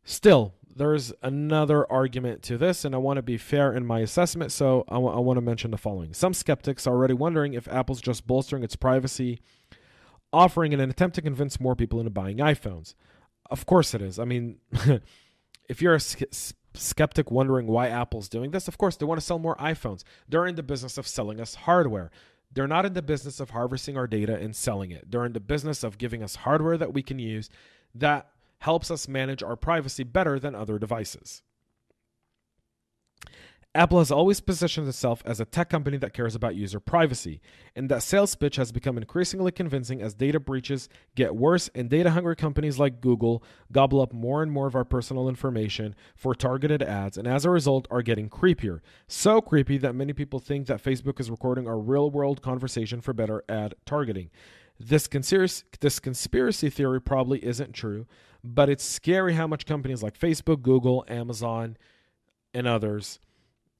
Still, 0.03 0.53
there's 0.77 1.11
another 1.21 1.91
argument 1.91 2.43
to 2.43 2.57
this, 2.57 2.85
and 2.85 2.93
I 2.93 2.99
want 2.99 3.17
to 3.17 3.21
be 3.21 3.37
fair 3.37 3.73
in 3.73 3.85
my 3.85 3.99
assessment, 3.99 4.51
so 4.51 4.83
I, 4.87 4.95
w- 4.95 5.13
I 5.13 5.19
want 5.19 5.37
to 5.37 5.41
mention 5.41 5.71
the 5.71 5.77
following. 5.77 6.13
Some 6.13 6.33
skeptics 6.33 6.85
are 6.87 6.93
already 6.93 7.13
wondering 7.13 7.53
if 7.53 7.67
Apple's 7.67 8.01
just 8.01 8.27
bolstering 8.27 8.63
its 8.63 8.75
privacy 8.75 9.41
offering 10.31 10.73
in 10.73 10.79
an 10.79 10.89
attempt 10.89 11.15
to 11.15 11.21
convince 11.21 11.59
more 11.59 11.75
people 11.75 11.99
into 11.99 12.11
buying 12.11 12.37
iPhones. 12.37 12.93
Of 13.49 13.65
course 13.65 13.93
it 13.93 14.01
is. 14.01 14.19
I 14.19 14.25
mean, 14.25 14.57
if 15.69 15.81
you're 15.81 15.95
a 15.95 16.01
skeptic 16.73 17.31
wondering 17.31 17.67
why 17.67 17.87
Apple's 17.87 18.29
doing 18.29 18.51
this, 18.51 18.67
of 18.67 18.77
course 18.77 18.97
they 18.97 19.05
want 19.05 19.19
to 19.19 19.25
sell 19.25 19.39
more 19.39 19.55
iPhones. 19.55 20.03
They're 20.27 20.45
in 20.45 20.55
the 20.55 20.63
business 20.63 20.97
of 20.97 21.07
selling 21.07 21.39
us 21.39 21.55
hardware. 21.55 22.11
They're 22.51 22.67
not 22.67 22.85
in 22.85 22.93
the 22.93 23.01
business 23.01 23.39
of 23.39 23.51
harvesting 23.51 23.97
our 23.97 24.07
data 24.07 24.35
and 24.35 24.55
selling 24.55 24.91
it. 24.91 25.09
They're 25.09 25.25
in 25.25 25.33
the 25.33 25.39
business 25.39 25.83
of 25.83 25.97
giving 25.97 26.23
us 26.23 26.35
hardware 26.35 26.77
that 26.77 26.93
we 26.93 27.03
can 27.03 27.19
use 27.19 27.49
that 27.95 28.29
helps 28.59 28.89
us 28.91 29.07
manage 29.07 29.43
our 29.43 29.55
privacy 29.55 30.03
better 30.03 30.39
than 30.39 30.55
other 30.55 30.79
devices. 30.79 31.43
Apple 33.77 33.99
has 33.99 34.09
always 34.09 34.39
positioned 34.39 34.87
itself 34.87 35.21
as 35.23 35.39
a 35.39 35.45
tech 35.45 35.69
company 35.69 35.97
that 35.97 36.13
cares 36.13 36.33
about 36.33 36.55
user 36.55 36.79
privacy, 36.79 37.39
and 37.75 37.89
that 37.89 38.01
sales 38.01 38.33
pitch 38.33 38.55
has 38.55 38.71
become 38.71 38.97
increasingly 38.97 39.51
convincing 39.51 40.01
as 40.01 40.15
data 40.15 40.39
breaches 40.39 40.89
get 41.13 41.35
worse 41.35 41.69
and 41.75 41.87
data 41.87 42.09
hungry 42.09 42.35
companies 42.35 42.79
like 42.79 43.01
Google 43.01 43.43
gobble 43.71 44.01
up 44.01 44.13
more 44.13 44.41
and 44.41 44.51
more 44.51 44.65
of 44.65 44.73
our 44.73 44.83
personal 44.83 45.29
information 45.29 45.93
for 46.15 46.33
targeted 46.33 46.81
ads, 46.81 47.19
and 47.19 47.27
as 47.27 47.45
a 47.45 47.51
result, 47.51 47.87
are 47.91 48.01
getting 48.01 48.29
creepier. 48.29 48.79
So 49.07 49.41
creepy 49.41 49.77
that 49.77 49.93
many 49.93 50.13
people 50.13 50.39
think 50.39 50.65
that 50.65 50.83
Facebook 50.83 51.19
is 51.19 51.29
recording 51.29 51.67
our 51.67 51.77
real 51.77 52.09
world 52.09 52.41
conversation 52.41 52.99
for 52.99 53.13
better 53.13 53.43
ad 53.47 53.75
targeting. 53.85 54.31
This 54.79 55.07
conspiracy, 55.07 55.65
this 55.79 55.99
conspiracy 55.99 56.71
theory 56.71 56.99
probably 56.99 57.45
isn't 57.45 57.73
true, 57.73 58.07
but 58.43 58.69
it's 58.69 58.83
scary 58.83 59.33
how 59.33 59.47
much 59.47 59.65
companies 59.65 60.03
like 60.03 60.17
Facebook, 60.17 60.61
Google, 60.61 61.05
Amazon, 61.07 61.77
and 62.53 62.67
others 62.67 63.19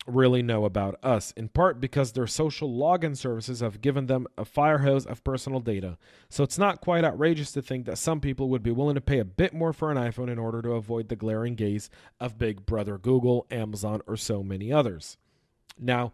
really 0.07 0.41
know 0.41 0.65
about 0.65 0.97
us, 1.03 1.31
in 1.31 1.49
part 1.49 1.81
because 1.81 2.13
their 2.13 2.27
social 2.27 2.69
login 2.69 3.15
services 3.15 3.59
have 3.59 3.81
given 3.81 4.07
them 4.07 4.25
a 4.37 4.45
fire 4.45 4.79
hose 4.79 5.05
of 5.05 5.23
personal 5.23 5.59
data. 5.59 5.97
So 6.29 6.43
it's 6.43 6.57
not 6.57 6.81
quite 6.81 7.03
outrageous 7.03 7.51
to 7.51 7.61
think 7.61 7.85
that 7.85 7.97
some 7.97 8.21
people 8.21 8.49
would 8.49 8.63
be 8.63 8.71
willing 8.71 8.95
to 8.95 9.01
pay 9.01 9.19
a 9.19 9.25
bit 9.25 9.53
more 9.53 9.73
for 9.73 9.91
an 9.91 9.97
iPhone 9.97 10.31
in 10.31 10.39
order 10.39 10.61
to 10.61 10.71
avoid 10.71 11.09
the 11.09 11.15
glaring 11.15 11.55
gaze 11.55 11.89
of 12.19 12.37
Big 12.37 12.65
Brother 12.65 12.97
Google, 12.97 13.45
Amazon, 13.51 14.01
or 14.07 14.15
so 14.15 14.41
many 14.41 14.71
others. 14.71 15.17
Now, 15.77 16.13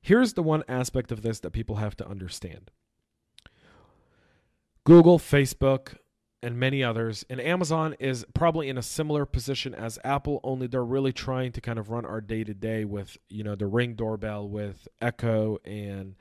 here's 0.00 0.32
the 0.32 0.42
one 0.42 0.64
aspect 0.66 1.12
of 1.12 1.22
this 1.22 1.40
that 1.40 1.50
people 1.50 1.76
have 1.76 1.96
to 1.96 2.08
understand. 2.08 2.70
Google, 4.84 5.18
Facebook, 5.18 5.96
and 6.44 6.60
many 6.60 6.84
others. 6.84 7.24
And 7.30 7.40
Amazon 7.40 7.96
is 7.98 8.26
probably 8.34 8.68
in 8.68 8.76
a 8.76 8.82
similar 8.82 9.24
position 9.24 9.74
as 9.74 9.98
Apple, 10.04 10.40
only 10.44 10.66
they're 10.66 10.84
really 10.84 11.12
trying 11.12 11.52
to 11.52 11.60
kind 11.62 11.78
of 11.78 11.88
run 11.88 12.04
our 12.04 12.20
day 12.20 12.44
to 12.44 12.52
day 12.52 12.84
with, 12.84 13.16
you 13.30 13.42
know, 13.42 13.54
the 13.54 13.66
Ring 13.66 13.94
doorbell 13.94 14.46
with 14.46 14.86
Echo 15.00 15.58
and 15.64 16.16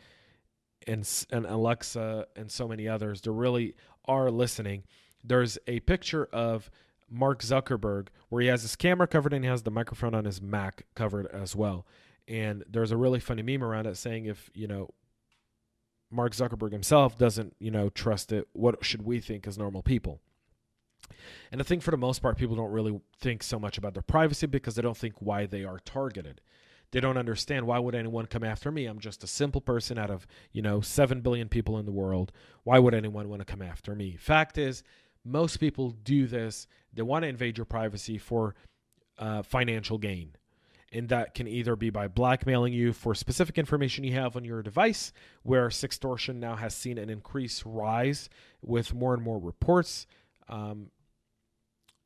and 0.88 1.26
and 1.30 1.46
Alexa 1.46 2.28
and 2.38 2.50
so 2.50 2.70
many 2.70 2.88
others. 2.88 3.22
They 3.22 3.32
really 3.32 3.76
are 4.06 4.32
listening. 4.32 4.84
There's 5.26 5.58
a 5.68 5.82
picture 5.82 6.26
of 6.32 6.72
Mark 7.10 7.42
Zuckerberg 7.42 8.08
where 8.30 8.42
he 8.42 8.48
has 8.48 8.62
his 8.62 8.78
camera 8.78 9.08
covered 9.08 9.34
and 9.34 9.44
he 9.44 9.50
has 9.50 9.64
the 9.64 9.72
microphone 9.72 10.16
on 10.16 10.24
his 10.24 10.42
Mac 10.42 10.86
covered 10.96 11.28
as 11.28 11.54
well. 11.54 11.86
And 12.30 12.64
there's 12.70 12.92
a 12.92 12.98
really 12.98 13.20
funny 13.20 13.42
meme 13.42 13.64
around 13.64 13.88
it 13.88 13.98
saying 13.98 14.26
if, 14.26 14.50
you 14.54 14.68
know, 14.68 14.90
Mark 16.14 16.34
Zuckerberg 16.34 16.72
himself 16.72 17.18
doesn't, 17.18 17.56
you 17.60 17.72
know, 17.72 17.90
trust 17.90 18.32
it, 18.32 18.48
what 18.54 18.84
should 18.86 19.02
we 19.04 19.20
think 19.20 19.48
as 19.48 19.58
normal 19.58 19.82
people? 19.82 20.22
And 21.52 21.60
I 21.60 21.64
think 21.64 21.82
for 21.82 21.92
the 21.92 21.98
most 21.98 22.22
part, 22.22 22.38
people 22.38 22.56
don't 22.56 22.72
really 22.72 23.00
think 23.20 23.44
so 23.44 23.60
much 23.60 23.78
about 23.78 23.94
their 23.94 24.04
privacy 24.04 24.48
because 24.48 24.76
they 24.76 24.82
don't 24.82 24.98
think 24.98 25.16
why 25.20 25.46
they 25.46 25.64
are 25.64 25.80
targeted. 25.80 26.42
They 26.92 27.00
don't 27.00 27.18
understand 27.18 27.66
why 27.66 27.80
would 27.80 27.96
anyone 27.96 28.28
come 28.28 28.44
after 28.44 28.72
me? 28.72 28.86
I'm 28.86 29.00
just 29.00 29.24
a 29.24 29.28
simple 29.28 29.62
person 29.62 29.98
out 29.98 30.12
of, 30.12 30.28
you 30.52 30.62
know, 30.62 30.80
7 30.80 31.22
billion 31.22 31.50
people 31.50 31.80
in 31.80 31.86
the 31.86 31.92
world. 31.92 32.32
Why 32.64 32.78
would 32.78 32.94
anyone 32.94 33.30
want 33.30 33.42
to 33.42 33.46
come 33.46 33.64
after 33.64 33.96
me? 33.96 34.16
Fact 34.16 34.60
is, 34.60 34.84
most 35.26 35.58
people 35.58 35.92
do 35.92 36.28
this. 36.28 36.68
They 36.94 37.02
want 37.02 37.24
to 37.24 37.30
invade 37.30 37.58
your 37.58 37.66
privacy 37.66 38.20
for 38.20 38.54
uh, 39.18 39.42
financial 39.42 39.98
gain. 39.98 40.36
And 40.94 41.10
that 41.10 41.34
can 41.34 41.48
either 41.48 41.76
be 41.76 41.90
by 41.90 42.08
blackmailing 42.08 42.72
you 42.72 42.94
for 42.94 43.16
specific 43.16 43.58
information 43.58 44.04
you 44.04 44.14
have 44.14 44.38
on 44.38 44.46
your 44.46 44.62
device, 44.62 45.12
where 45.42 45.70
sextortion 45.70 46.36
now 46.36 46.56
has 46.56 46.76
seen 46.76 47.00
an 47.00 47.10
increased 47.10 47.64
rise 47.66 48.30
with 48.62 48.94
more 48.94 49.16
and 49.16 49.24
more 49.24 49.40
reports 49.40 50.06
um, 50.48 50.92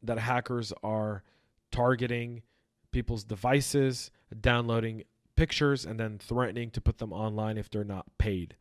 that 0.02 0.19
hackers 0.19 0.71
are 0.84 1.23
targeting 1.69 2.43
people's 2.91 3.26
devices, 3.26 4.10
downloading 4.39 5.04
pictures, 5.36 5.86
and 5.86 6.00
then 6.00 6.17
threatening 6.17 6.71
to 6.71 6.80
put 6.80 6.97
them 6.97 7.12
online 7.12 7.58
if 7.58 7.69
they're 7.69 7.84
not 7.84 8.06
paid. 8.17 8.56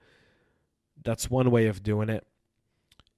That's 1.05 1.31
one 1.31 1.53
way 1.53 1.67
of 1.67 1.85
doing 1.85 2.09
it. 2.09 2.27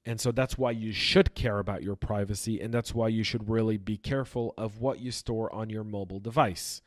And 0.04 0.20
so 0.20 0.30
that's 0.30 0.56
why 0.56 0.70
you 0.72 0.92
should 0.92 1.34
care 1.34 1.58
about 1.58 1.82
your 1.82 1.96
privacy, 1.96 2.60
and 2.60 2.72
that's 2.72 2.94
why 2.94 3.08
you 3.08 3.22
should 3.22 3.48
really 3.48 3.78
be 3.78 3.96
careful 3.96 4.54
of 4.58 4.78
what 4.78 5.00
you 5.00 5.10
store 5.10 5.52
on 5.54 5.70
your 5.70 5.84
mobile 5.84 6.20
device. 6.20 6.82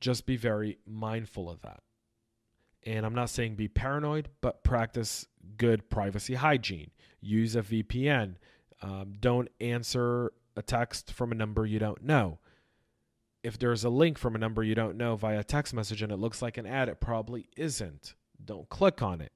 Just 0.00 0.26
be 0.26 0.36
very 0.36 0.78
mindful 0.86 1.50
of 1.50 1.60
that. 1.62 1.82
And 2.84 3.04
I'm 3.04 3.14
not 3.14 3.30
saying 3.30 3.56
be 3.56 3.68
paranoid, 3.68 4.28
but 4.40 4.64
practice 4.64 5.26
good 5.56 5.90
privacy 5.90 6.34
hygiene. 6.34 6.90
Use 7.20 7.54
a 7.54 7.62
VPN. 7.62 8.36
Um, 8.82 9.12
don't 9.20 9.48
answer 9.60 10.32
a 10.56 10.62
text 10.62 11.12
from 11.12 11.32
a 11.32 11.34
number 11.34 11.66
you 11.66 11.78
don't 11.78 12.02
know. 12.02 12.38
If 13.42 13.58
there's 13.58 13.84
a 13.84 13.90
link 13.90 14.18
from 14.18 14.34
a 14.34 14.38
number 14.38 14.62
you 14.62 14.74
don't 14.74 14.96
know 14.96 15.16
via 15.16 15.44
text 15.44 15.74
message 15.74 16.02
and 16.02 16.12
it 16.12 16.18
looks 16.18 16.40
like 16.40 16.56
an 16.56 16.66
ad, 16.66 16.88
it 16.88 17.00
probably 17.00 17.46
isn't. 17.56 18.14
Don't 18.42 18.68
click 18.68 19.02
on 19.02 19.20
it. 19.20 19.32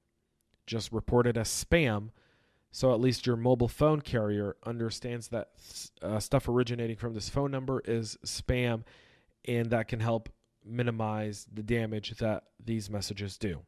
Just 0.65 0.91
report 0.91 1.27
it 1.27 1.37
as 1.37 1.47
spam 1.47 2.09
so 2.75 2.93
at 2.93 2.99
least 2.99 3.25
your 3.25 3.37
mobile 3.37 3.69
phone 3.69 4.01
carrier 4.01 4.57
understands 4.65 5.29
that 5.29 5.47
uh, 6.01 6.19
stuff 6.19 6.49
originating 6.49 6.97
from 6.97 7.13
this 7.13 7.29
phone 7.29 7.49
number 7.49 7.81
is 7.85 8.17
spam 8.25 8.83
and 9.45 9.69
that 9.69 9.87
can 9.87 10.01
help 10.01 10.27
minimize 10.65 11.47
the 11.51 11.63
damage 11.63 12.11
that 12.17 12.43
these 12.63 12.89
messages 12.89 13.37
do. 13.37 13.61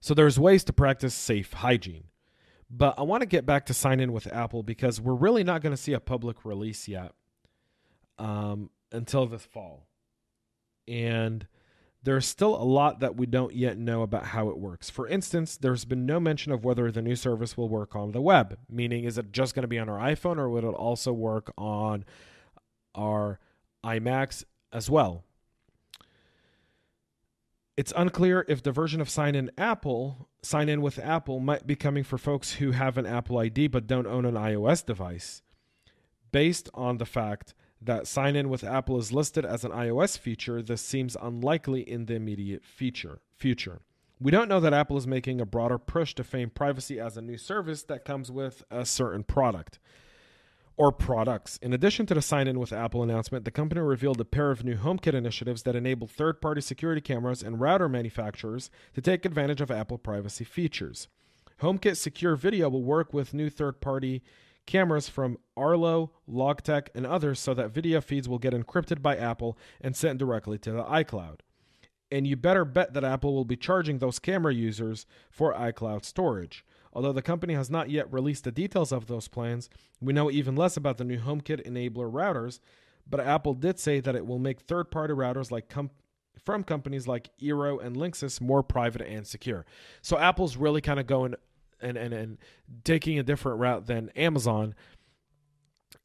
So 0.00 0.12
there's 0.12 0.38
ways 0.38 0.64
to 0.64 0.72
practice 0.72 1.14
safe 1.14 1.52
hygiene. 1.52 2.04
But 2.70 2.98
I 2.98 3.02
want 3.02 3.22
to 3.22 3.26
get 3.26 3.46
back 3.46 3.66
to 3.66 3.74
sign 3.74 4.00
in 4.00 4.12
with 4.12 4.26
Apple 4.32 4.62
because 4.62 5.00
we're 5.00 5.14
really 5.14 5.44
not 5.44 5.62
going 5.62 5.74
to 5.74 5.80
see 5.80 5.92
a 5.92 6.00
public 6.00 6.44
release 6.44 6.88
yet 6.88 7.12
um, 8.18 8.70
until 8.92 9.26
this 9.26 9.44
fall. 9.44 9.86
And 10.88 11.46
there's 12.02 12.26
still 12.26 12.54
a 12.54 12.64
lot 12.64 13.00
that 13.00 13.16
we 13.16 13.26
don't 13.26 13.54
yet 13.54 13.78
know 13.78 14.02
about 14.02 14.26
how 14.26 14.50
it 14.50 14.58
works. 14.58 14.90
For 14.90 15.08
instance, 15.08 15.56
there's 15.56 15.86
been 15.86 16.04
no 16.04 16.20
mention 16.20 16.52
of 16.52 16.64
whether 16.64 16.90
the 16.90 17.00
new 17.00 17.16
service 17.16 17.56
will 17.56 17.68
work 17.68 17.96
on 17.96 18.12
the 18.12 18.20
web, 18.20 18.58
meaning, 18.68 19.04
is 19.04 19.16
it 19.16 19.32
just 19.32 19.54
going 19.54 19.62
to 19.62 19.68
be 19.68 19.78
on 19.78 19.88
our 19.88 19.98
iPhone 19.98 20.36
or 20.36 20.50
will 20.50 20.68
it 20.68 20.74
also 20.74 21.12
work 21.12 21.50
on 21.56 22.04
our 22.94 23.38
iMacs 23.84 24.44
as 24.74 24.90
well? 24.90 25.24
It's 27.76 27.92
unclear 27.96 28.44
if 28.46 28.62
the 28.62 28.70
version 28.70 29.00
of 29.00 29.08
Sign 29.08 29.34
in 29.34 29.50
Apple, 29.56 30.28
Sign 30.42 30.68
in 30.68 30.82
with 30.82 30.98
Apple, 30.98 31.40
might 31.40 31.66
be 31.66 31.74
coming 31.74 32.04
for 32.04 32.18
folks 32.18 32.54
who 32.54 32.72
have 32.72 32.98
an 32.98 33.06
Apple 33.06 33.38
ID 33.38 33.68
but 33.68 33.86
don't 33.86 34.06
own 34.06 34.24
an 34.24 34.34
iOS 34.34 34.84
device, 34.84 35.42
based 36.30 36.68
on 36.74 36.98
the 36.98 37.06
fact 37.06 37.54
that 37.80 38.06
sign 38.06 38.36
in 38.36 38.48
with 38.48 38.64
Apple 38.64 38.98
is 38.98 39.12
listed 39.12 39.44
as 39.44 39.64
an 39.64 39.72
iOS 39.72 40.18
feature. 40.18 40.62
This 40.62 40.80
seems 40.82 41.16
unlikely 41.20 41.82
in 41.82 42.06
the 42.06 42.14
immediate 42.14 42.64
future. 42.64 43.20
Future. 43.36 43.80
We 44.20 44.30
don't 44.30 44.48
know 44.48 44.60
that 44.60 44.72
Apple 44.72 44.96
is 44.96 45.06
making 45.06 45.40
a 45.40 45.46
broader 45.46 45.78
push 45.78 46.14
to 46.14 46.24
fame 46.24 46.50
privacy 46.50 46.98
as 46.98 47.16
a 47.16 47.22
new 47.22 47.36
service 47.36 47.82
that 47.84 48.04
comes 48.04 48.30
with 48.30 48.62
a 48.70 48.86
certain 48.86 49.24
product 49.24 49.78
or 50.76 50.90
products. 50.90 51.58
In 51.62 51.72
addition 51.72 52.06
to 52.06 52.14
the 52.14 52.22
sign 52.22 52.48
in 52.48 52.58
with 52.58 52.72
Apple 52.72 53.02
announcement, 53.02 53.44
the 53.44 53.50
company 53.50 53.80
revealed 53.80 54.20
a 54.20 54.24
pair 54.24 54.50
of 54.50 54.64
new 54.64 54.76
HomeKit 54.76 55.14
initiatives 55.14 55.62
that 55.62 55.76
enable 55.76 56.06
third 56.06 56.40
party 56.40 56.60
security 56.60 57.00
cameras 57.00 57.42
and 57.42 57.60
router 57.60 57.88
manufacturers 57.88 58.70
to 58.94 59.00
take 59.00 59.24
advantage 59.24 59.60
of 59.60 59.70
Apple 59.70 59.98
privacy 59.98 60.44
features. 60.44 61.08
HomeKit 61.60 61.96
Secure 61.96 62.34
Video 62.34 62.68
will 62.68 62.82
work 62.82 63.14
with 63.14 63.34
new 63.34 63.48
third 63.48 63.80
party 63.80 64.22
cameras 64.66 65.08
from 65.08 65.38
Arlo, 65.56 66.10
Logitech, 66.28 66.88
and 66.94 67.06
others 67.06 67.38
so 67.38 67.54
that 67.54 67.70
video 67.70 68.00
feeds 68.00 68.28
will 68.28 68.38
get 68.38 68.54
encrypted 68.54 69.02
by 69.02 69.16
Apple 69.16 69.56
and 69.80 69.94
sent 69.94 70.18
directly 70.18 70.58
to 70.58 70.72
the 70.72 70.84
iCloud. 70.84 71.40
And 72.10 72.26
you 72.26 72.36
better 72.36 72.64
bet 72.64 72.94
that 72.94 73.04
Apple 73.04 73.34
will 73.34 73.44
be 73.44 73.56
charging 73.56 73.98
those 73.98 74.18
camera 74.18 74.52
users 74.52 75.06
for 75.30 75.54
iCloud 75.54 76.04
storage. 76.04 76.64
Although 76.94 77.12
the 77.12 77.22
company 77.22 77.54
has 77.54 77.70
not 77.70 77.90
yet 77.90 78.12
released 78.12 78.44
the 78.44 78.52
details 78.52 78.92
of 78.92 79.06
those 79.06 79.26
plans, 79.26 79.68
we 80.00 80.12
know 80.12 80.30
even 80.30 80.54
less 80.54 80.76
about 80.76 80.96
the 80.96 81.04
new 81.04 81.18
HomeKit 81.18 81.66
enabler 81.66 82.10
routers, 82.10 82.60
but 83.08 83.20
Apple 83.20 83.54
did 83.54 83.78
say 83.78 84.00
that 84.00 84.14
it 84.14 84.26
will 84.26 84.38
make 84.38 84.60
third 84.60 84.90
party 84.90 85.12
routers 85.12 85.50
like 85.50 85.68
com- 85.68 85.90
from 86.44 86.62
companies 86.62 87.08
like 87.08 87.30
Eero 87.42 87.84
and 87.84 87.96
Linksys 87.96 88.40
more 88.40 88.62
private 88.62 89.02
and 89.02 89.26
secure. 89.26 89.66
So 90.02 90.18
Apple's 90.18 90.56
really 90.56 90.80
kind 90.80 91.00
of 91.00 91.06
going 91.06 91.34
and, 91.80 91.96
and, 91.96 92.14
and 92.14 92.38
taking 92.84 93.18
a 93.18 93.22
different 93.22 93.58
route 93.58 93.86
than 93.86 94.10
Amazon 94.10 94.74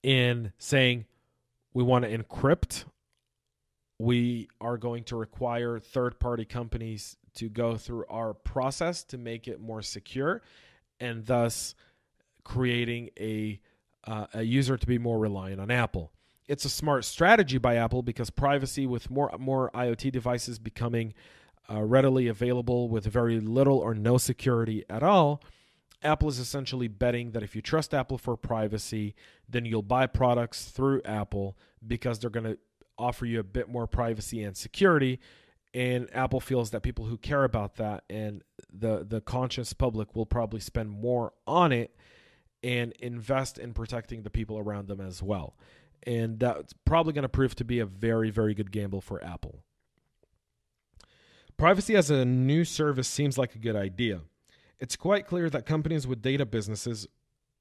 in 0.01 0.53
saying 0.57 1.05
we 1.73 1.83
want 1.83 2.05
to 2.05 2.17
encrypt. 2.17 2.85
We 3.99 4.47
are 4.59 4.77
going 4.77 5.03
to 5.05 5.17
require 5.17 5.77
third 5.77 6.19
party 6.19 6.45
companies 6.45 7.17
to 7.35 7.49
go 7.49 7.75
through 7.75 8.05
our 8.09 8.33
process 8.33 9.03
to 9.05 9.17
make 9.17 9.47
it 9.47 9.59
more 9.61 9.81
secure 9.81 10.41
and 10.99 11.25
thus 11.25 11.75
creating 12.43 13.09
a 13.19 13.59
uh, 14.05 14.25
a 14.33 14.43
user 14.43 14.77
to 14.77 14.87
be 14.87 14.97
more 14.97 15.19
reliant 15.19 15.59
on 15.61 15.69
Apple. 15.69 16.11
It's 16.47 16.65
a 16.65 16.69
smart 16.69 17.05
strategy 17.05 17.57
by 17.57 17.75
Apple 17.75 18.01
because 18.01 18.29
privacy 18.29 18.87
with 18.87 19.09
more 19.09 19.31
more 19.37 19.69
IoT 19.73 20.11
devices 20.11 20.57
becoming 20.57 21.13
uh, 21.69 21.83
readily 21.83 22.27
available 22.27 22.89
with 22.89 23.05
very 23.05 23.39
little 23.39 23.77
or 23.77 23.93
no 23.93 24.17
security 24.17 24.83
at 24.89 25.03
all. 25.03 25.43
Apple 26.01 26.29
is 26.29 26.39
essentially 26.39 26.87
betting 26.87 27.31
that 27.31 27.43
if 27.43 27.55
you 27.55 27.61
trust 27.61 27.93
Apple 27.93 28.17
for 28.17 28.37
privacy, 28.37 29.15
then 29.47 29.65
you'll 29.65 29.81
buy 29.81 30.07
products 30.07 30.65
through 30.65 31.01
Apple 31.03 31.57
because 31.85 32.19
they're 32.19 32.29
going 32.29 32.45
to 32.45 32.57
offer 32.97 33.25
you 33.25 33.39
a 33.39 33.43
bit 33.43 33.69
more 33.69 33.85
privacy 33.85 34.41
and 34.41 34.55
security 34.55 35.19
and 35.73 36.07
Apple 36.13 36.39
feels 36.39 36.71
that 36.71 36.81
people 36.81 37.05
who 37.05 37.17
care 37.17 37.43
about 37.43 37.75
that 37.75 38.03
and 38.09 38.43
the 38.71 39.05
the 39.07 39.21
conscious 39.21 39.73
public 39.73 40.15
will 40.15 40.25
probably 40.25 40.59
spend 40.59 40.89
more 40.89 41.33
on 41.45 41.71
it 41.71 41.95
and 42.63 42.91
invest 42.99 43.57
in 43.57 43.73
protecting 43.73 44.23
the 44.23 44.29
people 44.29 44.57
around 44.57 44.87
them 44.87 44.99
as 44.99 45.21
well. 45.23 45.55
And 46.03 46.39
that's 46.39 46.73
probably 46.85 47.13
going 47.13 47.23
to 47.23 47.29
prove 47.29 47.55
to 47.55 47.63
be 47.63 47.79
a 47.79 47.85
very 47.85 48.29
very 48.29 48.53
good 48.53 48.71
gamble 48.71 49.01
for 49.01 49.23
Apple. 49.23 49.59
Privacy 51.57 51.95
as 51.95 52.09
a 52.09 52.25
new 52.25 52.63
service 52.63 53.07
seems 53.07 53.37
like 53.37 53.53
a 53.53 53.59
good 53.59 53.75
idea. 53.75 54.21
It's 54.79 54.95
quite 54.95 55.27
clear 55.27 55.49
that 55.49 55.65
companies 55.65 56.07
with 56.07 56.21
data 56.21 56.45
businesses 56.45 57.05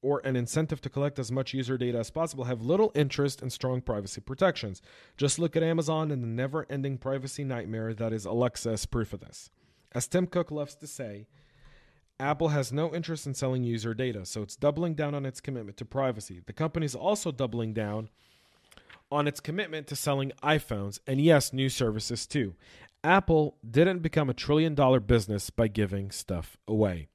or 0.03 0.21
an 0.25 0.37
incentive 0.37 0.81
to 0.81 0.89
collect 0.89 1.19
as 1.19 1.33
much 1.33 1.55
user 1.55 1.77
data 1.77 1.99
as 1.99 2.11
possible 2.11 2.45
have 2.45 2.63
little 2.63 2.93
interest 2.95 3.43
in 3.43 3.51
strong 3.51 3.81
privacy 3.81 4.21
protections. 4.21 4.81
Just 5.17 5.39
look 5.39 5.57
at 5.57 5.63
Amazon 5.63 6.11
and 6.11 6.23
the 6.23 6.29
never 6.29 6.67
ending 6.71 6.99
privacy 6.99 7.45
nightmare 7.45 7.93
that 7.95 8.13
is 8.13 8.25
Alexa 8.25 8.71
as 8.71 8.87
proof 8.87 9.13
of 9.13 9.21
this. 9.21 9.51
As 9.93 10.07
Tim 10.07 10.27
Cook 10.27 10.51
loves 10.51 10.75
to 10.77 10.87
say, 10.87 11.27
Apple 12.21 12.49
has 12.49 12.73
no 12.73 12.95
interest 12.95 13.27
in 13.27 13.35
selling 13.35 13.63
user 13.65 13.95
data, 13.95 14.27
so 14.27 14.43
it's 14.43 14.57
doubling 14.57 14.95
down 14.95 15.15
on 15.15 15.25
its 15.25 15.41
commitment 15.41 15.77
to 15.79 15.85
privacy. 15.85 16.41
The 16.45 16.53
company 16.53 16.85
is 16.85 16.95
also 16.95 17.31
doubling 17.31 17.73
down 17.73 18.09
on 19.11 19.27
its 19.27 19.41
commitment 19.41 19.87
to 19.87 19.97
selling 19.97 20.33
iPhones 20.43 20.99
and, 21.07 21.21
yes, 21.21 21.53
new 21.53 21.69
services 21.69 22.27
too. 22.27 22.55
Apple 23.05 23.57
didn't 23.69 24.01
become 24.01 24.29
a 24.29 24.35
trillion 24.35 24.75
dollar 24.75 25.01
business 25.01 25.51
by 25.51 25.69
giving 25.69 26.11
stuff 26.11 26.57
away. 26.67 27.07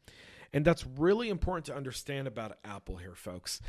And 0.54 0.64
that's 0.64 0.86
really 0.86 1.30
important 1.30 1.66
to 1.66 1.76
understand 1.76 2.28
about 2.28 2.58
Apple 2.64 2.98
here, 2.98 3.16
folks. 3.16 3.60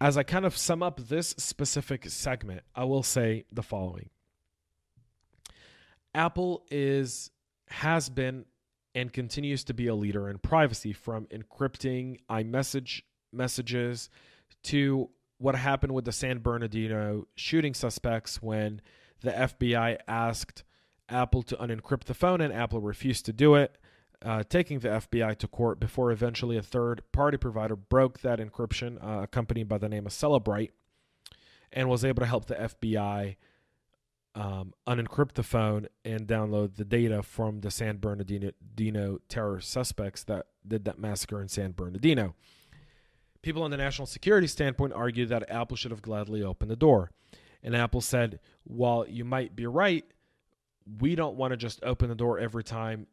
As 0.00 0.18
I 0.18 0.22
kind 0.22 0.44
of 0.44 0.56
sum 0.56 0.82
up 0.82 1.00
this 1.00 1.28
specific 1.38 2.08
segment, 2.10 2.62
I 2.74 2.84
will 2.84 3.02
say 3.02 3.44
the 3.50 3.62
following 3.62 4.10
Apple 6.14 6.64
is 6.70 7.30
has 7.68 8.08
been 8.08 8.44
and 8.94 9.12
continues 9.12 9.64
to 9.64 9.74
be 9.74 9.86
a 9.86 9.94
leader 9.94 10.28
in 10.28 10.38
privacy 10.38 10.92
from 10.92 11.26
encrypting 11.26 12.18
iMessage 12.30 13.02
messages 13.32 14.08
to 14.62 15.10
what 15.38 15.54
happened 15.54 15.92
with 15.94 16.06
the 16.06 16.12
San 16.12 16.38
Bernardino 16.38 17.26
shooting 17.34 17.74
suspects 17.74 18.40
when 18.40 18.80
the 19.20 19.30
FBI 19.30 19.98
asked 20.08 20.64
Apple 21.08 21.42
to 21.42 21.56
unencrypt 21.56 22.04
the 22.04 22.14
phone 22.14 22.40
and 22.40 22.52
Apple 22.52 22.80
refused 22.80 23.26
to 23.26 23.32
do 23.32 23.54
it. 23.54 23.76
Uh, 24.26 24.42
taking 24.48 24.80
the 24.80 24.88
FBI 24.88 25.38
to 25.38 25.46
court 25.46 25.78
before 25.78 26.10
eventually 26.10 26.56
a 26.56 26.62
third 26.62 27.00
party 27.12 27.36
provider 27.36 27.76
broke 27.76 28.20
that 28.20 28.40
encryption, 28.40 29.02
uh, 29.02 29.22
a 29.22 29.26
company 29.28 29.62
by 29.62 29.78
the 29.78 29.88
name 29.88 30.04
of 30.04 30.12
Cellebrite, 30.12 30.72
and 31.72 31.88
was 31.88 32.04
able 32.04 32.20
to 32.20 32.26
help 32.26 32.46
the 32.46 32.56
FBI 32.56 33.36
um, 34.34 34.74
unencrypt 34.84 35.34
the 35.34 35.44
phone 35.44 35.86
and 36.04 36.26
download 36.26 36.74
the 36.74 36.84
data 36.84 37.22
from 37.22 37.60
the 37.60 37.70
San 37.70 37.98
Bernardino 37.98 39.20
terror 39.28 39.60
suspects 39.60 40.24
that 40.24 40.46
did 40.66 40.84
that 40.86 40.98
massacre 40.98 41.40
in 41.40 41.48
San 41.48 41.70
Bernardino. 41.70 42.34
People 43.42 43.62
on 43.62 43.70
the 43.70 43.76
national 43.76 44.06
security 44.06 44.48
standpoint 44.48 44.92
argue 44.92 45.26
that 45.26 45.48
Apple 45.48 45.76
should 45.76 45.92
have 45.92 46.02
gladly 46.02 46.42
opened 46.42 46.70
the 46.70 46.76
door. 46.76 47.12
And 47.62 47.76
Apple 47.76 48.00
said, 48.00 48.40
while 48.64 49.06
you 49.08 49.24
might 49.24 49.54
be 49.54 49.66
right, 49.66 50.04
we 51.00 51.14
don't 51.14 51.36
want 51.36 51.52
to 51.52 51.56
just 51.56 51.82
open 51.84 52.08
the 52.08 52.16
door 52.16 52.40
every 52.40 52.64
time 52.64 53.06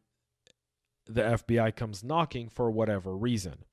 the 1.06 1.22
FBI 1.22 1.74
comes 1.76 2.02
knocking 2.02 2.48
for 2.48 2.70
whatever 2.70 3.16
reason. 3.16 3.64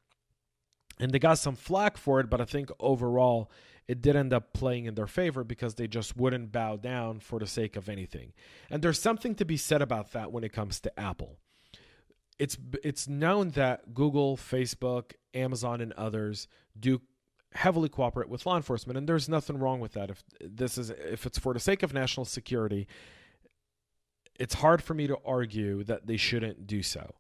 And 1.00 1.12
they 1.12 1.20
got 1.20 1.40
some 1.40 1.56
flack 1.56 1.98
for 1.98 2.20
it, 2.20 2.30
but 2.30 2.42
I 2.42 2.46
think 2.46 2.70
overall 2.80 3.50
it 3.88 4.02
did 4.02 4.16
end 4.16 4.34
up 4.34 4.54
playing 4.54 4.86
in 4.86 4.96
their 4.96 5.08
favor 5.08 5.44
because 5.44 5.76
they 5.76 5.88
just 5.88 6.16
wouldn't 6.16 6.52
bow 6.52 6.78
down 6.78 7.20
for 7.20 7.40
the 7.40 7.48
sake 7.48 7.76
of 7.76 7.90
anything. 7.90 8.34
And 8.70 8.82
there's 8.82 9.00
something 9.00 9.36
to 9.36 9.46
be 9.46 9.58
said 9.58 9.82
about 9.82 10.12
that 10.12 10.32
when 10.32 10.44
it 10.44 10.54
comes 10.54 10.80
to 10.82 11.00
Apple. 11.00 11.38
It's 12.40 12.58
it's 12.84 13.08
known 13.08 13.52
that 13.52 13.94
Google, 13.94 14.38
Facebook, 14.38 15.14
Amazon 15.34 15.82
and 15.82 15.94
others 15.94 16.48
do 16.80 17.02
heavily 17.54 17.90
cooperate 17.90 18.30
with 18.30 18.46
law 18.46 18.56
enforcement 18.56 18.98
and 18.98 19.08
there's 19.08 19.28
nothing 19.28 19.58
wrong 19.58 19.80
with 19.80 19.94
that 19.94 20.10
if 20.10 20.24
this 20.40 20.78
is 20.78 20.90
if 20.90 21.26
it's 21.26 21.38
for 21.38 21.54
the 21.54 21.60
sake 21.60 21.84
of 21.84 21.94
national 21.94 22.26
security 22.26 22.88
it's 24.40 24.54
hard 24.56 24.82
for 24.82 24.94
me 24.94 25.06
to 25.06 25.18
argue 25.26 25.84
that 25.84 26.08
they 26.08 26.16
shouldn't 26.16 26.66
do 26.66 26.82
so 26.82 27.14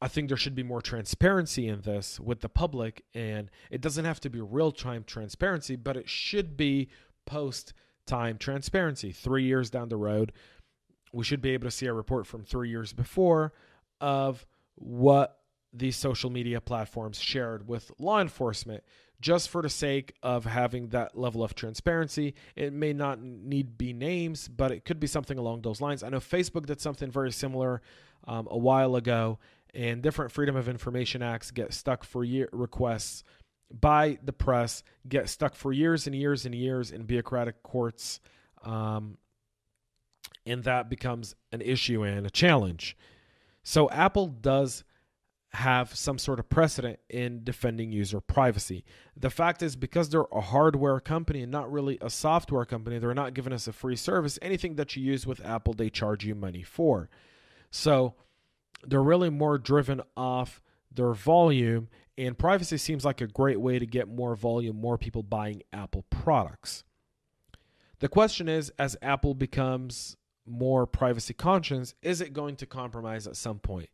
I 0.00 0.08
think 0.08 0.28
there 0.28 0.36
should 0.36 0.54
be 0.54 0.62
more 0.62 0.82
transparency 0.82 1.68
in 1.68 1.80
this 1.80 2.20
with 2.20 2.40
the 2.40 2.48
public, 2.48 3.04
and 3.14 3.50
it 3.70 3.80
doesn't 3.80 4.04
have 4.04 4.20
to 4.20 4.30
be 4.30 4.40
real 4.40 4.72
time 4.72 5.04
transparency, 5.04 5.76
but 5.76 5.96
it 5.96 6.08
should 6.08 6.56
be 6.56 6.88
post 7.24 7.72
time 8.06 8.38
transparency. 8.38 9.12
Three 9.12 9.44
years 9.44 9.70
down 9.70 9.88
the 9.88 9.96
road, 9.96 10.32
we 11.12 11.24
should 11.24 11.40
be 11.40 11.50
able 11.50 11.66
to 11.66 11.70
see 11.70 11.86
a 11.86 11.92
report 11.92 12.26
from 12.26 12.44
three 12.44 12.68
years 12.68 12.92
before 12.92 13.52
of 14.00 14.46
what 14.74 15.38
these 15.72 15.96
social 15.96 16.30
media 16.30 16.60
platforms 16.60 17.20
shared 17.20 17.68
with 17.68 17.90
law 17.98 18.20
enforcement 18.20 18.82
just 19.20 19.48
for 19.48 19.62
the 19.62 19.70
sake 19.70 20.14
of 20.22 20.44
having 20.44 20.88
that 20.88 21.16
level 21.16 21.42
of 21.42 21.54
transparency. 21.54 22.34
It 22.54 22.72
may 22.72 22.92
not 22.92 23.20
need 23.20 23.78
be 23.78 23.92
names, 23.92 24.48
but 24.48 24.70
it 24.70 24.84
could 24.84 25.00
be 25.00 25.06
something 25.06 25.38
along 25.38 25.62
those 25.62 25.80
lines. 25.80 26.02
I 26.02 26.10
know 26.10 26.18
Facebook 26.18 26.66
did 26.66 26.80
something 26.80 27.10
very 27.10 27.32
similar 27.32 27.80
um, 28.26 28.46
a 28.50 28.58
while 28.58 28.96
ago, 28.96 29.38
and 29.74 30.02
different 30.02 30.32
Freedom 30.32 30.56
of 30.56 30.68
Information 30.68 31.22
Acts 31.22 31.50
get 31.50 31.72
stuck 31.72 32.04
for 32.04 32.24
year 32.24 32.48
requests 32.52 33.24
by 33.70 34.18
the 34.22 34.32
press, 34.32 34.82
get 35.08 35.28
stuck 35.28 35.54
for 35.54 35.72
years 35.72 36.06
and 36.06 36.14
years 36.14 36.46
and 36.46 36.54
years 36.54 36.92
in 36.92 37.02
bureaucratic 37.02 37.62
courts, 37.62 38.20
um, 38.64 39.18
and 40.44 40.64
that 40.64 40.88
becomes 40.88 41.34
an 41.52 41.60
issue 41.60 42.02
and 42.02 42.26
a 42.26 42.30
challenge. 42.30 42.96
So 43.62 43.90
Apple 43.90 44.28
does 44.28 44.84
have 45.52 45.94
some 45.94 46.18
sort 46.18 46.38
of 46.38 46.48
precedent 46.48 47.00
in 47.08 47.42
defending 47.42 47.90
user 47.90 48.20
privacy. 48.20 48.84
The 49.16 49.30
fact 49.30 49.62
is, 49.62 49.74
because 49.74 50.10
they're 50.10 50.26
a 50.30 50.40
hardware 50.40 51.00
company 51.00 51.42
and 51.42 51.50
not 51.50 51.72
really 51.72 51.98
a 52.00 52.10
software 52.10 52.64
company, 52.64 52.98
they're 52.98 53.14
not 53.14 53.34
giving 53.34 53.52
us 53.52 53.66
a 53.66 53.72
free 53.72 53.96
service. 53.96 54.38
Anything 54.42 54.76
that 54.76 54.94
you 54.94 55.02
use 55.02 55.26
with 55.26 55.44
Apple, 55.44 55.72
they 55.72 55.88
charge 55.88 56.24
you 56.24 56.34
money 56.34 56.62
for. 56.62 57.08
So 57.70 58.14
they're 58.84 59.02
really 59.02 59.30
more 59.30 59.58
driven 59.58 60.00
off 60.16 60.60
their 60.92 61.12
volume, 61.12 61.88
and 62.18 62.38
privacy 62.38 62.78
seems 62.78 63.04
like 63.04 63.20
a 63.20 63.26
great 63.26 63.60
way 63.60 63.78
to 63.78 63.86
get 63.86 64.08
more 64.08 64.34
volume, 64.34 64.80
more 64.80 64.98
people 64.98 65.22
buying 65.22 65.62
Apple 65.72 66.04
products. 66.10 66.84
The 67.98 68.08
question 68.08 68.48
is 68.48 68.70
as 68.78 68.96
Apple 69.02 69.34
becomes 69.34 70.16
more 70.46 70.86
privacy 70.86 71.34
conscious, 71.34 71.94
is 72.02 72.20
it 72.20 72.32
going 72.32 72.56
to 72.56 72.66
compromise 72.66 73.26
at 73.26 73.36
some 73.36 73.58
point? 73.58 73.88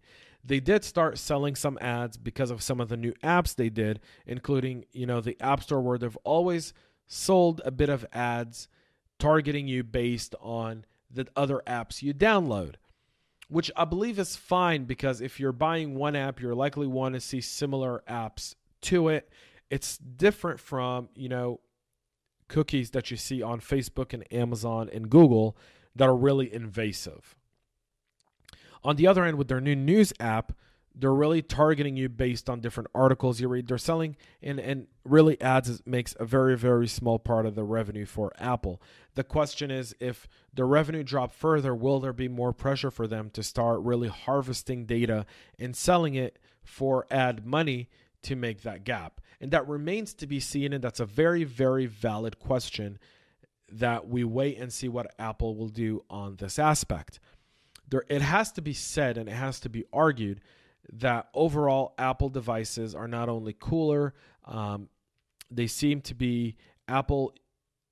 They 0.44 0.60
did 0.60 0.84
start 0.84 1.18
selling 1.18 1.54
some 1.54 1.78
ads 1.80 2.16
because 2.16 2.50
of 2.50 2.62
some 2.62 2.80
of 2.80 2.88
the 2.88 2.96
new 2.96 3.12
apps 3.22 3.54
they 3.54 3.68
did, 3.68 4.00
including, 4.26 4.84
you 4.92 5.06
know, 5.06 5.20
the 5.20 5.40
App 5.40 5.62
Store 5.62 5.80
where 5.80 5.98
they've 5.98 6.18
always 6.24 6.74
sold 7.06 7.60
a 7.64 7.70
bit 7.70 7.88
of 7.88 8.04
ads 8.12 8.68
targeting 9.18 9.68
you 9.68 9.84
based 9.84 10.34
on 10.40 10.84
the 11.08 11.28
other 11.36 11.62
apps 11.66 12.02
you 12.02 12.12
download 12.12 12.74
which 13.52 13.70
I 13.76 13.84
believe 13.84 14.18
is 14.18 14.34
fine 14.34 14.84
because 14.84 15.20
if 15.20 15.38
you're 15.38 15.52
buying 15.52 15.94
one 15.94 16.16
app, 16.16 16.40
you're 16.40 16.54
likely 16.54 16.86
want 16.86 17.14
to 17.14 17.20
see 17.20 17.42
similar 17.42 18.02
apps 18.08 18.54
to 18.82 19.08
it. 19.08 19.28
It's 19.68 19.98
different 19.98 20.58
from, 20.58 21.10
you 21.14 21.28
know, 21.28 21.60
cookies 22.48 22.90
that 22.90 23.10
you 23.10 23.18
see 23.18 23.42
on 23.42 23.60
Facebook 23.60 24.14
and 24.14 24.30
Amazon 24.32 24.88
and 24.90 25.10
Google 25.10 25.56
that 25.94 26.08
are 26.08 26.16
really 26.16 26.52
invasive. 26.52 27.34
On 28.82 28.96
the 28.96 29.06
other 29.06 29.22
end, 29.22 29.36
with 29.36 29.48
their 29.48 29.60
new 29.60 29.76
news 29.76 30.14
app, 30.18 30.52
they're 30.94 31.14
really 31.14 31.42
targeting 31.42 31.96
you 31.96 32.09
based 32.09 32.50
on 32.50 32.61
different 32.61 32.90
articles 32.94 33.40
you 33.40 33.48
read. 33.48 33.66
They're 33.66 33.78
selling 33.78 34.16
and 34.42 34.61
and 34.61 34.87
really 35.05 35.40
ads 35.40 35.83
makes 35.87 36.14
a 36.20 36.24
very 36.24 36.57
very 36.57 36.87
small 36.87 37.18
part 37.18 37.46
of 37.46 37.55
the 37.55 37.64
revenue 37.64 38.07
for 38.07 38.33
Apple. 38.38 38.81
The 39.14 39.24
question 39.24 39.70
is 39.70 39.94
if 40.00 40.28
the 40.52 40.64
revenue 40.64 41.02
drop 41.02 41.33
further, 41.33 41.74
will 41.74 42.00
there 42.00 42.12
be 42.12 42.28
more 42.28 42.52
pressure 42.52 42.90
for 42.90 43.07
them 43.07 43.31
to 43.31 43.42
start 43.42 43.81
really 43.81 44.09
harvesting 44.09 44.85
data 44.85 45.26
and 45.59 45.74
selling 45.74 46.14
it 46.14 46.38
for 46.62 47.07
ad 47.11 47.46
money 47.46 47.88
to 48.22 48.37
make 48.37 48.62
that 48.62 48.85
gap? 48.85 49.20
And 49.40 49.50
that 49.50 49.66
remains 49.66 50.14
to 50.14 50.26
be 50.26 50.40
seen 50.40 50.72
and 50.72 50.85
that's 50.85 51.00
a 51.00 51.07
very 51.07 51.44
very 51.44 51.87
valid 51.87 52.38
question 52.38 52.98
that 53.70 54.07
we 54.07 54.22
wait 54.24 54.59
and 54.59 54.70
see 54.70 54.88
what 54.88 55.14
Apple 55.18 55.57
will 55.57 55.68
do 55.68 56.05
on 56.11 56.37
this 56.37 56.59
aspect. 56.59 57.18
There 57.88 58.05
it 58.11 58.22
has 58.22 58.52
to 58.52 58.62
be 58.62 58.74
said 58.74 59.16
and 59.16 59.28
it 59.28 59.33
has 59.33 59.59
to 59.61 59.70
be 59.70 59.85
argued 59.92 60.40
that 60.92 61.28
overall 61.34 61.94
Apple 61.98 62.28
devices 62.28 62.94
are 62.94 63.08
not 63.08 63.28
only 63.28 63.54
cooler, 63.58 64.14
um, 64.44 64.88
they 65.50 65.66
seem 65.66 66.00
to 66.02 66.14
be 66.14 66.56
Apple 66.88 67.34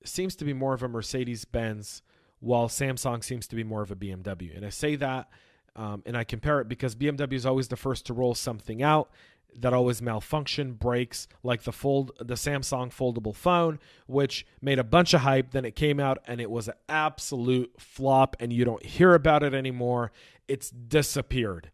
seems 0.03 0.35
to 0.35 0.45
be 0.45 0.53
more 0.53 0.73
of 0.73 0.83
a 0.83 0.87
Mercedes 0.87 1.45
Benz, 1.45 2.01
while 2.39 2.67
Samsung 2.67 3.23
seems 3.23 3.47
to 3.47 3.55
be 3.55 3.63
more 3.63 3.81
of 3.81 3.91
a 3.91 3.95
BMW. 3.95 4.55
And 4.55 4.65
I 4.65 4.69
say 4.69 4.95
that 4.95 5.29
um, 5.75 6.03
and 6.05 6.17
I 6.17 6.23
compare 6.23 6.59
it 6.59 6.67
because 6.67 6.95
BMW 6.95 7.33
is 7.33 7.45
always 7.45 7.69
the 7.69 7.77
first 7.77 8.05
to 8.07 8.13
roll 8.13 8.35
something 8.35 8.83
out 8.83 9.09
that 9.53 9.73
always 9.73 10.01
malfunction 10.01 10.73
breaks 10.73 11.27
like 11.43 11.63
the 11.63 11.73
fold 11.73 12.11
the 12.19 12.35
Samsung 12.35 12.89
foldable 12.89 13.35
phone 13.35 13.79
which 14.07 14.45
made 14.61 14.79
a 14.79 14.83
bunch 14.83 15.13
of 15.13 15.21
hype 15.21 15.51
then 15.51 15.65
it 15.65 15.75
came 15.75 15.99
out 15.99 16.19
and 16.25 16.39
it 16.39 16.49
was 16.49 16.69
an 16.69 16.73
absolute 16.87 17.73
flop 17.77 18.37
and 18.39 18.53
you 18.53 18.63
don't 18.63 18.85
hear 18.85 19.13
about 19.13 19.43
it 19.43 19.53
anymore 19.53 20.13
it's 20.47 20.69
disappeared 20.69 21.69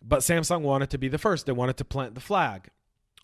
but 0.00 0.20
Samsung 0.20 0.62
wanted 0.62 0.90
to 0.90 0.98
be 0.98 1.08
the 1.08 1.18
first. 1.18 1.46
They 1.46 1.52
wanted 1.52 1.76
to 1.78 1.84
plant 1.84 2.14
the 2.14 2.20
flag. 2.20 2.68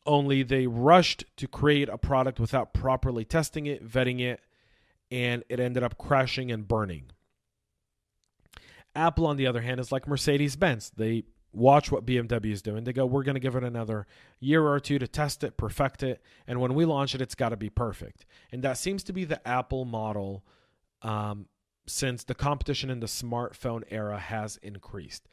Only 0.07 0.43
they 0.43 0.67
rushed 0.67 1.25
to 1.37 1.49
create 1.49 1.89
a 1.89 1.97
product 1.97 2.39
without 2.39 2.75
properly 2.75 3.25
testing 3.25 3.67
it, 3.67 3.87
vetting 3.87 4.21
it, 4.21 4.41
and 5.11 5.45
it 5.49 5.61
ended 5.61 5.83
up 5.83 5.97
crashing 5.97 6.51
and 6.51 6.69
burning. 6.69 7.05
Apple, 8.95 9.27
on 9.27 9.37
the 9.37 9.47
other 9.47 9.63
hand, 9.63 9.81
is 9.81 9.91
like 9.91 10.07
Mercedes 10.07 10.57
Benz. 10.57 10.93
They 10.95 11.25
watch 11.53 11.91
what 11.91 12.05
BMW 12.05 12.53
is 12.53 12.63
doing. 12.63 12.85
They 12.85 12.93
go, 12.93 13.07
we're 13.07 13.23
going 13.23 13.35
to 13.35 13.41
give 13.41 13.57
it 13.57 13.65
another 13.65 14.07
year 14.41 14.67
or 14.67 14.81
two 14.81 14.99
to 14.99 15.07
test 15.07 15.45
it, 15.45 15.57
perfect 15.57 16.03
it, 16.03 16.21
and 16.47 16.61
when 16.61 16.75
we 16.75 16.85
launch 16.85 17.15
it, 17.15 17.21
it's 17.21 17.35
got 17.35 17.51
to 17.51 17.57
be 17.57 17.71
perfect. 17.71 18.27
And 18.53 18.63
that 18.63 18.77
seems 18.77 19.03
to 19.05 19.13
be 19.13 19.25
the 19.25 19.47
Apple 19.47 19.85
model 19.85 20.45
um, 21.03 21.47
since 21.87 22.25
the 22.25 22.35
competition 22.35 22.91
in 22.91 23.01
the 23.01 23.07
smartphone 23.07 23.83
era 23.91 24.19
has 24.19 24.59
increased 24.59 25.29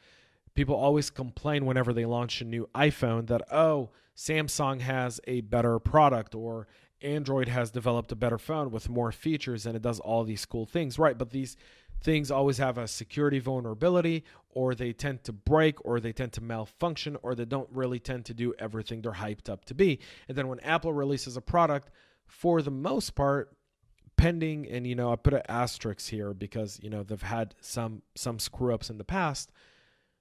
people 0.54 0.74
always 0.74 1.10
complain 1.10 1.66
whenever 1.66 1.92
they 1.92 2.04
launch 2.04 2.40
a 2.40 2.44
new 2.44 2.68
iPhone 2.74 3.26
that, 3.28 3.42
oh, 3.52 3.90
Samsung 4.16 4.80
has 4.80 5.20
a 5.26 5.40
better 5.42 5.78
product 5.78 6.34
or 6.34 6.66
Android 7.00 7.48
has 7.48 7.70
developed 7.70 8.12
a 8.12 8.16
better 8.16 8.38
phone 8.38 8.70
with 8.70 8.88
more 8.88 9.10
features 9.10 9.66
and 9.66 9.74
it 9.74 9.82
does 9.82 10.00
all 10.00 10.24
these 10.24 10.44
cool 10.44 10.66
things. 10.66 10.98
Right. 10.98 11.16
But 11.16 11.30
these 11.30 11.56
things 12.02 12.30
always 12.30 12.58
have 12.58 12.78
a 12.78 12.86
security 12.86 13.38
vulnerability 13.38 14.24
or 14.50 14.74
they 14.74 14.92
tend 14.92 15.24
to 15.24 15.32
break 15.32 15.84
or 15.84 16.00
they 16.00 16.12
tend 16.12 16.32
to 16.34 16.40
malfunction 16.40 17.16
or 17.22 17.34
they 17.34 17.44
don't 17.44 17.68
really 17.72 17.98
tend 17.98 18.24
to 18.26 18.34
do 18.34 18.54
everything 18.58 19.00
they're 19.00 19.12
hyped 19.12 19.48
up 19.48 19.64
to 19.66 19.74
be. 19.74 20.00
And 20.28 20.36
then 20.36 20.48
when 20.48 20.60
Apple 20.60 20.92
releases 20.92 21.36
a 21.36 21.40
product, 21.40 21.90
for 22.26 22.62
the 22.62 22.70
most 22.70 23.14
part, 23.14 23.56
pending 24.16 24.68
and 24.68 24.86
you 24.86 24.94
know 24.94 25.10
I 25.10 25.16
put 25.16 25.34
an 25.34 25.42
asterisk 25.48 26.08
here 26.08 26.32
because 26.32 26.78
you 26.80 26.90
know 26.90 27.02
they've 27.02 27.20
had 27.20 27.54
some 27.60 28.02
some 28.14 28.38
screw 28.38 28.72
ups 28.72 28.88
in 28.88 28.98
the 28.98 29.04
past 29.04 29.50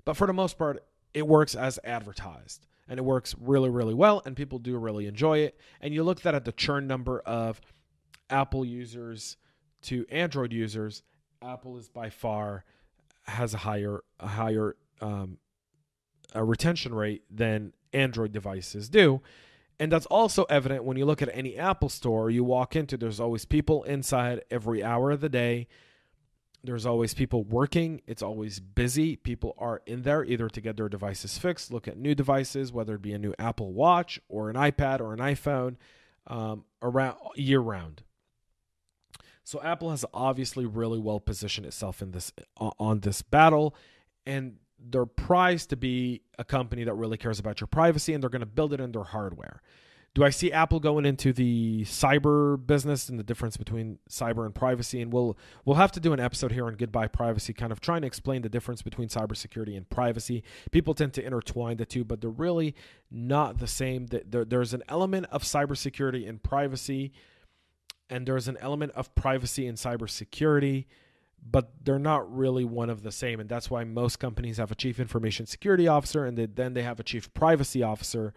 but 0.05 0.15
for 0.15 0.27
the 0.27 0.33
most 0.33 0.57
part, 0.57 0.83
it 1.13 1.27
works 1.27 1.55
as 1.55 1.79
advertised 1.83 2.65
and 2.87 2.99
it 2.99 3.03
works 3.03 3.35
really, 3.39 3.69
really 3.69 3.93
well, 3.93 4.21
and 4.25 4.35
people 4.35 4.59
do 4.59 4.77
really 4.77 5.07
enjoy 5.07 5.39
it. 5.39 5.57
And 5.79 5.93
you 5.93 6.03
look 6.03 6.21
that 6.21 6.35
at 6.35 6.45
the 6.45 6.51
churn 6.51 6.87
number 6.87 7.19
of 7.21 7.61
Apple 8.29 8.65
users 8.65 9.37
to 9.83 10.05
Android 10.09 10.51
users, 10.51 11.03
Apple 11.41 11.77
is 11.77 11.89
by 11.89 12.09
far 12.09 12.63
has 13.23 13.53
a 13.53 13.57
higher 13.57 14.01
a 14.19 14.27
higher 14.27 14.75
um, 14.99 15.37
uh, 16.35 16.43
retention 16.43 16.93
rate 16.93 17.23
than 17.29 17.73
Android 17.93 18.31
devices 18.31 18.89
do. 18.89 19.21
And 19.79 19.91
that's 19.91 20.05
also 20.07 20.43
evident 20.43 20.83
when 20.83 20.97
you 20.97 21.05
look 21.05 21.21
at 21.21 21.29
any 21.33 21.57
Apple 21.57 21.89
store 21.89 22.29
you 22.29 22.43
walk 22.43 22.75
into, 22.75 22.97
there's 22.97 23.19
always 23.19 23.45
people 23.45 23.83
inside 23.83 24.43
every 24.51 24.83
hour 24.83 25.11
of 25.11 25.21
the 25.21 25.29
day. 25.29 25.67
There's 26.63 26.85
always 26.85 27.13
people 27.13 27.43
working. 27.43 28.01
It's 28.05 28.21
always 28.21 28.59
busy. 28.59 29.15
People 29.15 29.55
are 29.57 29.81
in 29.85 30.03
there 30.03 30.23
either 30.23 30.47
to 30.47 30.61
get 30.61 30.77
their 30.77 30.89
devices 30.89 31.37
fixed, 31.37 31.71
look 31.71 31.87
at 31.87 31.97
new 31.97 32.13
devices, 32.13 32.71
whether 32.71 32.95
it 32.95 33.01
be 33.01 33.13
a 33.13 33.17
new 33.17 33.33
Apple 33.39 33.73
Watch 33.73 34.19
or 34.29 34.49
an 34.49 34.55
iPad 34.55 34.99
or 34.99 35.13
an 35.13 35.19
iPhone, 35.19 35.77
um, 36.27 36.65
around 36.81 37.17
year 37.35 37.59
round. 37.59 38.03
So 39.43 39.59
Apple 39.61 39.89
has 39.89 40.05
obviously 40.13 40.65
really 40.65 40.99
well 40.99 41.19
positioned 41.19 41.65
itself 41.65 42.01
in 42.01 42.11
this 42.11 42.31
on 42.57 42.99
this 42.99 43.23
battle, 43.23 43.75
and 44.25 44.57
they're 44.79 45.05
prized 45.05 45.71
to 45.71 45.75
be 45.75 46.21
a 46.37 46.43
company 46.43 46.83
that 46.83 46.93
really 46.93 47.17
cares 47.17 47.39
about 47.39 47.59
your 47.59 47.67
privacy, 47.67 48.13
and 48.13 48.21
they're 48.21 48.29
going 48.29 48.41
to 48.41 48.45
build 48.45 48.71
it 48.71 48.79
in 48.79 48.91
their 48.91 49.03
hardware. 49.03 49.61
Do 50.13 50.25
I 50.25 50.29
see 50.29 50.51
Apple 50.51 50.81
going 50.81 51.05
into 51.05 51.31
the 51.31 51.83
cyber 51.83 52.57
business 52.67 53.07
and 53.07 53.17
the 53.17 53.23
difference 53.23 53.55
between 53.55 53.99
cyber 54.09 54.45
and 54.45 54.53
privacy? 54.53 55.01
And 55.01 55.13
we'll 55.13 55.37
we'll 55.63 55.77
have 55.77 55.93
to 55.93 56.01
do 56.01 56.11
an 56.11 56.19
episode 56.19 56.51
here 56.51 56.65
on 56.65 56.75
goodbye 56.75 57.07
privacy, 57.07 57.53
kind 57.53 57.71
of 57.71 57.79
trying 57.79 58.01
to 58.01 58.07
explain 58.07 58.41
the 58.41 58.49
difference 58.49 58.81
between 58.81 59.07
cybersecurity 59.07 59.77
and 59.77 59.89
privacy. 59.89 60.43
People 60.71 60.93
tend 60.93 61.13
to 61.13 61.25
intertwine 61.25 61.77
the 61.77 61.85
two, 61.85 62.03
but 62.03 62.19
they're 62.19 62.29
really 62.29 62.75
not 63.09 63.59
the 63.59 63.67
same. 63.67 64.07
There's 64.07 64.73
an 64.73 64.83
element 64.89 65.27
of 65.31 65.43
cybersecurity 65.43 66.27
and 66.27 66.43
privacy 66.43 67.13
and 68.11 68.27
there's 68.27 68.49
an 68.49 68.57
element 68.59 68.91
of 68.91 69.15
privacy 69.15 69.65
in 69.65 69.75
cybersecurity, 69.75 70.85
but 71.41 71.71
they're 71.81 71.97
not 71.97 72.35
really 72.35 72.65
one 72.65 72.89
of 72.89 73.03
the 73.03 73.11
same. 73.11 73.39
And 73.39 73.49
that's 73.49 73.71
why 73.71 73.85
most 73.85 74.19
companies 74.19 74.57
have 74.57 74.69
a 74.69 74.75
chief 74.75 74.99
information 74.99 75.45
security 75.45 75.87
officer 75.87 76.25
and 76.25 76.37
then 76.37 76.73
they 76.73 76.83
have 76.83 76.99
a 76.99 77.03
chief 77.03 77.33
privacy 77.33 77.81
officer 77.81 78.33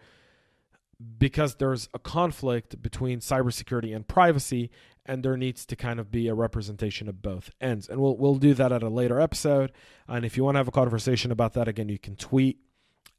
because 1.17 1.55
there's 1.55 1.89
a 1.93 1.99
conflict 1.99 2.81
between 2.81 3.19
cybersecurity 3.19 3.95
and 3.95 4.07
privacy, 4.07 4.71
and 5.05 5.23
there 5.23 5.37
needs 5.37 5.65
to 5.67 5.75
kind 5.75 5.99
of 5.99 6.11
be 6.11 6.27
a 6.27 6.33
representation 6.33 7.07
of 7.07 7.21
both 7.21 7.51
ends. 7.61 7.87
And 7.87 7.99
we'll 7.99 8.17
we'll 8.17 8.35
do 8.35 8.53
that 8.55 8.71
at 8.71 8.83
a 8.83 8.89
later 8.89 9.19
episode. 9.19 9.71
And 10.07 10.25
if 10.25 10.37
you 10.37 10.43
want 10.43 10.55
to 10.55 10.59
have 10.59 10.67
a 10.67 10.71
conversation 10.71 11.31
about 11.31 11.53
that, 11.53 11.67
again, 11.67 11.89
you 11.89 11.99
can 11.99 12.15
tweet 12.15 12.59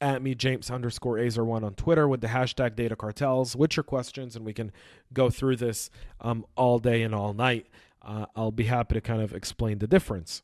at 0.01 0.23
me, 0.23 0.35
James 0.35 0.71
underscore 0.71 1.17
Azar1 1.17 1.65
on 1.65 1.75
Twitter 1.75 2.07
with 2.07 2.21
the 2.21 2.27
hashtag 2.27 2.77
data 2.77 2.97
cartels 2.97 3.57
with 3.57 3.77
your 3.77 3.85
questions, 3.85 4.37
and 4.37 4.45
we 4.45 4.53
can 4.53 4.71
go 5.13 5.31
through 5.31 5.57
this 5.57 5.91
um, 6.21 6.45
all 6.55 6.79
day 6.79 7.03
and 7.03 7.15
all 7.15 7.33
night. 7.33 7.67
Uh, 8.03 8.27
I'll 8.37 8.53
be 8.53 8.65
happy 8.65 8.95
to 8.95 9.01
kind 9.01 9.23
of 9.23 9.33
explain 9.33 9.79
the 9.79 9.87
difference. 9.87 10.43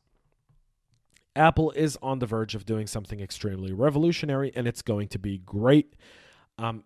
Apple 1.36 1.70
is 1.72 1.98
on 2.02 2.18
the 2.18 2.26
verge 2.26 2.54
of 2.54 2.66
doing 2.66 2.86
something 2.86 3.20
extremely 3.20 3.72
revolutionary, 3.72 4.52
and 4.54 4.66
it's 4.66 4.82
going 4.82 5.08
to 5.08 5.18
be 5.18 5.38
great. 5.38 5.94
Um, 6.58 6.84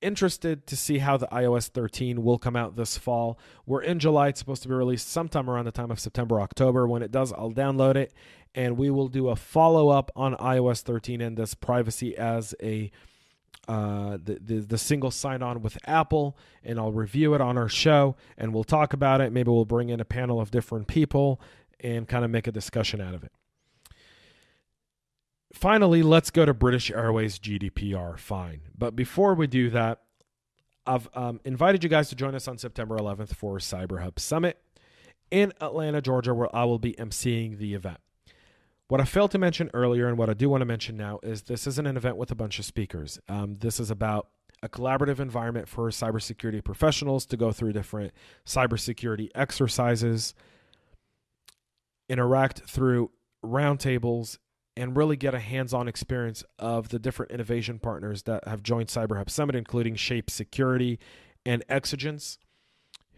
interested 0.00 0.66
to 0.66 0.76
see 0.76 0.98
how 0.98 1.16
the 1.16 1.26
iOS 1.28 1.68
13 1.68 2.22
will 2.22 2.38
come 2.38 2.56
out 2.56 2.76
this 2.76 2.98
fall. 2.98 3.38
We're 3.64 3.82
in 3.82 3.98
July. 3.98 4.28
It's 4.28 4.38
supposed 4.38 4.62
to 4.62 4.68
be 4.68 4.74
released 4.74 5.08
sometime 5.08 5.48
around 5.48 5.64
the 5.64 5.72
time 5.72 5.90
of 5.90 6.00
September, 6.00 6.40
October. 6.40 6.86
When 6.86 7.02
it 7.02 7.10
does, 7.10 7.32
I'll 7.32 7.52
download 7.52 7.96
it 7.96 8.12
and 8.56 8.78
we 8.78 8.90
will 8.90 9.08
do 9.08 9.28
a 9.28 9.36
follow 9.36 9.90
up 9.90 10.10
on 10.16 10.34
iOS 10.36 10.80
13 10.80 11.20
and 11.20 11.36
this 11.36 11.54
privacy 11.54 12.16
as 12.16 12.54
a 12.60 12.90
uh, 13.68 14.16
the, 14.22 14.38
the, 14.40 14.60
the 14.60 14.78
single 14.78 15.10
sign 15.10 15.42
on 15.42 15.60
with 15.60 15.76
Apple, 15.88 16.38
and 16.62 16.78
I'll 16.78 16.92
review 16.92 17.34
it 17.34 17.40
on 17.40 17.58
our 17.58 17.68
show, 17.68 18.14
and 18.38 18.54
we'll 18.54 18.62
talk 18.62 18.92
about 18.92 19.20
it. 19.20 19.32
Maybe 19.32 19.50
we'll 19.50 19.64
bring 19.64 19.88
in 19.88 19.98
a 19.98 20.04
panel 20.04 20.40
of 20.40 20.52
different 20.52 20.86
people 20.86 21.40
and 21.80 22.06
kind 22.06 22.24
of 22.24 22.30
make 22.30 22.46
a 22.46 22.52
discussion 22.52 23.00
out 23.00 23.12
of 23.12 23.24
it. 23.24 23.32
Finally, 25.56 26.02
let's 26.02 26.30
go 26.30 26.44
to 26.44 26.52
British 26.52 26.90
Airways 26.90 27.38
GDPR 27.38 28.18
fine. 28.18 28.60
But 28.76 28.94
before 28.94 29.32
we 29.32 29.46
do 29.46 29.70
that, 29.70 30.02
I've 30.84 31.08
um, 31.14 31.40
invited 31.46 31.82
you 31.82 31.88
guys 31.88 32.10
to 32.10 32.14
join 32.14 32.34
us 32.34 32.46
on 32.46 32.58
September 32.58 32.94
11th 32.98 33.34
for 33.34 33.56
Cyber 33.56 34.02
Hub 34.02 34.20
Summit 34.20 34.60
in 35.30 35.54
Atlanta, 35.62 36.02
Georgia, 36.02 36.34
where 36.34 36.54
I 36.54 36.64
will 36.64 36.78
be 36.78 36.92
emceeing 36.98 37.56
the 37.56 37.72
event. 37.72 37.96
What 38.88 39.00
I 39.00 39.04
failed 39.04 39.30
to 39.30 39.38
mention 39.38 39.70
earlier, 39.72 40.06
and 40.08 40.18
what 40.18 40.28
I 40.28 40.34
do 40.34 40.50
want 40.50 40.60
to 40.60 40.66
mention 40.66 40.94
now, 40.94 41.20
is 41.22 41.44
this 41.44 41.66
isn't 41.66 41.86
an 41.86 41.96
event 41.96 42.18
with 42.18 42.30
a 42.30 42.36
bunch 42.36 42.58
of 42.58 42.66
speakers. 42.66 43.18
Um, 43.26 43.56
this 43.58 43.80
is 43.80 43.90
about 43.90 44.28
a 44.62 44.68
collaborative 44.68 45.20
environment 45.20 45.70
for 45.70 45.88
cybersecurity 45.88 46.62
professionals 46.62 47.24
to 47.26 47.36
go 47.38 47.50
through 47.50 47.72
different 47.72 48.12
cybersecurity 48.44 49.30
exercises, 49.34 50.34
interact 52.10 52.60
through 52.68 53.10
roundtables, 53.42 54.36
and 54.76 54.96
really 54.96 55.16
get 55.16 55.34
a 55.34 55.38
hands 55.38 55.72
on 55.72 55.88
experience 55.88 56.44
of 56.58 56.90
the 56.90 56.98
different 56.98 57.32
innovation 57.32 57.78
partners 57.78 58.24
that 58.24 58.46
have 58.46 58.62
joined 58.62 58.88
CyberHub 58.88 59.30
Summit, 59.30 59.56
including 59.56 59.94
Shape 59.94 60.30
Security 60.30 60.98
and 61.44 61.64
Exigence, 61.68 62.38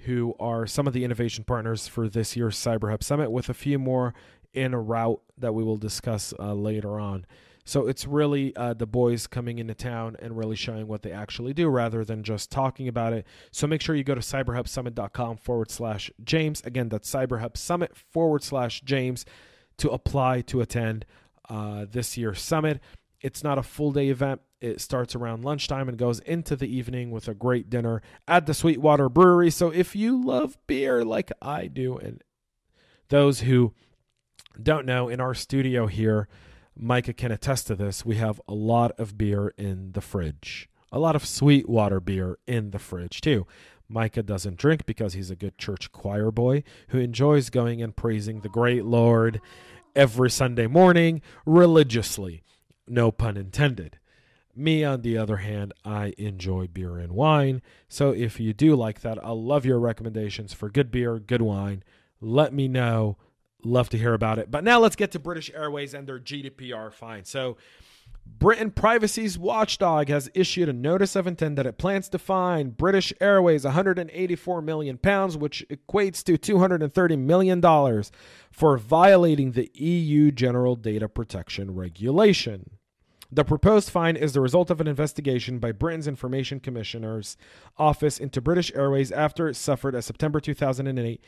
who 0.02 0.34
are 0.38 0.66
some 0.66 0.86
of 0.86 0.92
the 0.92 1.04
innovation 1.04 1.44
partners 1.44 1.88
for 1.88 2.08
this 2.08 2.36
year's 2.36 2.56
CyberHub 2.56 3.02
Summit, 3.02 3.30
with 3.30 3.48
a 3.48 3.54
few 3.54 3.78
more 3.78 4.14
in 4.54 4.72
a 4.72 4.80
route 4.80 5.20
that 5.36 5.52
we 5.52 5.64
will 5.64 5.76
discuss 5.76 6.32
uh, 6.38 6.54
later 6.54 6.98
on. 6.98 7.26
So 7.64 7.86
it's 7.86 8.06
really 8.06 8.56
uh, 8.56 8.72
the 8.72 8.86
boys 8.86 9.26
coming 9.26 9.58
into 9.58 9.74
town 9.74 10.16
and 10.20 10.38
really 10.38 10.56
showing 10.56 10.86
what 10.86 11.02
they 11.02 11.12
actually 11.12 11.52
do 11.52 11.68
rather 11.68 12.02
than 12.02 12.22
just 12.22 12.50
talking 12.50 12.88
about 12.88 13.12
it. 13.12 13.26
So 13.50 13.66
make 13.66 13.82
sure 13.82 13.94
you 13.94 14.04
go 14.04 14.14
to 14.14 14.22
cyberhubsummit.com 14.22 15.36
forward 15.36 15.70
slash 15.70 16.10
James. 16.24 16.62
Again, 16.64 16.88
that's 16.88 17.12
cyberhubsummit 17.12 17.94
forward 17.94 18.42
slash 18.42 18.80
James 18.80 19.26
to 19.76 19.90
apply 19.90 20.40
to 20.42 20.62
attend 20.62 21.04
uh, 21.48 21.86
this 21.90 22.16
year's 22.16 22.40
summit. 22.40 22.80
It's 23.20 23.42
not 23.42 23.58
a 23.58 23.62
full 23.62 23.92
day 23.92 24.08
event. 24.08 24.40
It 24.60 24.80
starts 24.80 25.14
around 25.14 25.44
lunchtime 25.44 25.88
and 25.88 25.96
goes 25.96 26.18
into 26.20 26.56
the 26.56 26.66
evening 26.66 27.10
with 27.10 27.28
a 27.28 27.34
great 27.34 27.70
dinner 27.70 28.02
at 28.26 28.46
the 28.46 28.54
Sweetwater 28.54 29.08
Brewery. 29.08 29.50
So 29.50 29.70
if 29.70 29.94
you 29.94 30.20
love 30.20 30.58
beer 30.66 31.04
like 31.04 31.30
I 31.40 31.66
do, 31.66 31.96
and 31.96 32.22
those 33.08 33.40
who 33.40 33.72
don't 34.60 34.86
know, 34.86 35.08
in 35.08 35.20
our 35.20 35.34
studio 35.34 35.86
here, 35.86 36.28
Micah 36.76 37.12
can 37.12 37.32
attest 37.32 37.68
to 37.68 37.76
this. 37.76 38.04
We 38.04 38.16
have 38.16 38.40
a 38.48 38.54
lot 38.54 38.92
of 38.98 39.16
beer 39.16 39.52
in 39.56 39.92
the 39.92 40.00
fridge, 40.00 40.68
a 40.90 40.98
lot 40.98 41.16
of 41.16 41.24
Sweetwater 41.24 42.00
beer 42.00 42.38
in 42.46 42.70
the 42.70 42.78
fridge, 42.78 43.20
too. 43.20 43.46
Micah 43.88 44.22
doesn't 44.22 44.58
drink 44.58 44.86
because 44.86 45.14
he's 45.14 45.30
a 45.30 45.36
good 45.36 45.56
church 45.56 45.90
choir 45.92 46.30
boy 46.30 46.62
who 46.88 46.98
enjoys 46.98 47.48
going 47.48 47.80
and 47.80 47.96
praising 47.96 48.40
the 48.40 48.48
great 48.48 48.84
Lord 48.84 49.40
every 49.98 50.30
Sunday 50.30 50.68
morning 50.68 51.20
religiously. 51.44 52.44
No 52.86 53.10
pun 53.10 53.36
intended. 53.36 53.98
Me, 54.54 54.84
on 54.84 55.02
the 55.02 55.18
other 55.18 55.38
hand, 55.38 55.72
I 55.84 56.14
enjoy 56.16 56.68
beer 56.68 56.98
and 56.98 57.12
wine. 57.12 57.62
So 57.88 58.12
if 58.12 58.38
you 58.38 58.52
do 58.52 58.76
like 58.76 59.00
that, 59.00 59.22
I'll 59.24 59.42
love 59.42 59.66
your 59.66 59.80
recommendations 59.80 60.52
for 60.52 60.70
good 60.70 60.92
beer, 60.92 61.18
good 61.18 61.42
wine. 61.42 61.82
Let 62.20 62.54
me 62.54 62.68
know 62.68 63.16
love 63.64 63.88
to 63.90 63.98
hear 63.98 64.14
about 64.14 64.38
it. 64.38 64.50
But 64.50 64.62
now 64.62 64.78
let's 64.78 64.96
get 64.96 65.10
to 65.12 65.18
British 65.18 65.50
Airways 65.52 65.94
and 65.94 66.06
their 66.06 66.20
GDPR 66.20 66.92
fine. 66.92 67.24
So, 67.24 67.56
Britain 68.38 68.70
Privacy's 68.70 69.38
watchdog 69.38 70.08
has 70.08 70.30
issued 70.34 70.68
a 70.68 70.72
notice 70.72 71.16
of 71.16 71.26
intent 71.26 71.56
that 71.56 71.66
it 71.66 71.78
plans 71.78 72.08
to 72.10 72.18
fine 72.18 72.70
British 72.70 73.12
Airways 73.20 73.64
184 73.64 74.62
million 74.62 74.98
pounds, 74.98 75.36
which 75.36 75.64
equates 75.70 76.22
to 76.24 76.36
230 76.36 77.16
million 77.16 77.60
dollars, 77.60 78.12
for 78.52 78.76
violating 78.76 79.52
the 79.52 79.70
EU 79.74 80.30
General 80.30 80.76
Data 80.76 81.08
Protection 81.08 81.74
Regulation. 81.74 82.70
The 83.30 83.44
proposed 83.44 83.90
fine 83.90 84.16
is 84.16 84.32
the 84.32 84.40
result 84.40 84.70
of 84.70 84.80
an 84.80 84.86
investigation 84.86 85.58
by 85.58 85.72
Britain's 85.72 86.08
Information 86.08 86.60
Commissioner's 86.60 87.36
Office 87.76 88.18
into 88.18 88.40
British 88.40 88.72
Airways 88.74 89.10
after 89.10 89.48
it 89.48 89.56
suffered 89.56 89.94
a 89.94 90.02
September 90.02 90.40
2008 90.40 91.22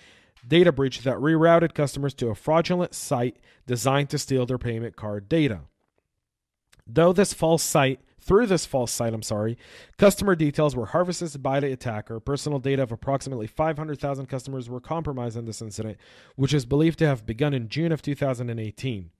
data 0.46 0.72
breach 0.72 1.02
that 1.02 1.16
rerouted 1.16 1.74
customers 1.74 2.14
to 2.14 2.28
a 2.28 2.34
fraudulent 2.34 2.94
site 2.94 3.38
designed 3.66 4.08
to 4.10 4.18
steal 4.18 4.46
their 4.46 4.58
payment 4.58 4.96
card 4.96 5.28
data. 5.28 5.60
Though 6.86 7.12
this 7.12 7.32
false 7.32 7.62
site, 7.62 8.00
through 8.20 8.46
this 8.46 8.66
false 8.66 8.92
site, 8.92 9.14
I'm 9.14 9.22
sorry, 9.22 9.56
customer 9.96 10.34
details 10.34 10.76
were 10.76 10.86
harvested 10.86 11.42
by 11.42 11.60
the 11.60 11.72
attacker. 11.72 12.20
Personal 12.20 12.58
data 12.58 12.82
of 12.82 12.92
approximately 12.92 13.46
500,000 13.46 14.26
customers 14.26 14.68
were 14.68 14.80
compromised 14.80 15.36
in 15.36 15.46
this 15.46 15.62
incident, 15.62 15.98
which 16.36 16.54
is 16.54 16.66
believed 16.66 16.98
to 17.00 17.06
have 17.06 17.26
begun 17.26 17.54
in 17.54 17.68
June 17.68 17.92
of 17.92 18.02
2018. 18.02 19.10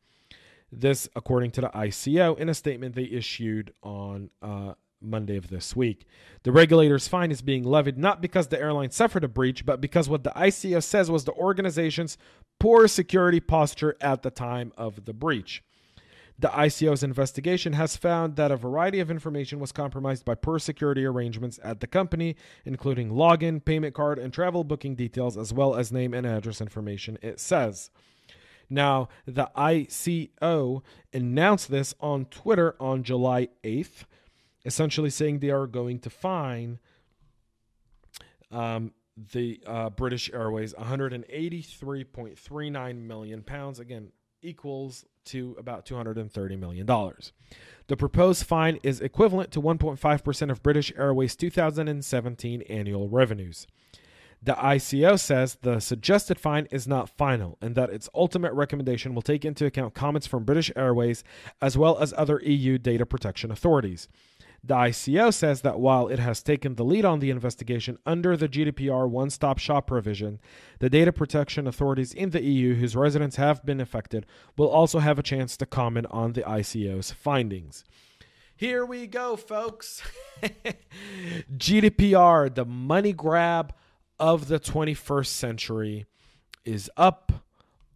This, 0.73 1.09
according 1.17 1.51
to 1.53 1.63
the 1.63 1.69
ICO, 1.71 2.39
in 2.39 2.49
a 2.49 2.55
statement 2.55 2.95
they 2.95 3.05
issued 3.05 3.73
on 3.83 4.31
uh, 4.41 4.75
Monday 5.01 5.37
of 5.37 5.49
this 5.49 5.75
week. 5.75 6.07
The 6.43 6.53
regulator's 6.53 7.09
fine 7.09 7.31
is 7.31 7.43
being 7.43 7.65
levied 7.65 7.99
not 7.99 8.21
because 8.21 8.49
the 8.49 8.61
airline 8.61 8.91
suffered 8.91 9.25
a 9.25 9.29
breach, 9.29 9.65
but 9.65 9.81
because 9.81 10.09
what 10.09 10.25
the 10.25 10.31
ICO 10.31 10.83
says 10.83 11.11
was 11.11 11.25
the 11.25 11.33
organization's 11.33 12.19
poor 12.59 12.87
security 12.87 13.41
posture 13.41 13.97
at 14.01 14.23
the 14.23 14.31
time 14.31 14.73
of 14.77 15.05
the 15.07 15.15
breach. 15.15 15.65
The 16.41 16.49
ICO's 16.49 17.03
investigation 17.03 17.75
has 17.75 17.99
found 17.99 18.37
that 18.37 18.51
a 18.51 18.57
variety 18.57 18.99
of 19.01 19.11
information 19.11 19.61
was 19.61 19.73
compromised 19.73 20.25
by 20.25 20.35
poor 20.35 20.59
security 20.59 21.05
arrangements 21.05 21.61
at 21.63 21.81
the 21.81 21.87
company, 21.87 22.35
including 22.65 23.11
login, 23.11 23.63
payment 23.63 23.95
card, 23.95 24.19
and 24.19 24.33
travel 24.33 24.65
booking 24.65 24.95
details, 24.95 25.37
as 25.37 25.53
well 25.53 25.75
as 25.75 25.93
name 25.93 26.15
and 26.15 26.27
address 26.27 26.63
information, 26.63 27.19
it 27.21 27.41
says. 27.41 27.91
Now, 28.71 29.11
the 29.27 29.51
ICO 29.55 30.83
announced 31.13 31.71
this 31.71 31.95
on 32.01 32.25
Twitter 32.25 32.75
on 32.81 33.03
July 33.03 33.49
8th, 33.63 34.05
essentially 34.65 35.11
saying 35.11 35.41
they 35.41 35.51
are 35.51 35.67
going 35.67 35.99
to 35.99 36.09
fine 36.09 36.79
um, 38.51 38.95
the 39.33 39.61
uh, 39.67 39.91
British 39.91 40.31
Airways 40.33 40.73
183.39 40.73 43.03
million 43.03 43.43
pounds. 43.43 43.79
Again, 43.79 44.13
equals 44.41 45.05
to 45.27 45.57
about 45.59 45.87
230 45.87 46.57
million 46.57 46.87
dollars. 46.87 47.33
The 47.89 47.97
proposed 47.97 48.45
fine 48.45 48.79
is 48.83 49.01
equivalent 49.01 49.51
to 49.53 49.61
1.5% 49.61 50.51
of 50.51 50.63
British 50.63 50.93
Airways 50.97 51.35
2017 51.35 52.63
annual 52.63 53.09
revenues. 53.09 53.67
The 54.43 54.53
ICO 54.55 55.19
says 55.19 55.59
the 55.61 55.81
suggested 55.81 56.41
fine 56.41 56.67
is 56.71 56.89
not 56.89 57.11
final 57.11 57.59
and 57.61 57.75
that 57.75 57.91
its 57.91 58.09
ultimate 58.15 58.55
recommendation 58.55 59.15
will 59.15 59.23
take 59.23 59.45
into 59.45 59.67
account 59.67 59.95
comments 59.95 60.27
from 60.27 60.45
British 60.45 60.73
Airways 60.75 61.23
as 61.61 61.77
well 61.77 61.99
as 61.99 62.15
other 62.17 62.41
EU 62.43 62.79
data 62.79 63.05
protection 63.05 63.51
authorities. 63.51 64.09
The 64.63 64.75
ICO 64.75 65.33
says 65.33 65.63
that 65.63 65.81
while 65.81 66.09
it 66.09 66.19
has 66.19 66.43
taken 66.43 66.75
the 66.75 66.85
lead 66.85 67.05
on 67.05 67.21
the 67.21 67.31
investigation 67.31 67.99
under 68.05 68.37
the 68.37 68.49
GDPR 68.49 69.09
one 69.09 69.31
stop 69.31 69.59
shop 69.59 69.87
provision, 69.87 70.39
the 70.81 70.91
data 70.91 71.13
protection 71.13 71.67
authorities 71.67 72.13
in 72.13 72.31
the 72.31 72.43
EU 72.43 72.75
whose 72.75 72.95
residents 72.95 73.37
have 73.37 73.65
been 73.65 73.81
affected 73.81 74.27
will 74.57 74.69
also 74.69 74.99
have 74.99 75.19
a 75.19 75.23
chance 75.23 75.57
to 75.57 75.67
comment 75.67 76.07
on 76.11 76.35
the 76.35 76.43
ICO's 76.43 77.11
findings. 77.11 77.85
Here 78.55 78.85
we 78.85 79.07
go, 79.07 79.37
folks. 79.37 80.03
GDPR, 81.57 82.55
the 82.55 82.67
money 82.67 83.15
grab 83.15 83.73
of 84.19 84.49
the 84.49 84.61
21st 84.61 85.27
century, 85.27 86.05
is 86.67 86.91
up, 86.99 87.33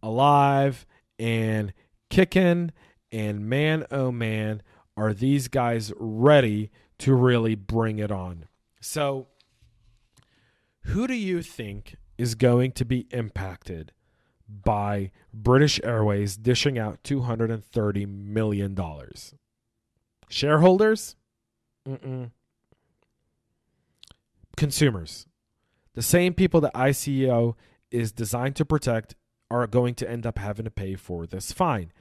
alive, 0.01 0.87
and 1.19 1.71
kicking. 2.09 2.71
And 3.11 3.47
man, 3.47 3.85
oh 3.91 4.11
man, 4.11 4.63
are 4.97 5.13
these 5.13 5.47
guys 5.47 5.91
ready 5.97 6.71
to 6.99 7.13
really 7.13 7.55
bring 7.55 7.99
it 7.99 8.11
on? 8.11 8.45
So, 8.79 9.27
who 10.85 11.07
do 11.07 11.13
you 11.15 11.41
think 11.41 11.95
is 12.17 12.35
going 12.35 12.71
to 12.73 12.85
be 12.85 13.07
impacted 13.11 13.91
by 14.47 15.11
British 15.33 15.79
Airways 15.83 16.37
dishing 16.37 16.77
out 16.77 17.03
$230 17.03 18.07
million? 18.07 18.77
Shareholders? 20.29 21.15
Mm-mm. 21.87 22.31
Consumers. 24.55 25.25
The 25.93 26.01
same 26.01 26.33
people 26.33 26.61
that 26.61 26.73
ICO 26.73 27.55
is 27.91 28.11
designed 28.11 28.55
to 28.57 28.65
protect 28.65 29.15
are 29.49 29.67
going 29.67 29.95
to 29.95 30.09
end 30.09 30.25
up 30.25 30.37
having 30.37 30.65
to 30.65 30.71
pay 30.71 30.95
for 30.95 31.25
this 31.25 31.51
fine. 31.51 31.91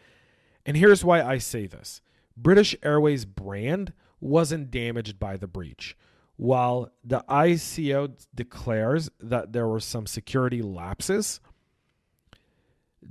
And 0.66 0.76
here's 0.76 1.04
why 1.04 1.22
I 1.22 1.38
say 1.38 1.66
this 1.66 2.00
British 2.36 2.74
Airways 2.82 3.24
brand 3.24 3.92
wasn't 4.20 4.70
damaged 4.70 5.18
by 5.18 5.36
the 5.36 5.46
breach. 5.46 5.96
While 6.36 6.90
the 7.04 7.24
ICO 7.28 8.14
declares 8.34 9.10
that 9.20 9.52
there 9.52 9.68
were 9.68 9.80
some 9.80 10.06
security 10.06 10.62
lapses, 10.62 11.40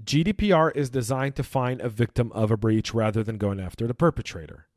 GDPR 0.04 0.76
is 0.76 0.90
designed 0.90 1.36
to 1.38 1.44
find 1.44 1.80
a 1.80 1.90
victim 1.90 2.32
of 2.34 2.52
a 2.52 2.58
breach 2.58 2.94
rather 2.94 3.24
than 3.24 3.38
going 3.38 3.60
after 3.60 3.88
the 3.88 3.94
perpetrator. 3.94 4.68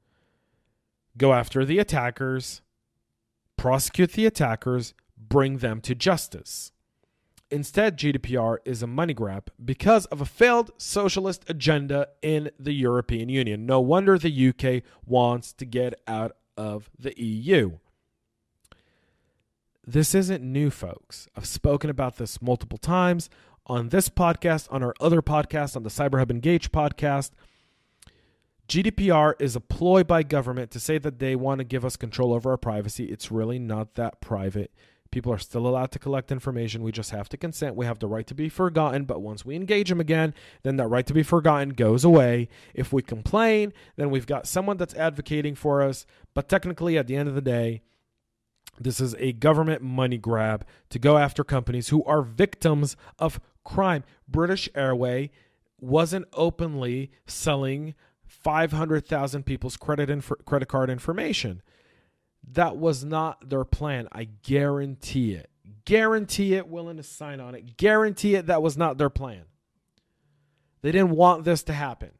Go 1.16 1.32
after 1.32 1.64
the 1.64 1.78
attackers, 1.78 2.60
prosecute 3.56 4.12
the 4.12 4.26
attackers, 4.26 4.94
bring 5.16 5.58
them 5.58 5.80
to 5.80 5.94
justice. 5.94 6.72
Instead, 7.50 7.96
GDPR 7.96 8.58
is 8.64 8.82
a 8.82 8.88
money 8.88 9.14
grab 9.14 9.50
because 9.64 10.06
of 10.06 10.20
a 10.20 10.26
failed 10.26 10.72
socialist 10.78 11.44
agenda 11.48 12.08
in 12.20 12.50
the 12.58 12.72
European 12.72 13.28
Union. 13.28 13.66
No 13.66 13.80
wonder 13.80 14.18
the 14.18 14.48
UK 14.48 14.82
wants 15.04 15.52
to 15.52 15.64
get 15.64 15.94
out 16.08 16.32
of 16.56 16.90
the 16.98 17.14
EU. 17.22 17.78
This 19.86 20.14
isn't 20.16 20.42
new, 20.42 20.70
folks. 20.70 21.28
I've 21.36 21.46
spoken 21.46 21.88
about 21.88 22.16
this 22.16 22.42
multiple 22.42 22.78
times 22.78 23.30
on 23.66 23.90
this 23.90 24.08
podcast, 24.08 24.66
on 24.72 24.82
our 24.82 24.94
other 25.00 25.22
podcast, 25.22 25.76
on 25.76 25.84
the 25.84 25.90
CyberHub 25.90 26.30
Engage 26.30 26.72
podcast. 26.72 27.30
GDPR 28.68 29.34
is 29.38 29.54
a 29.54 29.60
ploy 29.60 30.02
by 30.02 30.24
government 30.24 30.72
to 30.72 30.80
say 30.80 30.98
that 30.98 31.20
they 31.20 31.36
want 31.36 31.60
to 31.60 31.64
give 31.64 31.84
us 31.84 31.96
control 31.96 32.34
over 32.34 32.50
our 32.50 32.56
privacy. 32.56 33.04
It's 33.04 33.30
really 33.30 33.60
not 33.60 33.94
that 33.94 34.20
private. 34.20 34.72
People 35.16 35.32
are 35.32 35.38
still 35.38 35.66
allowed 35.66 35.92
to 35.92 35.98
collect 35.98 36.30
information. 36.30 36.82
We 36.82 36.92
just 36.92 37.10
have 37.10 37.26
to 37.30 37.38
consent. 37.38 37.74
We 37.74 37.86
have 37.86 38.00
the 38.00 38.06
right 38.06 38.26
to 38.26 38.34
be 38.34 38.50
forgotten. 38.50 39.06
But 39.06 39.22
once 39.22 39.46
we 39.46 39.56
engage 39.56 39.88
them 39.88 39.98
again, 39.98 40.34
then 40.62 40.76
that 40.76 40.88
right 40.88 41.06
to 41.06 41.14
be 41.14 41.22
forgotten 41.22 41.70
goes 41.70 42.04
away. 42.04 42.50
If 42.74 42.92
we 42.92 43.00
complain, 43.00 43.72
then 43.96 44.10
we've 44.10 44.26
got 44.26 44.46
someone 44.46 44.76
that's 44.76 44.92
advocating 44.92 45.54
for 45.54 45.80
us. 45.80 46.04
But 46.34 46.50
technically, 46.50 46.98
at 46.98 47.06
the 47.06 47.16
end 47.16 47.30
of 47.30 47.34
the 47.34 47.40
day, 47.40 47.80
this 48.78 49.00
is 49.00 49.14
a 49.18 49.32
government 49.32 49.80
money 49.80 50.18
grab 50.18 50.66
to 50.90 50.98
go 50.98 51.16
after 51.16 51.42
companies 51.42 51.88
who 51.88 52.04
are 52.04 52.20
victims 52.20 52.94
of 53.18 53.40
crime. 53.64 54.04
British 54.28 54.68
Airway 54.74 55.30
wasn't 55.80 56.26
openly 56.34 57.10
selling 57.26 57.94
500,000 58.26 59.46
people's 59.46 59.78
credit 59.78 60.10
inf- 60.10 60.44
credit 60.44 60.68
card 60.68 60.90
information. 60.90 61.62
That 62.52 62.76
was 62.76 63.04
not 63.04 63.48
their 63.48 63.64
plan. 63.64 64.08
I 64.12 64.24
guarantee 64.24 65.32
it. 65.32 65.50
Guarantee 65.84 66.54
it, 66.54 66.68
willing 66.68 66.96
to 66.96 67.02
sign 67.02 67.40
on 67.40 67.54
it. 67.54 67.76
Guarantee 67.76 68.34
it, 68.36 68.46
that 68.46 68.62
was 68.62 68.76
not 68.76 68.98
their 68.98 69.10
plan. 69.10 69.44
They 70.82 70.92
didn't 70.92 71.10
want 71.10 71.44
this 71.44 71.62
to 71.64 71.72
happen. 71.72 72.12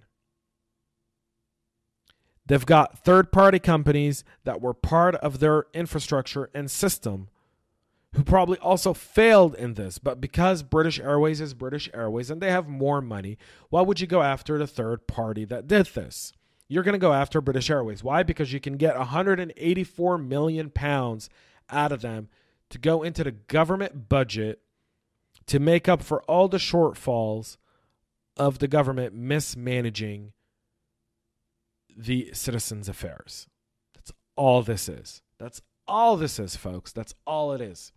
They've 2.47 2.67
got 2.67 2.99
third 3.05 3.33
party 3.33 3.59
companies 3.59 4.25
that 4.45 4.61
were 4.61 4.75
part 4.75 5.17
of 5.17 5.41
their 5.41 5.67
infrastructure 5.75 6.49
and 6.55 6.71
system 6.71 7.29
who 8.15 8.23
probably 8.23 8.59
also 8.59 8.95
failed 8.95 9.55
in 9.57 9.75
this. 9.75 9.99
But 9.99 10.21
because 10.21 10.63
British 10.63 10.99
Airways 10.99 11.41
is 11.41 11.55
British 11.55 11.91
Airways 11.93 12.31
and 12.31 12.41
they 12.41 12.51
have 12.51 12.69
more 12.69 13.01
money, 13.01 13.37
why 13.69 13.83
would 13.83 14.01
you 14.01 14.07
go 14.07 14.23
after 14.23 14.59
the 14.59 14.67
third 14.67 15.07
party 15.07 15.45
that 15.45 15.67
did 15.67 15.87
this? 15.87 16.33
You're 16.69 16.83
going 16.83 16.95
to 16.95 16.99
go 16.99 17.13
after 17.13 17.41
British 17.41 17.71
Airways. 17.71 18.03
Why? 18.03 18.23
Because 18.23 18.53
you 18.53 18.61
can 18.61 18.77
get 18.77 18.99
184 18.99 20.19
million 20.19 20.71
pounds 20.71 21.29
out 21.71 21.93
of 21.93 22.03
them 22.03 22.29
to 22.71 22.79
go 22.79 23.03
into 23.03 23.23
the 23.23 23.33
government 23.33 24.09
budget 24.09 24.61
to 25.47 25.61
make 25.61 25.89
up 25.89 26.03
for 26.03 26.23
all 26.23 26.49
the 26.49 26.57
shortfalls 26.59 27.57
of 28.37 28.59
the 28.59 28.69
government 28.69 29.15
mismanaging 29.15 30.33
the 31.97 32.31
citizens' 32.33 32.89
affairs. 32.89 33.47
That's 33.95 34.13
all 34.37 34.63
this 34.63 34.89
is. 34.89 35.23
That's 35.39 35.63
all 35.89 36.17
this 36.17 36.39
is, 36.39 36.57
folks. 36.57 36.93
That's 36.93 37.15
all 37.27 37.53
it 37.53 37.61
is. 37.61 37.93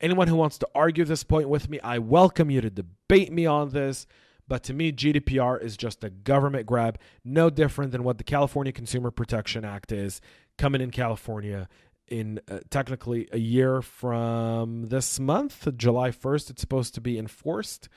Anyone 0.00 0.28
who 0.28 0.36
wants 0.36 0.58
to 0.58 0.68
argue 0.74 1.04
this 1.04 1.24
point 1.24 1.48
with 1.48 1.68
me, 1.68 1.80
I 1.80 1.98
welcome 1.98 2.50
you 2.50 2.60
to 2.60 2.70
debate 2.70 3.32
me 3.32 3.46
on 3.46 3.70
this. 3.70 4.06
But 4.52 4.64
to 4.64 4.74
me, 4.74 4.92
GDPR 4.92 5.62
is 5.62 5.78
just 5.78 6.04
a 6.04 6.10
government 6.10 6.66
grab, 6.66 6.98
no 7.24 7.48
different 7.48 7.90
than 7.90 8.04
what 8.04 8.18
the 8.18 8.22
California 8.22 8.70
Consumer 8.70 9.10
Protection 9.10 9.64
Act 9.64 9.92
is 9.92 10.20
coming 10.58 10.82
in 10.82 10.90
California 10.90 11.70
in 12.06 12.38
uh, 12.50 12.58
technically 12.68 13.30
a 13.32 13.38
year 13.38 13.80
from 13.80 14.88
this 14.88 15.18
month, 15.18 15.66
July 15.78 16.10
1st. 16.10 16.50
It's 16.50 16.60
supposed 16.60 16.92
to 16.96 17.00
be 17.00 17.18
enforced 17.18 17.88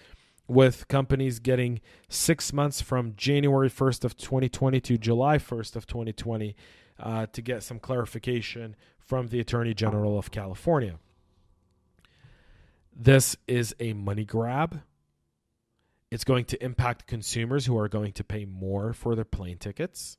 with 0.47 0.87
companies 0.87 1.39
getting 1.39 1.81
six 2.07 2.53
months 2.53 2.79
from 2.79 3.15
January 3.17 3.69
1st 3.69 4.05
of 4.05 4.15
2020 4.15 4.79
to 4.79 4.97
July 4.97 5.37
1st 5.37 5.75
of 5.75 5.85
2020 5.85 6.55
uh, 7.01 7.25
to 7.33 7.41
get 7.41 7.63
some 7.63 7.79
clarification 7.79 8.77
from 8.97 9.27
the 9.27 9.41
Attorney 9.41 9.73
General 9.73 10.17
of 10.17 10.31
California. 10.31 10.99
This 12.95 13.35
is 13.45 13.75
a 13.77 13.91
money 13.91 14.23
grab. 14.23 14.83
It's 16.15 16.23
going 16.23 16.45
to 16.45 16.63
impact 16.63 17.07
consumers 17.07 17.65
who 17.65 17.77
are 17.77 17.89
going 17.89 18.13
to 18.13 18.23
pay 18.23 18.45
more 18.45 18.93
for 18.93 19.15
their 19.15 19.25
plane 19.25 19.57
tickets. 19.57 20.17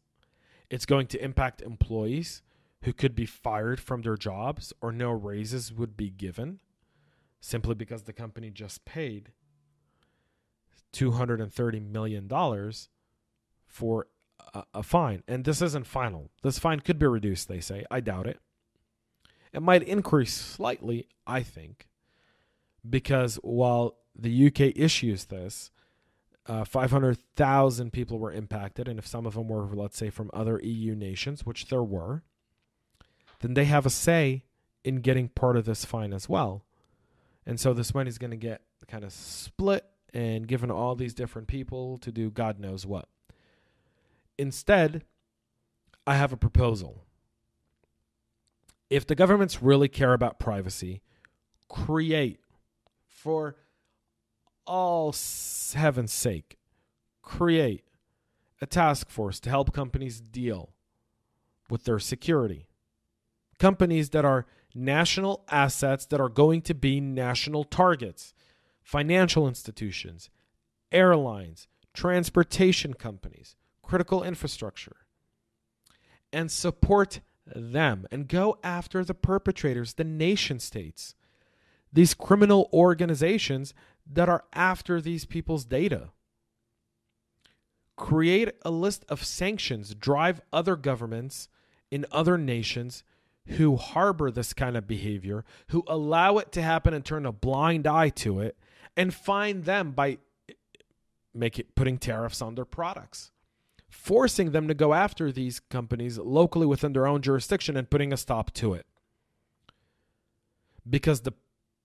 It's 0.69 0.85
going 0.85 1.07
to 1.07 1.25
impact 1.25 1.63
employees 1.63 2.43
who 2.83 2.93
could 2.93 3.15
be 3.15 3.25
fired 3.25 3.81
from 3.81 4.03
their 4.03 4.19
jobs 4.19 4.75
or 4.83 4.93
no 4.93 5.11
raises 5.11 5.73
would 5.73 5.97
be 5.97 6.11
given 6.11 6.61
simply 7.41 7.75
because 7.75 8.03
the 8.03 8.13
company 8.13 8.51
just 8.51 8.85
paid 8.85 9.33
$230 10.93 11.91
million 11.91 12.29
for 13.67 14.07
a, 14.53 14.65
a, 14.75 14.83
fine. 14.83 15.23
And 15.27 15.47
this 15.47 15.63
isn't 15.63 15.87
final. 15.87 16.31
This 16.43 16.59
fine 16.59 16.81
could 16.81 16.99
be 16.99 17.07
reduced, 17.07 17.49
they 17.49 17.61
say. 17.61 17.87
I 17.91 18.01
doubt 18.01 18.27
it. 18.27 18.39
It 19.51 19.63
might 19.63 19.83
increase 19.83 20.35
slightly, 20.35 21.07
I 21.27 21.43
think, 21.43 21.89
because 22.87 23.37
while 23.37 23.97
the 24.15 24.49
UK 24.49 24.77
issues 24.77 25.25
this, 25.25 25.71
uh, 26.49 26.65
500,000 26.65 27.93
people 27.93 28.19
were 28.19 28.33
impacted. 28.33 28.89
And 28.89 28.99
if 28.99 29.07
some 29.07 29.27
of 29.27 29.35
them 29.35 29.49
were, 29.49 29.67
let's 29.75 29.97
say, 29.97 30.11
from 30.11 30.31
other 30.33 30.61
EU 30.63 30.95
nations, 30.95 31.45
which 31.45 31.69
there 31.69 31.83
were, 31.83 32.23
then 33.41 33.55
they 33.55 33.65
have 33.65 33.87
a 33.87 33.91
say 33.91 34.45
in 34.85 34.97
getting 34.97 35.29
part 35.29 35.57
of 35.57 35.65
this 35.65 35.85
fine 35.85 36.13
as 36.13 36.29
well. 36.29 36.65
And 37.45 37.59
so 37.59 37.73
this 37.73 37.95
money 37.95 38.09
is 38.09 38.19
going 38.19 38.31
to 38.31 38.37
get 38.37 38.63
kind 38.89 39.05
of 39.05 39.13
split 39.13 39.85
and 40.15 40.47
given 40.47 40.71
all 40.71 40.95
these 40.95 41.15
different 41.15 41.49
people 41.49 41.99
to 41.99 42.13
do 42.13 42.31
God 42.31 42.59
knows 42.59 42.87
what. 42.87 43.09
Instead, 44.39 45.05
I 46.07 46.17
have 46.17 46.33
a 46.33 46.37
proposal. 46.37 47.03
If 48.89 49.07
the 49.07 49.15
governments 49.15 49.63
really 49.63 49.89
care 49.89 50.13
about 50.13 50.39
privacy, 50.39 51.03
create, 51.69 52.39
for 53.09 53.57
all 54.67 55.15
heaven's 55.75 56.13
sake, 56.13 56.57
create 57.23 57.85
a 58.61 58.67
task 58.67 59.11
force 59.11 59.41
to 59.41 59.51
help 59.51 59.73
companies 59.73 60.21
deal 60.21 60.73
with 61.69 61.85
their 61.85 61.99
security. 61.99 62.69
Companies 63.59 64.11
that 64.11 64.25
are 64.25 64.47
national 64.75 65.45
assets 65.51 66.07
that 66.07 66.21
are 66.21 66.29
going 66.29 66.63
to 66.63 66.75
be 66.75 67.01
national 67.01 67.65
targets, 67.65 68.35
financial 68.83 69.49
institutions, 69.49 70.31
airlines, 70.93 71.67
transportation 71.95 72.95
companies, 72.95 73.57
critical 73.83 74.23
infrastructure, 74.23 74.97
and 76.33 76.51
support 76.51 77.21
them 77.47 78.07
and 78.11 78.29
go 78.29 78.59
after 78.63 79.05
the 79.05 79.15
perpetrators, 79.15 79.95
the 79.95 80.05
nation 80.05 80.59
states, 80.59 81.15
these 81.93 82.15
criminal 82.15 82.69
organizations 82.73 83.73
that 84.11 84.29
are 84.29 84.45
after 84.53 85.01
these 85.01 85.25
people's 85.25 85.65
data. 85.65 86.11
Create 87.97 88.51
a 88.63 88.71
list 88.71 89.05
of 89.09 89.25
sanctions, 89.25 89.95
drive 89.95 90.41
other 90.53 90.77
governments 90.77 91.49
in 91.91 92.05
other 92.13 92.37
nations 92.37 93.03
who 93.47 93.77
harbor 93.77 94.31
this 94.31 94.53
kind 94.53 94.77
of 94.77 94.87
behavior, 94.87 95.45
who 95.69 95.85
allow 95.87 96.39
it 96.39 96.53
to 96.53 96.63
happen 96.63 96.93
and 96.93 97.05
turn 97.05 97.25
a 97.25 97.33
blind 97.33 97.87
eye 97.87 98.09
to 98.09 98.41
it, 98.41 98.57
and 98.97 99.15
find 99.15 99.65
them 99.65 99.93
by 99.93 100.19
make 101.33 101.59
it, 101.59 101.75
putting 101.75 101.99
tariffs 101.99 102.43
on 102.43 102.55
their 102.55 102.65
products, 102.65 103.31
forcing 103.89 104.51
them 104.51 104.69
to 104.69 104.75
go 104.75 104.95
after 104.95 105.31
these 105.31 105.61
companies 105.61 106.19
locally 106.19 106.67
within 106.67 106.93
their 106.93 107.07
own 107.07 107.23
jurisdiction 107.23 107.77
and 107.77 107.91
putting 107.91 108.13
a 108.13 108.17
stop 108.17 108.53
to 108.53 108.75
it. 108.75 108.87
Because 110.89 111.21
the 111.21 111.35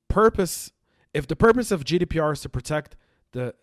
purpose, 0.07 0.71
if 1.13 1.27
the 1.27 1.35
purpose 1.35 1.71
of 1.71 1.83
GDPR 1.83 2.33
is 2.33 2.41
to 2.41 2.49
protect 2.49 2.95
the 3.31 3.55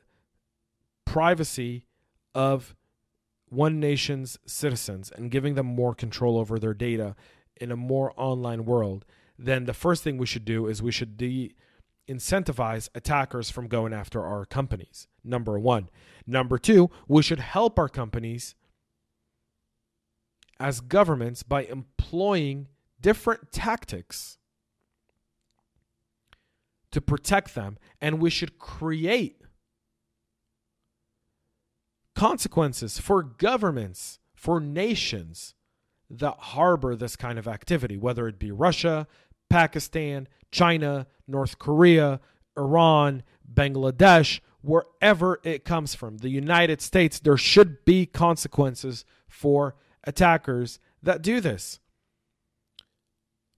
privacy 1.05 1.85
of 2.35 2.75
one 3.49 3.81
nation's 3.81 4.39
citizens 4.47 5.11
and 5.11 5.31
giving 5.31 5.55
them 5.55 5.67
more 5.67 5.95
control 5.95 6.39
over 6.39 6.59
their 6.59 6.75
data 6.75 7.17
in 7.61 7.73
a 7.73 7.77
more 7.77 8.13
online 8.17 8.65
world, 8.65 9.05
then 9.39 9.65
the 9.65 9.75
first 9.75 10.03
thing 10.03 10.19
we 10.19 10.27
should 10.27 10.45
do 10.45 10.67
is 10.67 10.83
we 10.83 10.93
should 10.93 11.17
de 11.17 11.55
incentivize 12.09 12.89
attackers 12.95 13.51
from 13.51 13.69
going 13.69 13.93
after 13.93 14.25
our 14.25 14.47
companies. 14.47 15.09
Number 15.23 15.59
one. 15.59 15.91
Number 16.27 16.57
two, 16.57 16.91
we 17.07 17.23
should 17.23 17.39
help 17.39 17.79
our 17.79 17.89
companies 17.89 18.55
as 20.59 20.81
governments 20.81 21.43
by 21.43 21.65
employing 21.65 22.69
different 23.01 23.53
tactics 23.53 24.39
to 26.99 27.03
protect 27.03 27.55
them. 27.55 27.79
And 28.01 28.19
we 28.19 28.29
should 28.29 28.59
create 28.59 29.41
consequences 32.17 32.99
for 32.99 33.23
governments, 33.23 34.19
for 34.35 34.59
nations 34.59 35.55
that 36.11 36.35
harbor 36.39 36.97
this 36.97 37.15
kind 37.15 37.39
of 37.39 37.47
activity, 37.47 37.97
whether 37.97 38.27
it 38.27 38.41
be 38.41 38.51
Russia, 38.51 39.07
Pakistan, 39.49 40.27
China, 40.51 41.07
North 41.29 41.61
Korea, 41.61 42.19
Iran, 42.57 43.23
Bangladesh, 43.49 44.41
wherever 44.61 45.39
it 45.45 45.65
comes 45.65 45.95
from. 45.95 46.19
The 46.19 46.31
United 46.31 46.83
States, 46.83 47.21
there 47.21 47.37
should 47.37 47.85
be 47.85 48.07
consequences 48.07 49.05
for 49.29 49.77
attackers 50.03 50.81
that 51.01 51.23
do 51.23 51.41
this. 51.41 51.79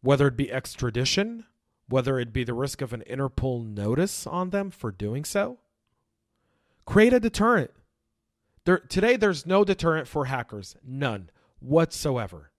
Whether 0.03 0.27
it 0.27 0.37
be 0.37 0.53
extradition, 0.53 1.47
whether 1.91 2.19
it 2.19 2.33
be 2.33 2.45
the 2.45 2.55
risk 2.55 2.81
of 2.81 2.93
an 2.93 3.03
Interpol 3.09 3.67
notice 3.67 4.27
on 4.27 4.51
them 4.51 4.71
for 4.71 4.91
doing 4.91 5.25
so. 5.25 5.59
Create 6.87 7.13
a 7.13 7.21
deterrent. 7.21 7.71
There, 8.65 8.79
today, 8.79 9.17
there's 9.17 9.47
no 9.47 9.65
deterrent 9.65 10.09
for 10.09 10.27
hackers, 10.27 10.77
none 10.85 11.31
whatsoever. 11.59 12.51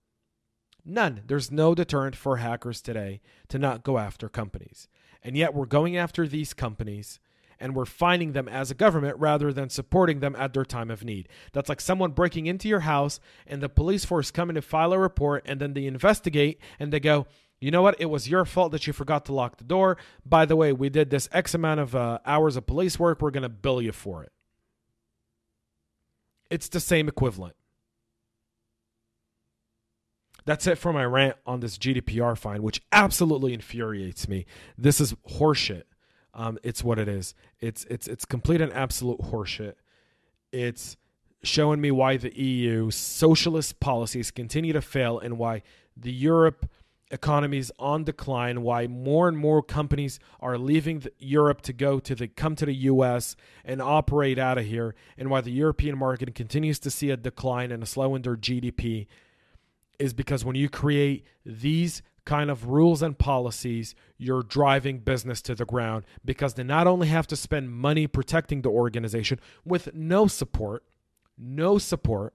None. 0.83 1.21
There's 1.27 1.51
no 1.51 1.75
deterrent 1.75 2.15
for 2.15 2.37
hackers 2.37 2.81
today 2.81 3.21
to 3.49 3.59
not 3.59 3.83
go 3.83 3.97
after 3.97 4.29
companies. 4.29 4.87
And 5.23 5.37
yet, 5.37 5.53
we're 5.53 5.65
going 5.65 5.95
after 5.95 6.27
these 6.27 6.53
companies 6.53 7.19
and 7.59 7.75
we're 7.75 7.85
finding 7.85 8.31
them 8.33 8.49
as 8.49 8.71
a 8.71 8.75
government 8.75 9.15
rather 9.19 9.53
than 9.53 9.69
supporting 9.69 10.19
them 10.19 10.35
at 10.35 10.53
their 10.53 10.65
time 10.65 10.89
of 10.89 11.03
need. 11.03 11.29
That's 11.53 11.69
like 11.69 11.79
someone 11.79 12.11
breaking 12.11 12.47
into 12.47 12.67
your 12.67 12.79
house 12.81 13.19
and 13.45 13.61
the 13.61 13.69
police 13.69 14.03
force 14.03 14.31
coming 14.31 14.55
to 14.55 14.61
file 14.63 14.91
a 14.91 14.97
report 14.97 15.43
and 15.45 15.61
then 15.61 15.73
they 15.73 15.85
investigate 15.85 16.59
and 16.79 16.91
they 16.91 16.99
go, 16.99 17.27
you 17.61 17.69
know 17.69 17.83
what? 17.83 17.95
It 17.99 18.07
was 18.07 18.27
your 18.27 18.43
fault 18.43 18.71
that 18.71 18.87
you 18.87 18.91
forgot 18.91 19.25
to 19.25 19.33
lock 19.33 19.57
the 19.57 19.63
door. 19.63 19.97
By 20.25 20.45
the 20.45 20.55
way, 20.55 20.73
we 20.73 20.89
did 20.89 21.11
this 21.11 21.29
X 21.31 21.53
amount 21.53 21.79
of 21.79 21.95
uh, 21.95 22.17
hours 22.25 22.57
of 22.57 22.65
police 22.65 22.99
work. 22.99 23.21
We're 23.21 23.31
going 23.31 23.43
to 23.43 23.49
bill 23.49 23.81
you 23.81 23.91
for 23.91 24.23
it. 24.23 24.31
It's 26.49 26.67
the 26.67 26.79
same 26.79 27.07
equivalent. 27.07 27.55
That's 30.43 30.65
it 30.65 30.79
for 30.79 30.91
my 30.91 31.05
rant 31.05 31.37
on 31.45 31.59
this 31.59 31.77
GDPR 31.77 32.35
fine, 32.35 32.63
which 32.63 32.81
absolutely 32.91 33.53
infuriates 33.53 34.27
me. 34.27 34.47
This 34.75 34.99
is 34.99 35.13
horseshit. 35.29 35.83
Um, 36.33 36.57
it's 36.63 36.83
what 36.83 36.97
it 36.97 37.07
is. 37.07 37.35
It's 37.59 37.85
it's 37.85 38.07
it's 38.07 38.25
complete 38.25 38.59
and 38.59 38.73
absolute 38.73 39.19
horseshit. 39.19 39.75
It's 40.51 40.97
showing 41.43 41.79
me 41.79 41.91
why 41.91 42.17
the 42.17 42.35
EU 42.39 42.89
socialist 42.89 43.79
policies 43.79 44.31
continue 44.31 44.73
to 44.73 44.81
fail 44.81 45.19
and 45.19 45.37
why 45.37 45.61
the 45.95 46.11
Europe 46.11 46.67
economy 47.11 47.57
is 47.57 47.71
on 47.77 48.03
decline, 48.03 48.61
why 48.61 48.87
more 48.87 49.27
and 49.27 49.37
more 49.37 49.61
companies 49.61 50.19
are 50.39 50.57
leaving 50.57 51.03
Europe 51.19 51.61
to 51.61 51.73
go 51.73 51.99
to 51.99 52.15
the 52.15 52.27
come 52.27 52.55
to 52.55 52.65
the 52.65 52.73
US 52.73 53.35
and 53.63 53.81
operate 53.81 54.39
out 54.39 54.57
of 54.57 54.65
here, 54.65 54.95
and 55.17 55.29
why 55.29 55.41
the 55.41 55.51
European 55.51 55.97
market 55.97 56.33
continues 56.33 56.79
to 56.79 56.89
see 56.89 57.09
a 57.09 57.17
decline 57.17 57.71
and 57.71 57.83
a 57.83 57.85
slow 57.85 58.15
in 58.15 58.21
their 58.21 58.37
GDP 58.37 59.07
is 59.99 60.13
because 60.13 60.43
when 60.43 60.55
you 60.55 60.67
create 60.67 61.25
these 61.45 62.01
kind 62.25 62.49
of 62.49 62.67
rules 62.67 63.01
and 63.01 63.17
policies, 63.17 63.93
you're 64.17 64.43
driving 64.43 64.99
business 64.99 65.41
to 65.43 65.55
the 65.55 65.65
ground 65.65 66.05
because 66.23 66.53
they 66.53 66.63
not 66.63 66.87
only 66.87 67.07
have 67.07 67.27
to 67.27 67.35
spend 67.35 67.71
money 67.71 68.07
protecting 68.07 68.61
the 68.61 68.69
organization 68.69 69.39
with 69.65 69.93
no 69.93 70.27
support, 70.27 70.83
no 71.37 71.77
support, 71.77 72.33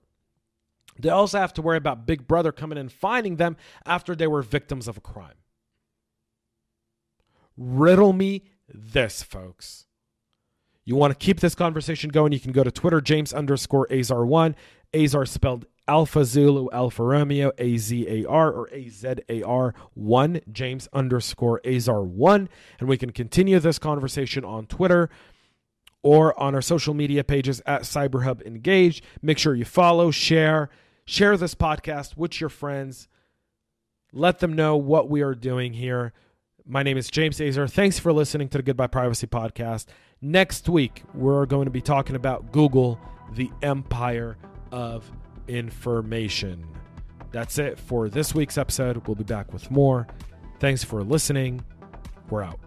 they 0.98 1.08
also 1.08 1.38
have 1.38 1.52
to 1.54 1.62
worry 1.62 1.76
about 1.76 2.06
Big 2.06 2.26
Brother 2.26 2.52
coming 2.52 2.78
and 2.78 2.90
finding 2.90 3.36
them 3.36 3.56
after 3.84 4.14
they 4.14 4.26
were 4.26 4.42
victims 4.42 4.88
of 4.88 4.96
a 4.96 5.00
crime. 5.00 5.34
Riddle 7.56 8.12
me 8.12 8.44
this, 8.68 9.22
folks. 9.22 9.86
You 10.84 10.94
want 10.94 11.18
to 11.18 11.24
keep 11.24 11.40
this 11.40 11.54
conversation 11.54 12.10
going? 12.10 12.32
You 12.32 12.40
can 12.40 12.52
go 12.52 12.62
to 12.62 12.70
Twitter, 12.70 13.00
James 13.00 13.32
underscore 13.32 13.88
Azar1. 13.88 14.54
Azar 14.94 15.26
spelled 15.26 15.66
Alpha 15.88 16.24
Zulu, 16.24 16.68
Alpha 16.72 17.02
Romeo, 17.02 17.52
A 17.58 17.76
Z 17.76 18.06
A 18.08 18.28
R 18.28 18.52
or 18.52 18.68
A 18.72 18.88
Z 18.88 19.14
A 19.28 19.42
R 19.42 19.74
1, 19.94 20.40
James 20.52 20.88
underscore 20.92 21.60
Azar 21.66 22.02
1. 22.02 22.48
And 22.78 22.88
we 22.88 22.96
can 22.96 23.10
continue 23.10 23.58
this 23.58 23.78
conversation 23.78 24.44
on 24.44 24.66
Twitter 24.66 25.10
or 26.02 26.38
on 26.40 26.54
our 26.54 26.62
social 26.62 26.94
media 26.94 27.24
pages 27.24 27.60
at 27.66 27.82
CyberHub 27.82 28.44
Engage. 28.46 29.02
Make 29.22 29.38
sure 29.38 29.54
you 29.54 29.64
follow, 29.64 30.10
share, 30.10 30.70
share 31.06 31.36
this 31.36 31.54
podcast 31.54 32.16
with 32.16 32.40
your 32.40 32.50
friends. 32.50 33.08
Let 34.12 34.40
them 34.40 34.54
know 34.54 34.76
what 34.76 35.08
we 35.08 35.22
are 35.22 35.34
doing 35.34 35.72
here. 35.72 36.12
My 36.66 36.82
name 36.82 36.98
is 36.98 37.08
James 37.08 37.40
Azar. 37.40 37.68
Thanks 37.68 37.98
for 37.98 38.12
listening 38.12 38.48
to 38.48 38.58
the 38.58 38.62
Goodbye 38.62 38.88
Privacy 38.88 39.26
podcast. 39.26 39.86
Next 40.20 40.68
week, 40.68 41.04
we're 41.14 41.46
going 41.46 41.66
to 41.66 41.70
be 41.70 41.80
talking 41.80 42.16
about 42.16 42.50
Google, 42.50 42.98
the 43.34 43.50
empire 43.62 44.36
of 44.72 45.10
information. 45.46 46.66
That's 47.30 47.58
it 47.58 47.78
for 47.78 48.08
this 48.08 48.34
week's 48.34 48.58
episode. 48.58 49.06
We'll 49.06 49.14
be 49.14 49.24
back 49.24 49.52
with 49.52 49.70
more. 49.70 50.08
Thanks 50.58 50.82
for 50.82 51.04
listening. 51.04 51.64
We're 52.30 52.42
out. 52.42 52.58